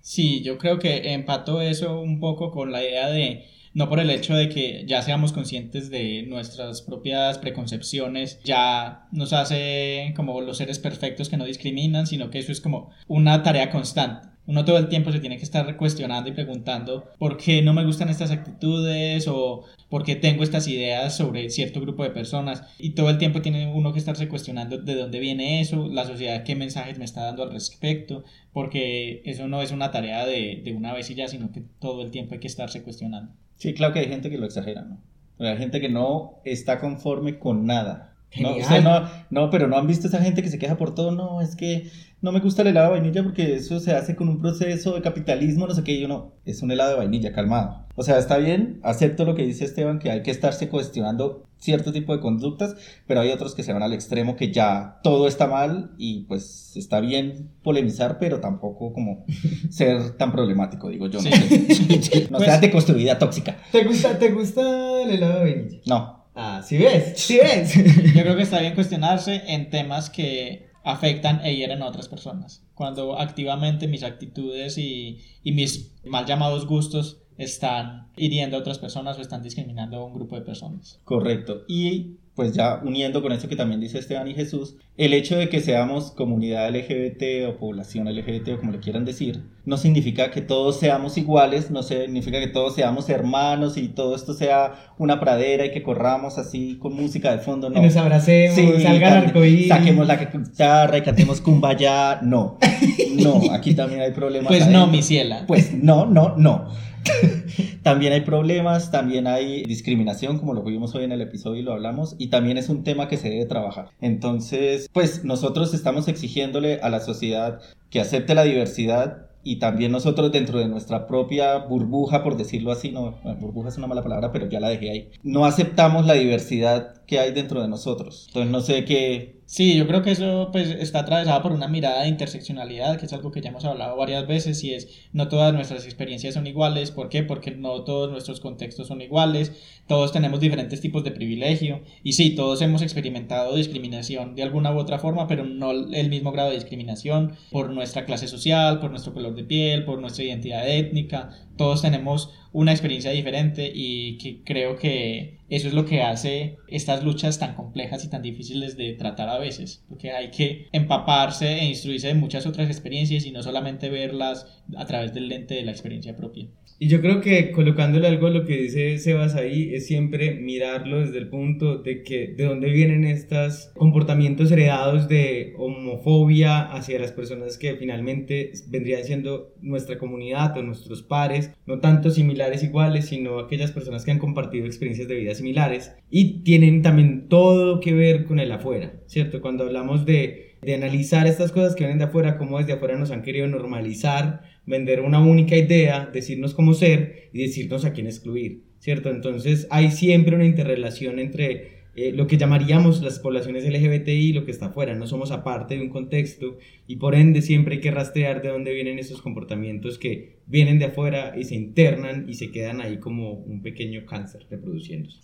[0.00, 3.44] Sí, yo creo que empato eso un poco con la idea de,
[3.74, 9.32] no por el hecho de que ya seamos conscientes de nuestras propias preconcepciones, ya nos
[9.32, 13.70] hace como los seres perfectos que no discriminan, sino que eso es como una tarea
[13.70, 14.28] constante.
[14.46, 17.84] Uno todo el tiempo se tiene que estar cuestionando y preguntando por qué no me
[17.84, 22.62] gustan estas actitudes o por qué tengo estas ideas sobre cierto grupo de personas.
[22.78, 26.44] Y todo el tiempo tiene uno que estarse cuestionando de dónde viene eso, la sociedad
[26.44, 30.74] qué mensajes me está dando al respecto, porque eso no es una tarea de, de
[30.74, 33.32] una vez y ya, sino que todo el tiempo hay que estarse cuestionando.
[33.56, 35.02] Sí, claro que hay gente que lo exagera, ¿no?
[35.38, 38.13] Hay gente que no está conforme con nada.
[38.40, 41.10] No, usted no, no, pero no han visto esa gente que se queja por todo.
[41.12, 41.90] No, es que
[42.20, 45.02] no me gusta el helado de vainilla porque eso se hace con un proceso de
[45.02, 45.92] capitalismo, no sé qué.
[45.92, 47.86] Y yo no, es un helado de vainilla, calmado.
[47.96, 51.92] O sea, está bien, acepto lo que dice Esteban, que hay que estarse cuestionando cierto
[51.92, 55.46] tipo de conductas, pero hay otros que se van al extremo que ya todo está
[55.46, 59.24] mal y pues está bien polemizar, pero tampoco como
[59.70, 61.20] ser tan problemático, digo yo.
[61.22, 61.30] No, sé.
[62.30, 63.56] no Pues- seas deconstruida tóxica.
[63.70, 65.80] ¿Te gusta, te gusta el helado de vainilla?
[65.86, 66.23] No.
[66.34, 67.12] Ah, ¿sí ves?
[67.16, 67.74] ¿Sí ves?
[68.14, 72.62] Yo creo que está bien cuestionarse en temas que afectan e hieren a otras personas.
[72.74, 79.18] Cuando activamente mis actitudes y, y mis mal llamados gustos están hiriendo a otras personas
[79.18, 81.00] o están discriminando a un grupo de personas.
[81.04, 81.62] Correcto.
[81.68, 85.48] Y pues ya uniendo con eso que también dice Esteban y Jesús, el hecho de
[85.48, 90.40] que seamos comunidad LGBT o población LGBT o como le quieran decir, no significa que
[90.40, 95.64] todos seamos iguales, no significa que todos seamos hermanos y todo esto sea una pradera
[95.64, 97.78] y que corramos así con música de fondo, no.
[97.78, 99.68] Y nos abracemos, salga el arcoíris.
[99.68, 102.58] Saquemos la guitarra y cantemos kumbaya, no.
[103.14, 104.48] No, aquí también hay problemas.
[104.48, 105.44] Pues no, mi ciela.
[105.46, 106.66] Pues no, no, no.
[107.82, 111.72] también hay problemas, también hay discriminación, como lo vimos hoy en el episodio y lo
[111.72, 113.88] hablamos, y también es un tema que se debe trabajar.
[114.00, 117.60] Entonces, pues nosotros estamos exigiéndole a la sociedad
[117.90, 122.90] que acepte la diversidad y también nosotros dentro de nuestra propia burbuja, por decirlo así,
[122.90, 127.02] no, burbuja es una mala palabra, pero ya la dejé ahí, no aceptamos la diversidad
[127.06, 128.26] que hay dentro de nosotros.
[128.28, 129.34] Entonces, no sé qué...
[129.46, 133.12] Sí, yo creo que eso pues está atravesado por una mirada de interseccionalidad, que es
[133.12, 136.90] algo que ya hemos hablado varias veces y es no todas nuestras experiencias son iguales,
[136.90, 137.22] ¿por qué?
[137.22, 139.52] Porque no todos nuestros contextos son iguales,
[139.86, 144.78] todos tenemos diferentes tipos de privilegio y sí, todos hemos experimentado discriminación de alguna u
[144.78, 149.12] otra forma, pero no el mismo grado de discriminación por nuestra clase social, por nuestro
[149.12, 154.76] color de piel, por nuestra identidad étnica, todos tenemos una experiencia diferente y que creo
[154.76, 159.28] que eso es lo que hace estas luchas tan complejas y tan difíciles de tratar
[159.28, 163.90] a veces, porque hay que empaparse e instruirse de muchas otras experiencias y no solamente
[163.90, 166.48] verlas a través del lente de la experiencia propia.
[166.78, 171.00] Y yo creo que colocándole algo a lo que dice Sebas ahí es siempre mirarlo
[171.00, 177.12] desde el punto de que de dónde vienen estos comportamientos heredados de homofobia hacia las
[177.12, 183.38] personas que finalmente vendrían siendo nuestra comunidad o nuestros pares, no tanto similares iguales, sino
[183.38, 188.24] aquellas personas que han compartido experiencias de vida similares y tienen también todo que ver
[188.24, 189.40] con el afuera, ¿cierto?
[189.40, 193.10] Cuando hablamos de, de analizar estas cosas que vienen de afuera, cómo desde afuera nos
[193.10, 198.62] han querido normalizar, vender una única idea, decirnos cómo ser y decirnos a quién excluir,
[198.78, 199.10] ¿cierto?
[199.10, 204.44] Entonces hay siempre una interrelación entre eh, lo que llamaríamos las poblaciones LGBTI y lo
[204.44, 207.90] que está afuera, no somos aparte de un contexto y por ende siempre hay que
[207.90, 212.50] rastrear de dónde vienen esos comportamientos que vienen de afuera y se internan y se
[212.50, 215.18] quedan ahí como un pequeño cáncer reproduciéndose.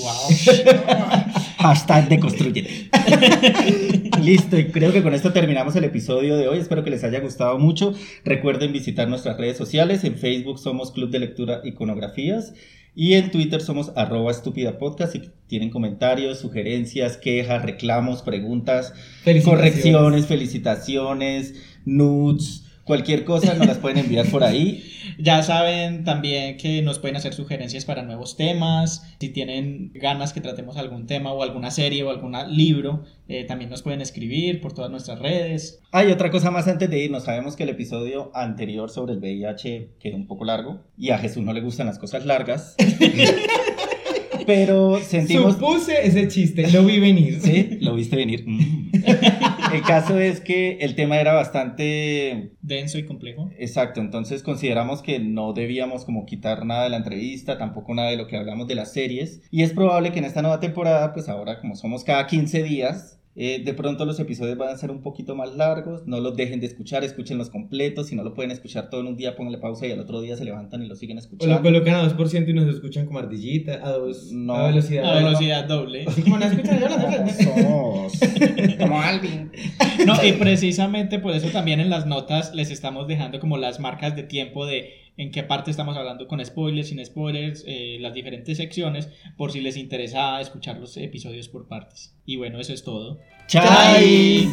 [0.00, 0.72] ¡Wow!
[1.58, 2.70] Hashtag deconstruyete.
[4.22, 6.58] Listo, y creo que con esto terminamos el episodio de hoy.
[6.58, 7.94] Espero que les haya gustado mucho.
[8.24, 10.04] Recuerden visitar nuestras redes sociales.
[10.04, 12.54] En Facebook somos Club de Lectura Iconografías.
[12.94, 15.12] Y en Twitter somos arroba estúpida podcast.
[15.14, 18.92] Si tienen comentarios, sugerencias, quejas, reclamos, preguntas,
[19.24, 19.44] Felicitaciones.
[19.46, 21.54] correcciones, felicitaciones,
[21.86, 24.84] nudes, cualquier cosa, nos las pueden enviar por ahí.
[25.18, 29.14] Ya saben también que nos pueden hacer sugerencias para nuevos temas.
[29.20, 33.70] Si tienen ganas que tratemos algún tema o alguna serie o algún libro, eh, también
[33.70, 35.80] nos pueden escribir por todas nuestras redes.
[35.90, 37.24] Hay otra cosa más antes de irnos.
[37.24, 41.42] Sabemos que el episodio anterior sobre el VIH quedó un poco largo y a Jesús
[41.42, 42.76] no le gustan las cosas largas.
[44.46, 45.54] Pero sentimos.
[45.54, 47.40] Supuse ese chiste, lo vi venir.
[47.40, 48.44] Sí, lo viste venir.
[48.46, 48.90] Mm.
[49.72, 53.50] el caso es que el tema era bastante denso y complejo.
[53.58, 58.16] Exacto, entonces consideramos que no debíamos como quitar nada de la entrevista, tampoco nada de
[58.16, 59.42] lo que hablamos de las series.
[59.50, 63.21] Y es probable que en esta nueva temporada, pues ahora como somos cada 15 días,
[63.34, 66.60] eh, de pronto los episodios van a ser un poquito más largos, no los dejen
[66.60, 69.86] de escuchar, escúchenlos completos, si no lo pueden escuchar todo en un día, pónganle pausa
[69.86, 71.54] y al otro día se levantan y lo siguen escuchando.
[71.54, 74.54] O lo colocan a 2% y nos escuchan como ardillita, a, dos, No.
[74.54, 75.04] a velocidad.
[75.04, 76.04] A velocidad doble.
[76.06, 78.12] Así como no escuchan yo las Somos
[78.78, 79.50] Como Alvin.
[80.06, 84.14] No, y precisamente por eso también en las notas les estamos dejando como las marcas
[84.14, 88.56] de tiempo de en qué parte estamos hablando con spoilers, sin spoilers, eh, las diferentes
[88.56, 92.14] secciones, por si les interesa escuchar los episodios por partes.
[92.24, 93.18] Y bueno, eso es todo.
[93.46, 94.48] ¡Chai!